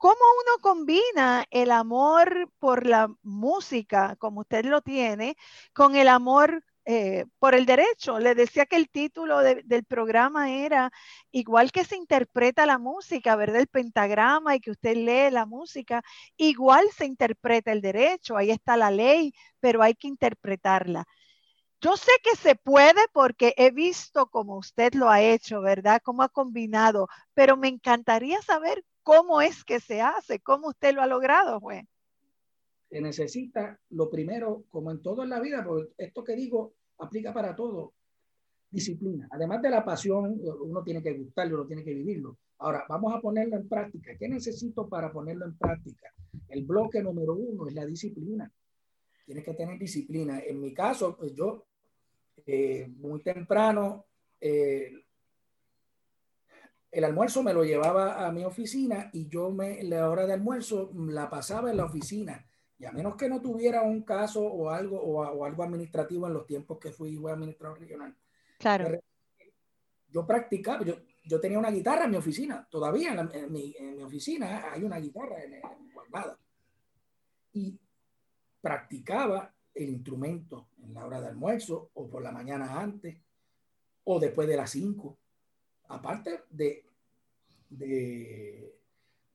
¿Cómo 0.05 0.21
uno 0.43 0.61
combina 0.61 1.45
el 1.49 1.71
amor 1.71 2.51
por 2.59 2.85
la 2.85 3.09
música, 3.23 4.15
como 4.17 4.41
usted 4.41 4.63
lo 4.65 4.81
tiene, 4.81 5.35
con 5.73 5.95
el 5.95 6.09
amor 6.09 6.63
eh, 6.85 7.25
por 7.39 7.55
el 7.55 7.65
derecho. 7.65 8.19
Le 8.19 8.35
decía 8.35 8.67
que 8.67 8.75
el 8.75 8.87
título 8.91 9.39
del 9.39 9.83
programa 9.85 10.51
era 10.51 10.91
igual 11.31 11.71
que 11.71 11.83
se 11.85 11.95
interpreta 11.95 12.67
la 12.67 12.77
música, 12.77 13.35
¿verdad? 13.35 13.61
El 13.61 13.67
pentagrama 13.67 14.55
y 14.55 14.59
que 14.59 14.69
usted 14.69 14.95
lee 14.95 15.31
la 15.31 15.47
música, 15.47 16.03
igual 16.37 16.85
se 16.95 17.05
interpreta 17.07 17.71
el 17.71 17.81
derecho. 17.81 18.37
Ahí 18.37 18.51
está 18.51 18.77
la 18.77 18.91
ley, 18.91 19.33
pero 19.59 19.81
hay 19.81 19.95
que 19.95 20.07
interpretarla. 20.07 21.07
Yo 21.81 21.97
sé 21.97 22.11
que 22.23 22.35
se 22.35 22.55
puede 22.55 23.01
porque 23.13 23.53
he 23.57 23.71
visto 23.71 24.27
cómo 24.27 24.57
usted 24.57 24.93
lo 24.93 25.09
ha 25.09 25.21
hecho, 25.21 25.61
¿verdad? 25.61 26.01
Cómo 26.03 26.23
ha 26.23 26.29
combinado, 26.29 27.07
pero 27.33 27.57
me 27.57 27.67
encantaría 27.67 28.41
saber 28.41 28.83
cómo 29.03 29.41
es 29.41 29.63
que 29.63 29.79
se 29.79 30.01
hace, 30.01 30.39
cómo 30.39 30.69
usted 30.69 30.93
lo 30.93 31.01
ha 31.01 31.07
logrado, 31.07 31.59
juez 31.59 31.85
se 32.89 33.01
necesita 33.01 33.79
lo 33.89 34.09
primero, 34.09 34.63
como 34.69 34.91
en 34.91 35.01
todo 35.01 35.23
en 35.23 35.29
la 35.29 35.41
vida, 35.41 35.63
porque 35.65 35.91
esto 35.97 36.23
que 36.23 36.35
digo 36.35 36.75
aplica 36.99 37.33
para 37.33 37.55
todo, 37.55 37.93
disciplina. 38.69 39.27
Además 39.31 39.61
de 39.61 39.69
la 39.69 39.83
pasión, 39.83 40.39
uno 40.61 40.83
tiene 40.83 41.03
que 41.03 41.11
gustarlo, 41.11 41.55
uno 41.55 41.67
tiene 41.67 41.83
que 41.83 41.93
vivirlo. 41.93 42.37
Ahora, 42.59 42.85
vamos 42.87 43.13
a 43.13 43.19
ponerlo 43.19 43.57
en 43.57 43.67
práctica. 43.67 44.15
¿Qué 44.17 44.29
necesito 44.29 44.87
para 44.87 45.11
ponerlo 45.11 45.45
en 45.45 45.57
práctica? 45.57 46.09
El 46.47 46.63
bloque 46.63 47.03
número 47.03 47.33
uno 47.33 47.67
es 47.67 47.73
la 47.73 47.85
disciplina. 47.85 48.49
Tienes 49.25 49.43
que 49.43 49.53
tener 49.53 49.79
disciplina. 49.79 50.39
En 50.39 50.61
mi 50.61 50.73
caso, 50.73 51.15
pues 51.17 51.33
yo, 51.33 51.65
eh, 52.45 52.87
muy 52.97 53.21
temprano, 53.21 54.05
eh, 54.39 54.91
el 56.91 57.03
almuerzo 57.03 57.43
me 57.43 57.53
lo 57.53 57.65
llevaba 57.65 58.25
a 58.25 58.31
mi 58.31 58.45
oficina 58.45 59.09
y 59.11 59.27
yo 59.27 59.49
me, 59.49 59.83
la 59.83 60.09
hora 60.09 60.25
de 60.25 60.33
almuerzo 60.33 60.91
la 60.95 61.29
pasaba 61.29 61.69
en 61.69 61.77
la 61.77 61.85
oficina 61.85 62.47
Y 62.77 62.85
a 62.85 62.91
menos 62.93 63.15
que 63.15 63.27
no 63.27 63.41
tuviera 63.41 63.81
un 63.81 64.03
caso 64.03 64.41
o 64.41 64.69
algo, 64.69 65.01
o, 65.01 65.43
algo 65.43 65.63
administrativo 65.63 66.27
en 66.27 66.33
los 66.33 66.45
tiempos 66.45 66.77
que 66.79 66.91
fui 66.91 67.17
administrador 67.27 67.79
regional. 67.79 68.15
Claro. 68.59 68.97
Yo 70.07 70.25
practicaba, 70.25 70.85
yo, 70.85 70.95
yo 71.25 71.41
tenía 71.41 71.59
una 71.59 71.71
guitarra 71.71 72.05
en 72.05 72.11
mi 72.11 72.17
oficina, 72.17 72.65
todavía 72.69 73.13
en, 73.33 73.51
mi, 73.51 73.73
oficina 74.01 74.71
hay 74.71 74.83
una 74.83 74.99
guitarra 74.99 75.43
en, 75.43 75.61
guardada. 75.93 76.37
Y 77.51 77.77
practicaba 78.65 79.53
el 79.75 79.89
instrumento 79.89 80.69
en 80.81 80.95
la 80.95 81.05
hora 81.05 81.21
de 81.21 81.27
almuerzo 81.27 81.91
o 81.93 82.09
por 82.09 82.23
la 82.23 82.31
mañana 82.31 82.81
antes 82.81 83.15
o 84.05 84.19
después 84.19 84.47
de 84.47 84.57
las 84.57 84.71
5. 84.71 85.15
Aparte 85.89 86.45
de, 86.49 86.83
de, 87.69 88.75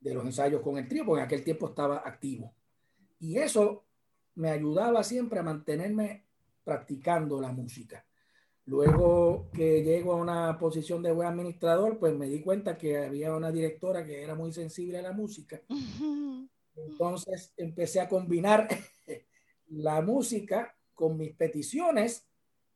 de, 0.00 0.14
los 0.14 0.24
ensayos 0.24 0.60
con 0.62 0.78
el 0.78 0.88
trío, 0.88 1.06
porque 1.06 1.20
en 1.20 1.26
aquel 1.26 1.44
tiempo 1.44 1.68
estaba 1.68 1.98
activo. 1.98 2.52
Y 3.20 3.36
eso 3.38 3.84
me 4.34 4.50
ayudaba 4.50 5.04
siempre 5.04 5.38
a 5.38 5.44
mantenerme 5.44 6.24
practicando 6.64 7.40
la 7.40 7.52
música. 7.52 8.04
Luego 8.64 9.48
que 9.52 9.84
llego 9.84 10.14
a 10.14 10.16
una 10.16 10.58
posición 10.58 11.04
de 11.04 11.12
buen 11.12 11.28
administrador, 11.28 12.00
pues 12.00 12.16
me 12.16 12.26
di 12.26 12.40
cuenta 12.40 12.76
que 12.76 12.98
había 12.98 13.32
una 13.32 13.52
directora 13.52 14.04
que 14.04 14.24
era 14.24 14.34
muy 14.34 14.52
sensible 14.52 14.98
a 14.98 15.02
la 15.02 15.12
música. 15.12 15.62
Entonces 16.74 17.52
empecé 17.56 18.00
a 18.00 18.08
combinar 18.08 18.66
la 19.70 20.00
música 20.02 20.76
con 20.94 21.16
mis 21.16 21.32
peticiones 21.32 22.26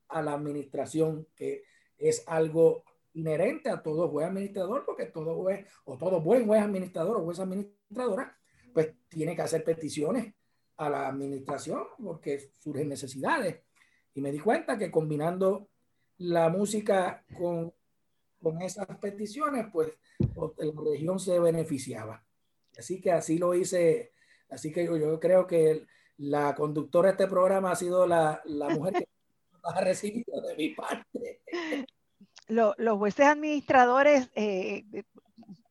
a 0.09 0.23
la 0.23 0.33
administración, 0.33 1.29
que 1.35 1.65
es 1.99 2.25
algo 2.27 2.85
inherente 3.15 3.71
a 3.71 3.83
todo 3.83 4.09
buen 4.09 4.29
administrador, 4.29 4.85
porque 4.85 5.07
todo 5.07 5.37
juez 5.37 5.67
o 5.85 5.97
todo 5.97 6.21
buen 6.21 6.47
juez 6.47 6.63
administrador 6.63 7.19
o 7.19 7.25
juez 7.25 7.39
administradora, 7.39 8.37
pues 8.73 8.93
tiene 9.09 9.37
que 9.37 9.43
hacer 9.43 9.63
peticiones 9.63 10.35
a 10.77 10.91
la 10.91 11.09
administración 11.09 11.85
porque 12.03 12.51
surgen 12.59 12.89
necesidades. 12.89 13.61
Y 14.15 14.21
me 14.21 14.33
di 14.33 14.39
cuenta 14.39 14.77
que 14.79 14.91
combinando 14.91 15.69
la 16.19 16.49
música 16.49 17.25
con, 17.37 17.73
con 18.41 18.63
esas 18.63 18.87
peticiones, 18.99 19.67
pues 19.73 19.93
la 20.37 20.83
región 20.91 21.19
se 21.19 21.39
beneficiaba. 21.39 22.25
Así 22.77 23.01
que 23.01 23.13
así 23.13 23.39
lo 23.39 23.55
hice. 23.55 24.13
Así 24.49 24.73
que 24.73 24.85
yo, 24.85 25.21
creo 25.21 25.47
que 25.47 25.87
la 26.19 26.55
conductora 26.55 27.09
de 27.09 27.13
este 27.13 27.29
programa 27.29 27.73
ha 27.73 27.77
sido 27.77 28.07
la, 28.07 28.41
la 28.45 28.69
mujer 28.71 28.95
que 28.95 29.05
ha 29.63 29.81
recibido 29.81 30.41
de 30.41 30.57
mi 30.57 30.71
parte. 30.71 31.41
los 32.49 32.99
jueces 32.99 33.27
administradores 33.27 34.31
eh, 34.35 34.85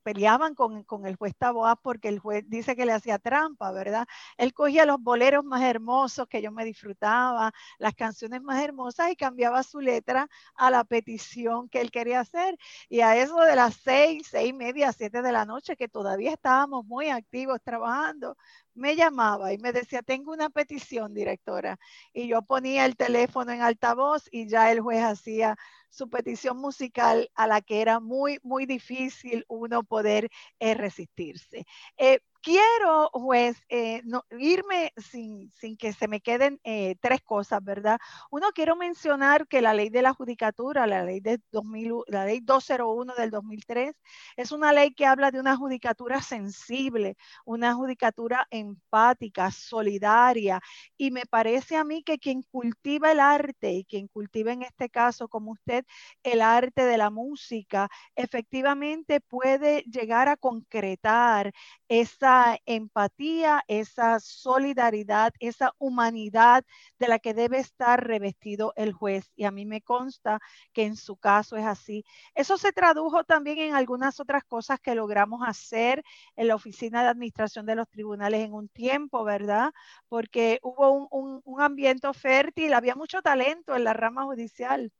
peleaban 0.03 0.53
con, 0.53 0.83
con, 0.83 1.07
el 1.07 1.15
juez 1.15 1.35
Taboas 1.35 1.77
porque 1.81 2.09
el 2.09 2.19
juez 2.19 2.43
dice 2.47 2.75
que 2.75 2.85
le 2.85 2.91
hacía 2.91 3.17
trampa, 3.17 3.71
¿verdad? 3.71 4.05
Él 4.37 4.53
cogía 4.53 4.85
los 4.85 5.01
boleros 5.01 5.43
más 5.43 5.63
hermosos 5.63 6.27
que 6.27 6.41
yo 6.41 6.51
me 6.51 6.65
disfrutaba, 6.65 7.51
las 7.79 7.95
canciones 7.95 8.41
más 8.41 8.61
hermosas 8.61 9.11
y 9.11 9.15
cambiaba 9.15 9.63
su 9.63 9.79
letra 9.79 10.27
a 10.55 10.69
la 10.69 10.83
petición 10.83 11.69
que 11.69 11.81
él 11.81 11.89
quería 11.89 12.19
hacer. 12.19 12.57
Y 12.89 12.99
a 12.99 13.15
eso 13.17 13.39
de 13.39 13.55
las 13.55 13.75
seis, 13.75 14.27
seis 14.29 14.49
y 14.49 14.53
media, 14.53 14.91
siete 14.91 15.21
de 15.21 15.31
la 15.31 15.45
noche, 15.45 15.75
que 15.75 15.87
todavía 15.87 16.33
estábamos 16.33 16.85
muy 16.85 17.09
activos 17.09 17.59
trabajando, 17.63 18.37
me 18.76 18.95
llamaba 18.95 19.53
y 19.53 19.57
me 19.57 19.71
decía, 19.74 20.01
tengo 20.01 20.32
una 20.32 20.49
petición, 20.49 21.13
directora. 21.13 21.78
Y 22.13 22.28
yo 22.28 22.41
ponía 22.41 22.86
el 22.86 22.95
teléfono 22.95 23.51
en 23.51 23.61
altavoz 23.61 24.24
y 24.32 24.47
ya 24.47 24.71
el 24.71 24.82
juez 24.82 25.03
hacía 25.03 25.55
su 25.89 26.09
petición 26.09 26.57
musical 26.57 27.30
a 27.36 27.47
la 27.47 27.61
que 27.61 27.82
era 27.82 27.99
muy, 27.99 28.39
muy 28.43 28.65
difícil 28.65 29.45
uno 29.47 29.84
poder 29.84 30.30
eh, 30.59 30.74
resistirse. 30.74 31.65
Eh, 31.97 32.19
quiero, 32.43 33.09
juez, 33.13 33.57
eh, 33.69 34.01
no, 34.03 34.25
irme 34.37 34.91
sin, 34.97 35.49
sin, 35.51 35.77
que 35.77 35.93
se 35.93 36.09
me 36.09 36.19
queden 36.19 36.59
eh, 36.65 36.95
tres 36.99 37.21
cosas, 37.23 37.63
¿verdad? 37.63 37.99
Uno, 38.31 38.49
quiero 38.53 38.75
mencionar 38.75 39.47
que 39.47 39.61
la 39.61 39.73
ley 39.73 39.89
de 39.89 40.01
la 40.01 40.13
judicatura, 40.13 40.85
la 40.85 41.03
ley, 41.03 41.21
de 41.21 41.39
2000, 41.51 41.93
la 42.07 42.25
ley 42.25 42.41
201 42.41 43.15
del 43.15 43.31
2003, 43.31 43.95
es 44.35 44.51
una 44.51 44.73
ley 44.73 44.93
que 44.93 45.05
habla 45.05 45.31
de 45.31 45.39
una 45.39 45.55
judicatura 45.55 46.21
sensible, 46.21 47.15
una 47.45 47.73
judicatura 47.75 48.45
empática, 48.51 49.49
solidaria, 49.49 50.59
y 50.97 51.11
me 51.11 51.25
parece 51.25 51.77
a 51.77 51.85
mí 51.85 52.03
que 52.03 52.19
quien 52.19 52.43
cultiva 52.43 53.11
el 53.13 53.21
arte 53.21 53.71
y 53.71 53.85
quien 53.85 54.07
cultiva 54.09 54.51
en 54.51 54.63
este 54.63 54.89
caso, 54.89 55.29
como 55.29 55.51
usted, 55.53 55.85
el 56.23 56.41
arte 56.41 56.85
de 56.85 56.97
la 56.97 57.09
música, 57.09 57.89
efectivamente 58.15 59.21
puede 59.21 59.83
llegar 59.83 60.27
a 60.27 60.35
concretar 60.35 61.53
esa 61.87 62.32
empatía, 62.65 63.63
esa 63.67 64.19
solidaridad, 64.19 65.34
esa 65.39 65.73
humanidad 65.79 66.65
de 66.99 67.07
la 67.07 67.19
que 67.19 67.34
debe 67.34 67.59
estar 67.59 68.05
revestido 68.05 68.73
el 68.75 68.93
juez. 68.93 69.31
Y 69.36 69.45
a 69.45 69.51
mí 69.51 69.65
me 69.65 69.81
consta 69.81 70.39
que 70.73 70.84
en 70.84 70.95
su 70.95 71.17
caso 71.17 71.57
es 71.57 71.65
así. 71.65 72.05
Eso 72.36 72.57
se 72.57 72.71
tradujo 72.71 73.23
también 73.23 73.59
en 73.59 73.75
algunas 73.75 74.19
otras 74.19 74.43
cosas 74.43 74.79
que 74.79 74.95
logramos 74.95 75.41
hacer 75.45 76.03
en 76.36 76.47
la 76.47 76.55
Oficina 76.55 77.03
de 77.03 77.09
Administración 77.09 77.65
de 77.65 77.75
los 77.75 77.89
Tribunales 77.89 78.41
en 78.45 78.53
un 78.53 78.69
tiempo, 78.69 79.23
¿verdad? 79.23 79.73
Porque 80.07 80.59
hubo 80.63 81.07
un, 81.09 81.61
ambiente 81.61 82.11
fértil, 82.13 82.73
había 82.73 82.95
mucho 82.95 83.21
talento 83.21 83.75
en 83.75 83.84
la 83.84 83.93
rama 83.93 84.23
judicial 84.23 84.91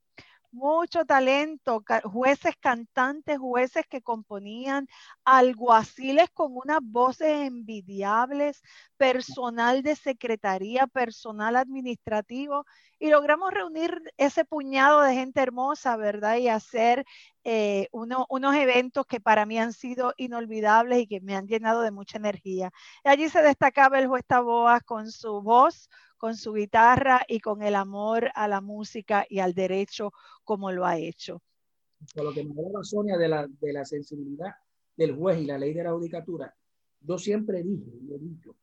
mucho 0.54 1.06
talento, 1.06 1.84
jueces 2.04 2.56
cantantes, 2.60 3.38
jueces 3.40 3.86
que 3.88 4.02
componían, 4.02 4.88
alguaciles 5.26 6.30
con 6.30 6.56
unas 6.56 6.80
voces 6.82 7.48
envidiables, 7.48 8.62
personal 8.98 9.84
de 9.84 9.96
secretaría, 9.96 10.88
personal 10.88 11.56
administrativo, 11.56 12.66
y 13.00 13.10
logramos 13.10 13.52
reunir 13.52 14.02
ese 14.18 14.46
puñado 14.46 15.02
de 15.02 15.14
gente 15.16 15.42
hermosa, 15.42 15.98
¿verdad? 15.98 16.38
Y 16.38 16.48
hacer 16.48 17.06
eh, 17.44 17.90
unos 17.92 18.56
eventos 18.56 19.06
que 19.06 19.20
para 19.20 19.46
mí 19.46 19.60
han 19.60 19.74
sido 19.74 20.14
inolvidables 20.18 21.00
y 21.00 21.08
que 21.08 21.20
me 21.20 21.36
han 21.36 21.48
llenado 21.48 21.82
de 21.82 21.92
mucha 21.92 22.18
energía. 22.18 22.72
Allí 23.04 23.28
se 23.28 23.42
destacaba 23.42 24.00
el 24.00 24.08
juez 24.08 24.24
Taboas 24.26 24.82
con 24.84 25.12
su 25.12 25.42
voz, 25.42 25.90
con 26.24 26.38
su 26.38 26.54
guitarra 26.54 27.26
y 27.28 27.42
con 27.42 27.64
el 27.64 27.76
amor 27.76 28.32
a 28.34 28.48
la 28.48 28.62
música 28.62 29.26
y 29.30 29.40
al 29.40 29.54
derecho 29.54 30.14
como 30.46 30.72
lo 30.72 30.86
ha 30.86 30.98
hecho. 30.98 31.42
Por 32.16 32.24
lo 32.24 32.34
que 32.34 32.46
me 32.46 32.52
hablaba 32.52 32.82
Sonia 32.82 33.18
de 33.18 33.28
la, 33.28 33.46
de 33.46 33.74
la 33.74 33.84
sensibilidad 33.84 34.56
del 34.96 35.18
juez 35.18 35.42
y 35.42 35.46
la 35.46 35.58
ley 35.58 35.74
de 35.74 35.84
la 35.84 35.92
judicatura, 35.92 36.56
yo 37.02 37.18
siempre 37.18 37.62
dije 37.62 37.92
y 38.02 38.14
he 38.14 38.20
dicho, 38.20 38.56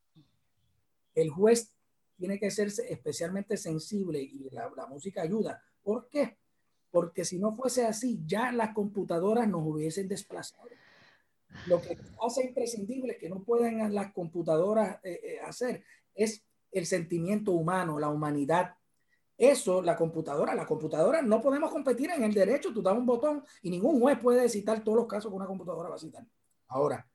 el 1.13 1.29
juez 1.29 1.71
tiene 2.17 2.39
que 2.39 2.49
ser 2.49 2.69
especialmente 2.89 3.55
sensible 3.57 4.19
y 4.19 4.49
la, 4.49 4.71
la 4.75 4.87
música 4.87 5.21
ayuda. 5.21 5.63
¿Por 5.83 6.09
qué? 6.09 6.39
Porque 6.89 7.23
si 7.23 7.37
no 7.37 7.51
fuese 7.51 7.85
así, 7.85 8.23
ya 8.25 8.51
las 8.51 8.73
computadoras 8.73 9.47
nos 9.47 9.61
hubiesen 9.67 10.07
desplazado. 10.07 10.67
Lo 11.67 11.79
que 11.79 11.95
hace 12.25 12.43
imprescindible 12.43 13.19
que 13.19 13.29
no 13.29 13.43
pueden 13.43 13.93
las 13.93 14.11
computadoras 14.13 14.99
eh, 15.03 15.19
eh, 15.23 15.39
hacer 15.41 15.83
es 16.15 16.43
el 16.71 16.85
sentimiento 16.85 17.51
humano, 17.51 17.99
la 17.99 18.09
humanidad. 18.09 18.75
Eso, 19.37 19.81
la 19.81 19.95
computadora, 19.95 20.53
la 20.53 20.65
computadora 20.65 21.21
no 21.21 21.41
podemos 21.41 21.71
competir 21.71 22.11
en 22.11 22.23
el 22.23 22.33
derecho. 22.33 22.73
Tú 22.73 22.81
das 22.81 22.97
un 22.97 23.05
botón 23.05 23.43
y 23.61 23.69
ningún 23.69 23.99
juez 23.99 24.19
puede 24.19 24.47
citar 24.49 24.83
todos 24.83 24.97
los 24.97 25.07
casos 25.07 25.31
que 25.31 25.35
una 25.35 25.47
computadora 25.47 25.89
va 25.89 25.95
a 25.95 25.99
citar. 25.99 26.25
Ahora, 26.67 27.07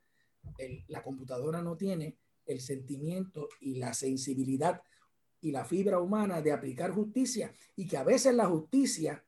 la 0.88 1.02
computadora 1.02 1.62
no 1.62 1.76
tiene 1.76 2.18
el 2.44 2.60
sentimiento 2.60 3.48
y 3.60 3.76
la 3.76 3.94
sensibilidad 3.94 4.82
y 5.40 5.52
la 5.52 5.64
fibra 5.64 6.00
humana 6.00 6.40
de 6.40 6.52
aplicar 6.52 6.90
justicia 6.92 7.52
y 7.74 7.86
que 7.86 7.96
a 7.96 8.04
veces 8.04 8.34
la 8.34 8.46
justicia 8.46 9.24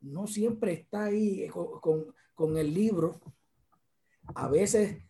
no 0.00 0.26
siempre 0.26 0.72
está 0.72 1.04
ahí 1.04 1.48
con, 1.48 2.14
con 2.34 2.56
el 2.56 2.72
libro. 2.72 3.20
A 4.34 4.48
veces 4.48 5.02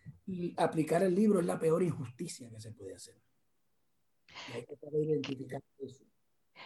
aplicar 0.57 1.03
el 1.03 1.13
libro 1.13 1.39
es 1.39 1.45
la 1.45 1.59
peor 1.59 1.83
injusticia 1.83 2.49
que 2.49 2.59
se 2.59 2.71
puede 2.71 2.95
hacer. 2.95 3.15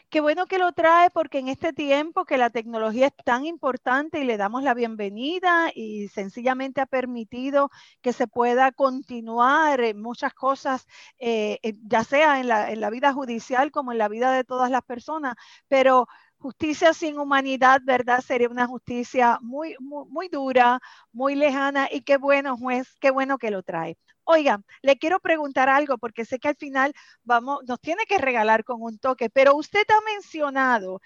Qué 0.10 0.22
bueno 0.22 0.46
que 0.46 0.58
lo 0.60 0.72
trae 0.74 1.10
porque 1.10 1.40
en 1.40 1.48
este 1.48 1.74
tiempo 1.74 2.26
que 2.26 2.38
la 2.38 2.50
tecnología 2.50 3.08
es 3.08 3.16
tan 3.26 3.46
importante 3.46 4.20
y 4.20 4.24
le 4.26 4.38
damos 4.38 4.64
la 4.64 4.74
bienvenida 4.74 5.72
y 5.74 6.08
sencillamente 6.10 6.82
ha 6.82 6.86
permitido 6.86 7.70
que 8.02 8.14
se 8.14 8.28
pueda 8.28 8.72
continuar 8.72 9.82
muchas 9.96 10.34
cosas, 10.34 10.86
eh, 11.20 11.60
eh, 11.64 11.74
ya 11.84 12.04
sea 12.04 12.40
en 12.40 12.48
la, 12.48 12.72
en 12.72 12.82
la 12.82 12.90
vida 12.90 13.14
judicial 13.14 13.72
como 13.72 13.92
en 13.92 13.98
la 13.98 14.08
vida 14.08 14.32
de 14.32 14.44
todas 14.44 14.70
las 14.72 14.84
personas, 14.84 15.36
pero 15.68 16.08
justicia 16.38 16.94
sin 16.94 17.18
humanidad, 17.20 17.82
¿verdad? 17.84 18.22
Sería 18.22 18.50
una 18.50 18.68
justicia 18.68 19.40
muy, 19.42 19.76
muy, 19.80 20.06
muy, 20.10 20.30
dura, 20.30 20.80
muy 21.12 21.36
lejana 21.36 21.88
y 21.92 22.02
qué 22.02 22.18
bueno, 22.18 22.58
juez, 22.58 22.96
qué 23.00 23.12
bueno 23.12 23.38
que 23.38 23.52
lo 23.52 23.64
trae. 23.64 23.98
Oiga, 24.30 24.62
le 24.82 24.98
quiero 24.98 25.20
preguntar 25.22 25.70
algo 25.70 25.98
porque 25.98 26.26
sé 26.26 26.38
que 26.40 26.50
al 26.50 26.56
final 26.58 26.94
vamos, 27.24 27.60
nos 27.66 27.80
tiene 27.80 28.04
que 28.06 28.18
regalar 28.18 28.64
con 28.66 28.82
un 28.82 29.00
toque, 29.00 29.30
pero 29.30 29.56
usted 29.56 29.86
ha 29.90 30.02
mencionado 30.14 31.00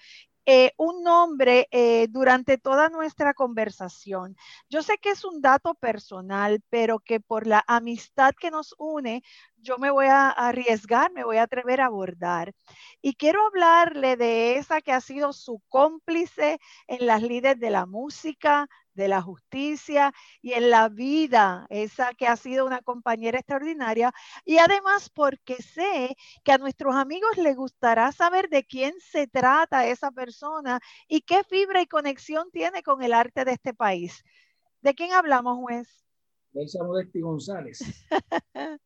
eh, 0.44 0.72
un 0.76 1.04
nombre 1.04 1.68
eh, 1.70 2.08
durante 2.10 2.58
toda 2.58 2.88
nuestra 2.88 3.32
conversación. 3.32 4.36
Yo 4.68 4.82
sé 4.82 4.98
que 4.98 5.10
es 5.10 5.24
un 5.24 5.40
dato 5.40 5.74
personal, 5.74 6.62
pero 6.68 6.98
que 6.98 7.20
por 7.20 7.46
la 7.46 7.62
amistad 7.68 8.34
que 8.40 8.50
nos 8.50 8.74
une, 8.78 9.22
yo 9.56 9.78
me 9.78 9.90
voy 9.92 10.06
a 10.06 10.28
arriesgar, 10.30 11.12
me 11.12 11.22
voy 11.24 11.36
a 11.36 11.44
atrever 11.44 11.80
a 11.80 11.86
abordar. 11.86 12.52
Y 13.00 13.14
quiero 13.14 13.46
hablarle 13.46 14.16
de 14.16 14.56
esa 14.58 14.80
que 14.80 14.92
ha 14.92 15.00
sido 15.00 15.32
su 15.32 15.62
cómplice 15.68 16.58
en 16.88 17.06
las 17.06 17.22
líderes 17.22 17.60
de 17.60 17.70
la 17.70 17.86
música, 17.86 18.68
de 18.94 19.08
la 19.08 19.22
justicia 19.22 20.12
y 20.40 20.52
en 20.52 20.70
la 20.70 20.88
vida, 20.88 21.66
esa 21.70 22.14
que 22.14 22.26
ha 22.26 22.36
sido 22.36 22.66
una 22.66 22.80
compañera 22.82 23.38
extraordinaria. 23.38 24.12
Y 24.44 24.58
además 24.58 25.10
porque 25.10 25.56
sé 25.62 26.16
que 26.44 26.52
a 26.52 26.58
nuestros 26.58 26.94
amigos 26.94 27.36
les 27.36 27.56
gustará 27.56 28.12
saber 28.12 28.48
de 28.48 28.64
quién 28.64 28.94
se 29.00 29.26
trata 29.26 29.86
esa 29.86 30.10
persona 30.10 30.80
y 31.08 31.22
qué 31.22 31.44
fibra 31.44 31.82
y 31.82 31.86
conexión 31.86 32.50
tiene 32.50 32.82
con 32.82 33.02
el 33.02 33.12
arte 33.12 33.44
de 33.44 33.52
este 33.52 33.74
país. 33.74 34.24
¿De 34.80 34.94
quién 34.94 35.12
hablamos, 35.12 35.58
juez? 35.58 35.88
Mirelsa 36.52 36.84
Modesti 36.84 37.20
González. 37.20 37.78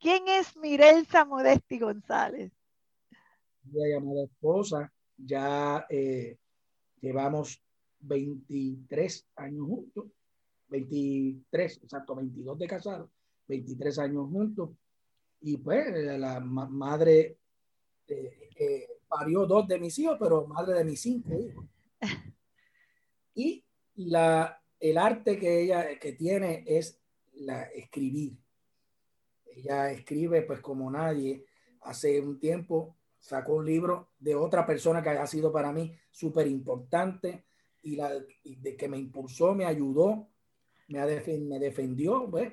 ¿Quién 0.00 0.28
es 0.28 0.56
Mirelsa 0.56 1.24
Modesti 1.24 1.78
González? 1.78 2.52
Mi 3.64 3.90
llamada 3.90 4.24
esposa, 4.24 4.92
ya 5.16 5.84
eh, 5.90 6.38
llevamos 7.00 7.60
23 8.00 9.28
años 9.36 9.66
juntos, 9.66 10.06
23, 10.68 11.80
exacto, 11.82 12.14
22 12.14 12.58
de 12.58 12.66
casados, 12.66 13.10
23 13.46 13.98
años 13.98 14.28
juntos. 14.30 14.70
Y 15.40 15.56
pues 15.56 15.86
la 16.18 16.40
madre 16.40 17.38
eh, 18.08 18.50
eh, 18.56 18.88
parió 19.08 19.46
dos 19.46 19.66
de 19.68 19.78
mis 19.78 19.98
hijos, 19.98 20.16
pero 20.18 20.46
madre 20.46 20.78
de 20.78 20.84
mis 20.84 21.00
cinco 21.00 21.38
hijos. 21.38 21.64
Y 23.34 23.64
la, 23.94 24.60
el 24.80 24.98
arte 24.98 25.38
que 25.38 25.62
ella 25.62 25.98
que 25.98 26.12
tiene 26.12 26.64
es 26.66 26.98
la 27.34 27.62
escribir. 27.64 28.36
Ella 29.46 29.92
escribe 29.92 30.42
pues 30.42 30.60
como 30.60 30.90
nadie. 30.90 31.44
Hace 31.82 32.20
un 32.20 32.40
tiempo 32.40 32.96
sacó 33.20 33.54
un 33.54 33.66
libro 33.66 34.10
de 34.18 34.34
otra 34.34 34.66
persona 34.66 35.02
que 35.02 35.10
ha 35.10 35.26
sido 35.26 35.52
para 35.52 35.72
mí 35.72 35.94
súper 36.10 36.46
importante 36.46 37.44
y, 37.82 37.96
la, 37.96 38.12
de 38.44 38.76
que 38.76 38.88
me 38.88 38.98
impulsó, 38.98 39.54
me 39.54 39.64
ayudó, 39.64 40.28
me, 40.88 41.00
me 41.38 41.58
defendió. 41.58 42.28
Pues. 42.30 42.52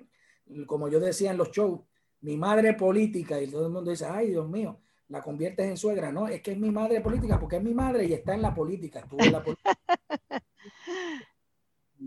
Como 0.66 0.88
yo 0.90 1.00
decía 1.00 1.32
en 1.32 1.38
los 1.38 1.52
shows, 1.52 1.82
mi 2.22 2.38
madre 2.38 2.74
política, 2.74 3.42
y 3.42 3.48
todo 3.48 3.68
el 3.68 3.74
mundo 3.74 3.92
dice, 3.92 4.06
ay 4.06 4.30
Dios 4.30 4.50
mío, 4.50 4.80
la 5.10 5.22
conviertes 5.22 5.66
en 5.68 5.78
suegra. 5.78 6.12
No, 6.12 6.28
es 6.28 6.42
que 6.42 6.52
es 6.52 6.58
mi 6.58 6.72
madre 6.72 7.02
política, 7.02 7.40
porque 7.40 7.58
es 7.58 7.64
mi 7.64 7.74
madre 7.74 8.06
y 8.06 8.14
está 8.14 8.34
en 8.34 8.42
la 8.42 8.54
política. 8.54 9.00
Estuvo 9.00 9.24
en 9.24 9.32
la 9.32 9.44
política. 9.44 9.78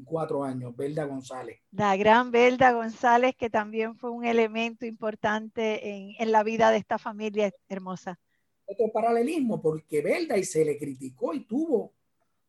cuatro 0.04 0.44
años, 0.44 0.74
Belda 0.76 1.04
González. 1.04 1.60
La 1.70 1.96
gran 1.96 2.30
Belda 2.30 2.72
González, 2.72 3.34
que 3.36 3.50
también 3.50 3.96
fue 3.96 4.10
un 4.10 4.24
elemento 4.24 4.86
importante 4.86 5.88
en, 5.88 6.14
en 6.18 6.32
la 6.32 6.42
vida 6.42 6.70
de 6.70 6.78
esta 6.78 6.98
familia 6.98 7.52
hermosa. 7.68 8.18
Otro 8.66 8.90
paralelismo, 8.92 9.60
porque 9.60 10.02
Belda 10.02 10.36
y 10.36 10.44
se 10.44 10.64
le 10.64 10.78
criticó 10.78 11.34
y 11.34 11.44
tuvo 11.46 11.94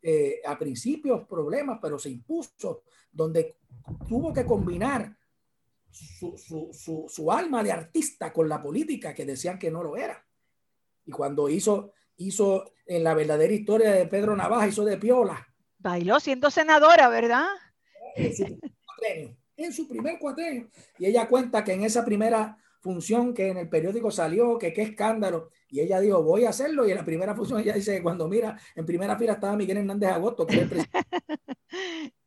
eh, 0.02 0.42
a 0.46 0.58
principios 0.58 1.28
problemas, 1.28 1.80
pero 1.82 2.00
se 2.00 2.10
impuso, 2.10 2.84
donde 3.12 3.58
tuvo 4.08 4.34
que 4.34 4.46
combinar 4.46 5.16
su, 5.90 6.38
su, 6.72 7.06
su, 7.10 7.32
alma 7.32 7.64
de 7.64 7.72
artista 7.72 8.32
con 8.32 8.48
la 8.48 8.62
política 8.62 9.14
que 9.14 9.26
decían 9.26 9.60
que 9.60 9.72
no 9.72 9.84
lo 9.84 9.98
era. 9.98 10.26
Y 11.06 11.12
cuando 11.12 11.50
hizo, 11.50 11.94
hizo 12.18 12.72
en 12.86 13.04
la 13.04 13.14
verdadera 13.14 13.54
historia 13.54 13.92
de 13.92 14.06
Pedro 14.06 14.36
Navaja, 14.36 14.68
hizo 14.68 14.86
de 14.86 14.98
piola. 14.98 15.48
Bailó 15.78 16.20
siendo 16.20 16.50
senadora, 16.52 17.10
¿verdad? 17.10 17.48
En 18.16 18.36
su, 18.36 18.60
en 19.58 19.74
su 19.74 19.88
primer 19.88 20.20
cuatrenio. 20.20 20.70
Y 20.98 21.08
ella 21.08 21.28
cuenta 21.28 21.64
que 21.64 21.74
en 21.74 21.84
esa 21.84 22.06
primera 22.06 22.58
función 22.80 23.34
que 23.34 23.50
en 23.50 23.58
el 23.58 23.70
periódico 23.70 24.12
salió, 24.12 24.58
que 24.58 24.74
qué 24.74 24.84
escándalo. 24.84 25.50
Y 25.70 25.82
ella 25.82 26.00
dijo, 26.00 26.24
voy 26.24 26.46
a 26.46 26.50
hacerlo. 26.50 26.88
Y 26.88 26.92
en 26.92 26.98
la 26.98 27.06
primera 27.06 27.36
función 27.36 27.60
ella 27.60 27.74
dice, 27.74 28.02
cuando 28.02 28.28
mira, 28.28 28.58
en 28.76 28.86
primera 28.86 29.18
fila 29.18 29.34
estaba 29.34 29.56
Miguel 29.56 29.78
Hernández 29.78 30.12
Agosto. 30.12 30.48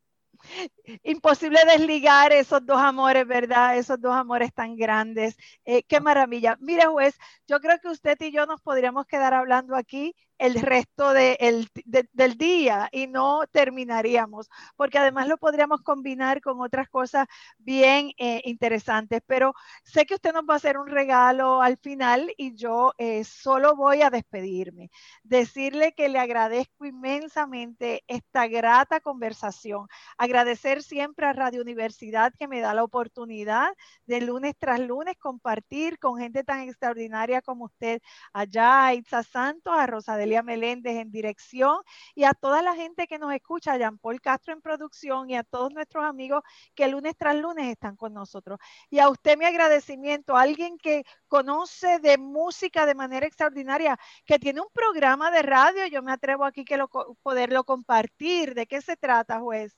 Imposible 1.03 1.59
desligar 1.65 2.33
esos 2.33 2.65
dos 2.65 2.77
amores, 2.77 3.25
¿verdad? 3.25 3.77
Esos 3.77 3.99
dos 3.99 4.13
amores 4.13 4.53
tan 4.53 4.75
grandes. 4.75 5.37
Eh, 5.65 5.83
qué 5.83 5.99
maravilla. 6.01 6.57
Mira, 6.59 6.89
juez, 6.89 7.15
yo 7.47 7.59
creo 7.59 7.79
que 7.79 7.89
usted 7.89 8.17
y 8.21 8.31
yo 8.31 8.45
nos 8.45 8.61
podríamos 8.61 9.05
quedar 9.05 9.33
hablando 9.33 9.75
aquí 9.75 10.15
el 10.43 10.55
resto 10.55 11.13
de 11.13 11.37
del 11.85 12.37
día 12.37 12.89
y 12.91 13.07
no 13.07 13.43
terminaríamos, 13.51 14.49
porque 14.75 14.97
además 14.97 15.27
lo 15.27 15.37
podríamos 15.37 15.81
combinar 15.81 16.41
con 16.41 16.59
otras 16.59 16.89
cosas 16.89 17.27
bien 17.57 18.11
eh, 18.17 18.41
interesantes. 18.43 19.21
Pero 19.25 19.53
sé 19.83 20.05
que 20.05 20.15
usted 20.15 20.33
nos 20.33 20.43
va 20.43 20.55
a 20.55 20.57
hacer 20.57 20.77
un 20.77 20.87
regalo 20.87 21.61
al 21.61 21.77
final 21.77 22.33
y 22.37 22.55
yo 22.55 22.93
eh, 22.97 23.23
solo 23.23 23.77
voy 23.77 24.01
a 24.01 24.09
despedirme. 24.09 24.89
Decirle 25.23 25.93
que 25.93 26.09
le 26.09 26.19
agradezco 26.19 26.85
inmensamente 26.85 28.03
esta 28.07 28.47
grata 28.47 28.99
conversación. 28.99 29.87
Agradecer 30.17 30.83
siempre 30.83 31.25
a 31.25 31.33
Radio 31.33 31.61
Universidad 31.61 32.33
que 32.37 32.49
me 32.49 32.59
da 32.59 32.73
la 32.73 32.83
oportunidad 32.83 33.69
de 34.07 34.19
lunes 34.19 34.55
tras 34.59 34.81
lunes 34.81 35.15
compartir 35.17 35.99
con 35.99 36.17
gente 36.19 36.43
tan 36.43 36.61
extraordinaria 36.61 37.41
como 37.41 37.65
usted 37.65 38.01
allá, 38.33 38.87
a 38.87 38.93
Itza 38.93 39.23
Santos, 39.23 39.73
a 39.73 39.87
Rosa 39.87 40.17
Meléndez 40.41 40.95
en 40.95 41.11
dirección 41.11 41.81
y 42.15 42.23
a 42.23 42.33
toda 42.33 42.61
la 42.61 42.75
gente 42.75 43.05
que 43.05 43.19
nos 43.19 43.33
escucha, 43.33 43.73
a 43.73 43.77
Jean 43.77 43.97
Paul 43.99 44.21
Castro 44.21 44.53
en 44.53 44.61
producción 44.61 45.29
y 45.29 45.35
a 45.35 45.43
todos 45.43 45.73
nuestros 45.73 46.03
amigos 46.03 46.41
que 46.73 46.87
lunes 46.87 47.15
tras 47.17 47.35
lunes 47.35 47.67
están 47.67 47.95
con 47.95 48.13
nosotros. 48.13 48.59
Y 48.89 48.99
a 48.99 49.09
usted 49.09 49.37
mi 49.37 49.45
agradecimiento, 49.45 50.35
alguien 50.35 50.77
que 50.77 51.03
conoce 51.27 51.99
de 51.99 52.17
música 52.17 52.85
de 52.85 52.95
manera 52.95 53.27
extraordinaria, 53.27 53.99
que 54.25 54.39
tiene 54.39 54.61
un 54.61 54.67
programa 54.73 55.29
de 55.29 55.41
radio, 55.41 55.85
yo 55.87 56.01
me 56.01 56.11
atrevo 56.11 56.45
aquí 56.45 56.65
que 56.65 56.77
lo, 56.77 56.89
poderlo 57.21 57.63
compartir. 57.63 58.55
¿De 58.55 58.65
qué 58.65 58.81
se 58.81 58.95
trata, 58.95 59.39
juez? 59.39 59.75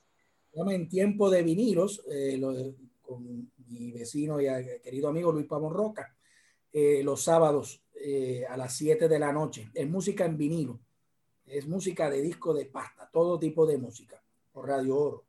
En 0.53 0.87
tiempo 0.87 1.29
de 1.29 1.43
vinilos, 1.43 2.01
eh, 2.09 2.39
con 3.01 3.51
mi 3.67 3.91
vecino 3.91 4.39
y 4.39 4.45
querido 4.81 5.09
amigo 5.09 5.31
Luis 5.31 5.45
Pavón 5.47 5.73
Roca, 5.73 6.14
eh, 6.77 7.01
los 7.05 7.23
sábados 7.23 7.81
eh, 7.93 8.45
a 8.49 8.57
las 8.57 8.75
7 8.75 9.07
de 9.07 9.17
la 9.17 9.31
noche. 9.31 9.69
Es 9.73 9.89
música 9.89 10.25
en 10.25 10.35
vinilo. 10.35 10.77
Es 11.45 11.65
música 11.65 12.09
de 12.09 12.21
disco 12.21 12.53
de 12.53 12.65
pasta, 12.65 13.09
todo 13.13 13.39
tipo 13.39 13.65
de 13.65 13.77
música, 13.77 14.21
por 14.51 14.67
Radio 14.67 14.97
Oro. 14.97 15.23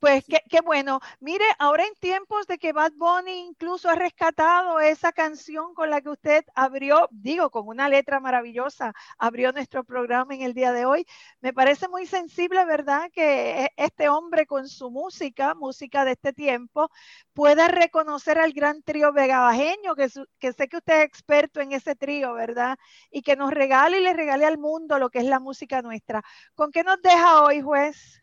Pues 0.00 0.24
qué, 0.48 0.60
bueno. 0.60 1.00
Mire, 1.18 1.44
ahora 1.58 1.84
en 1.84 1.92
tiempos 1.96 2.46
de 2.46 2.58
que 2.58 2.72
Bad 2.72 2.92
Bunny 2.94 3.32
incluso 3.48 3.88
ha 3.90 3.96
rescatado 3.96 4.78
esa 4.78 5.10
canción 5.12 5.74
con 5.74 5.90
la 5.90 6.00
que 6.00 6.10
usted 6.10 6.44
abrió, 6.54 7.08
digo, 7.10 7.50
con 7.50 7.66
una 7.66 7.88
letra 7.88 8.20
maravillosa, 8.20 8.94
abrió 9.18 9.50
nuestro 9.50 9.82
programa 9.82 10.34
en 10.36 10.42
el 10.42 10.54
día 10.54 10.70
de 10.72 10.86
hoy. 10.86 11.04
Me 11.40 11.52
parece 11.52 11.88
muy 11.88 12.06
sensible, 12.06 12.64
¿verdad? 12.64 13.10
Que 13.12 13.64
e, 13.64 13.72
este 13.76 14.08
hombre 14.08 14.46
con 14.46 14.68
su 14.68 14.88
música, 14.92 15.54
música 15.56 16.04
de 16.04 16.12
este 16.12 16.32
tiempo, 16.32 16.90
pueda 17.32 17.66
reconocer 17.66 18.38
al 18.38 18.52
gran 18.52 18.82
trío 18.84 19.12
vegabajeño, 19.12 19.96
que, 19.96 20.08
que 20.38 20.52
sé 20.52 20.68
que 20.68 20.76
usted 20.76 21.00
es 21.00 21.04
experto 21.06 21.60
en 21.60 21.72
ese 21.72 21.96
trío, 21.96 22.34
¿verdad? 22.34 22.78
Y 23.10 23.22
que 23.22 23.34
nos 23.34 23.50
regale 23.52 23.98
y 23.98 24.02
le 24.04 24.12
regale 24.12 24.46
al 24.46 24.58
mundo 24.58 24.98
lo 25.00 25.10
que 25.10 25.18
es 25.18 25.24
la 25.24 25.40
música 25.40 25.82
nuestra. 25.82 26.22
¿Con 26.54 26.70
qué 26.70 26.84
nos 26.84 27.02
deja 27.02 27.42
hoy, 27.42 27.60
juez? 27.62 28.20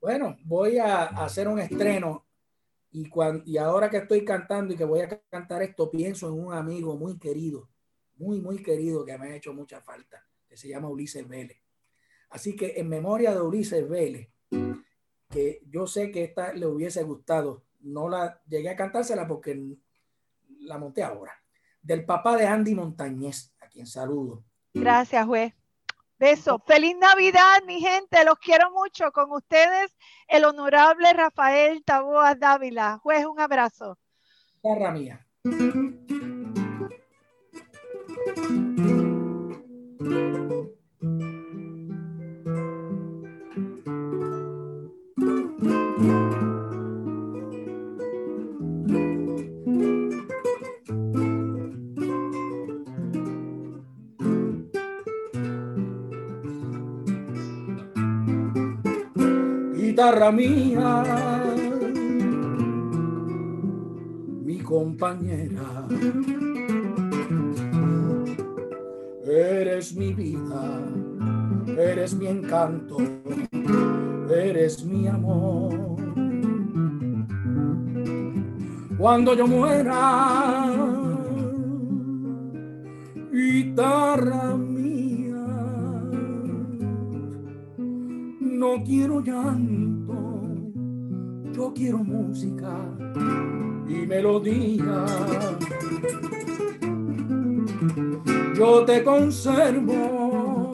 Bueno, 0.00 0.36
voy 0.44 0.78
a 0.78 1.04
hacer 1.04 1.48
un 1.48 1.58
estreno 1.58 2.26
y, 2.90 3.08
cuando, 3.08 3.42
y 3.44 3.58
ahora 3.58 3.90
que 3.90 3.98
estoy 3.98 4.24
cantando 4.24 4.72
y 4.72 4.76
que 4.76 4.84
voy 4.84 5.00
a 5.00 5.08
cantar 5.28 5.62
esto, 5.62 5.90
pienso 5.90 6.28
en 6.28 6.34
un 6.34 6.52
amigo 6.52 6.96
muy 6.96 7.18
querido, 7.18 7.68
muy, 8.16 8.40
muy 8.40 8.62
querido 8.62 9.04
que 9.04 9.18
me 9.18 9.28
ha 9.28 9.36
hecho 9.36 9.52
mucha 9.52 9.80
falta, 9.80 10.24
que 10.48 10.56
se 10.56 10.68
llama 10.68 10.88
Ulises 10.88 11.26
Vélez. 11.26 11.58
Así 12.30 12.54
que 12.54 12.74
en 12.76 12.88
memoria 12.88 13.34
de 13.34 13.40
Ulises 13.40 13.88
Vélez, 13.88 14.30
que 15.28 15.62
yo 15.68 15.86
sé 15.86 16.10
que 16.10 16.24
esta 16.24 16.52
le 16.52 16.66
hubiese 16.66 17.02
gustado, 17.02 17.64
no 17.80 18.08
la 18.08 18.40
llegué 18.48 18.70
a 18.70 18.76
cantársela 18.76 19.26
porque 19.26 19.76
la 20.60 20.78
monté 20.78 21.02
ahora, 21.02 21.32
del 21.82 22.04
papá 22.04 22.36
de 22.36 22.46
Andy 22.46 22.74
Montañez, 22.74 23.54
a 23.60 23.68
quien 23.68 23.86
saludo. 23.86 24.44
Gracias, 24.74 25.26
juez. 25.26 25.57
Beso. 26.18 26.62
Feliz 26.66 26.96
Navidad, 26.96 27.62
mi 27.66 27.80
gente. 27.80 28.24
Los 28.24 28.38
quiero 28.38 28.70
mucho. 28.70 29.12
Con 29.12 29.32
ustedes, 29.32 29.96
el 30.26 30.44
honorable 30.44 31.12
Rafael 31.12 31.84
Taboas 31.84 32.38
Dávila. 32.38 32.98
Juez, 32.98 33.24
un 33.24 33.40
abrazo. 33.40 33.98
Barra 34.62 34.90
mía. 34.90 35.24
Guitarra 59.98 60.30
mía, 60.30 61.02
mi 64.44 64.58
compañera. 64.58 65.88
Eres 69.26 69.96
mi 69.96 70.12
vida, 70.14 70.80
eres 71.76 72.14
mi 72.14 72.28
encanto, 72.28 72.98
eres 74.30 74.84
mi 74.84 75.08
amor. 75.08 75.96
Cuando 78.96 79.34
yo 79.34 79.48
muera, 79.48 80.66
guitarra 83.32 84.56
mía, 84.56 85.44
no 88.40 88.84
quiero 88.84 89.20
llanto, 89.20 89.87
quiero 91.78 91.98
música 91.98 92.74
y 93.86 94.04
melodía 94.04 95.06
yo 98.56 98.84
te 98.84 99.04
conservo 99.04 100.72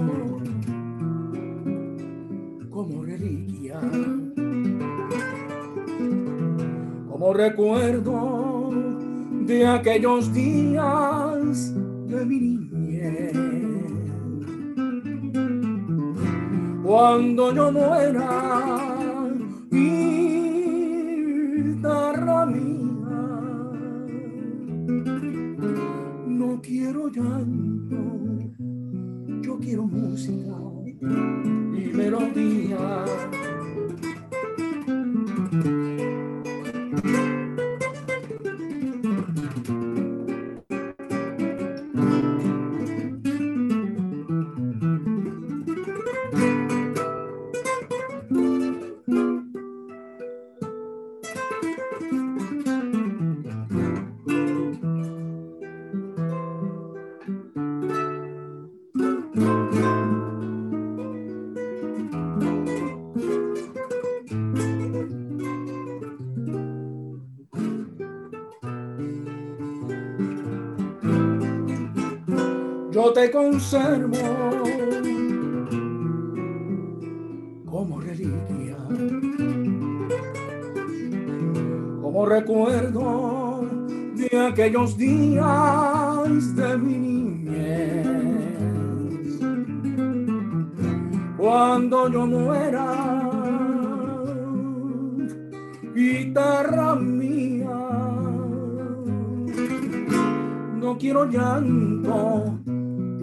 como 2.71 3.05
reliquia, 3.05 3.79
como 7.11 7.35
recuerdo 7.35 8.71
de 9.43 9.67
aquellos 9.67 10.33
días 10.33 11.75
de 12.07 12.25
mi 12.25 12.41
niñez. 12.41 13.33
Cuando 16.83 17.55
yo 17.55 17.71
muera, 17.71 18.95
guitarra 19.71 20.14
quiero 26.95 27.09
llanto 27.09 28.55
quiero 29.59 29.85
música 29.85 30.57
y 31.03 31.93
melodía. 31.93 33.05
Te 73.13 73.31
conservo 73.31 74.17
como 77.67 78.01
reliquia, 78.01 78.77
como 82.01 82.25
recuerdo 82.25 83.67
de 84.15 84.47
aquellos 84.47 84.97
días 84.97 86.57
de 86.57 86.79
mi 86.79 86.99
niñez. 86.99 88.07
Cuando 91.37 92.09
yo 92.09 92.27
muera, 92.27 93.21
guitarra 95.95 96.95
mía, 96.95 97.79
no 100.81 100.97
quiero 100.97 101.27
llanto 101.27 102.54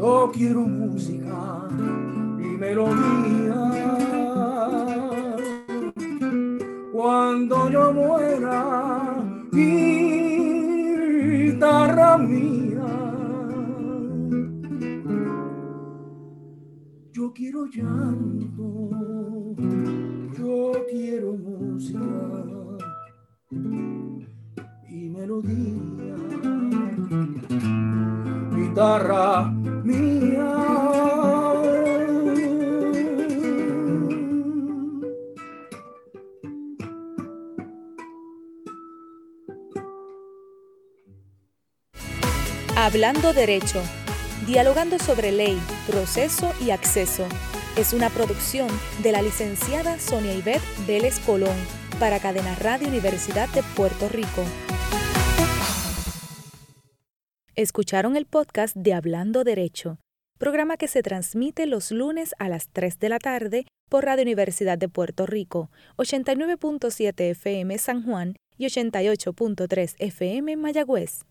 yo 0.01 0.31
quiero 0.33 0.61
música 0.61 1.67
y 2.39 2.57
melodía. 2.57 3.53
Cuando 6.91 7.69
yo 7.69 7.93
muera, 7.93 9.23
guitarra 11.51 12.17
mía. 12.17 12.81
Yo 17.13 17.31
quiero 17.33 17.67
llanto, 17.67 18.89
yo 20.35 20.71
quiero 20.89 21.33
música 21.33 22.40
Hablando 43.03 43.33
Derecho, 43.33 43.81
dialogando 44.45 44.99
sobre 44.99 45.31
ley, 45.31 45.59
proceso 45.87 46.53
y 46.63 46.69
acceso, 46.69 47.27
es 47.75 47.93
una 47.93 48.11
producción 48.11 48.67
de 49.01 49.11
la 49.11 49.23
licenciada 49.23 49.97
Sonia 49.97 50.35
Ivette 50.35 50.61
Vélez 50.85 51.19
Colón 51.21 51.55
para 51.99 52.19
Cadena 52.19 52.53
Radio 52.57 52.87
Universidad 52.87 53.49
de 53.55 53.63
Puerto 53.75 54.07
Rico. 54.07 54.45
Escucharon 57.55 58.17
el 58.17 58.27
podcast 58.27 58.75
de 58.75 58.93
Hablando 58.93 59.43
Derecho, 59.43 59.97
programa 60.37 60.77
que 60.77 60.87
se 60.87 61.01
transmite 61.01 61.65
los 61.65 61.89
lunes 61.89 62.35
a 62.37 62.49
las 62.49 62.69
3 62.69 62.99
de 62.99 63.09
la 63.09 63.17
tarde 63.17 63.65
por 63.89 64.05
Radio 64.05 64.21
Universidad 64.21 64.77
de 64.77 64.89
Puerto 64.89 65.25
Rico, 65.25 65.71
89.7 65.97 67.31
FM 67.31 67.79
San 67.79 68.05
Juan 68.05 68.35
y 68.59 68.65
88.3 68.65 69.95
FM 69.97 70.55
Mayagüez. 70.55 71.19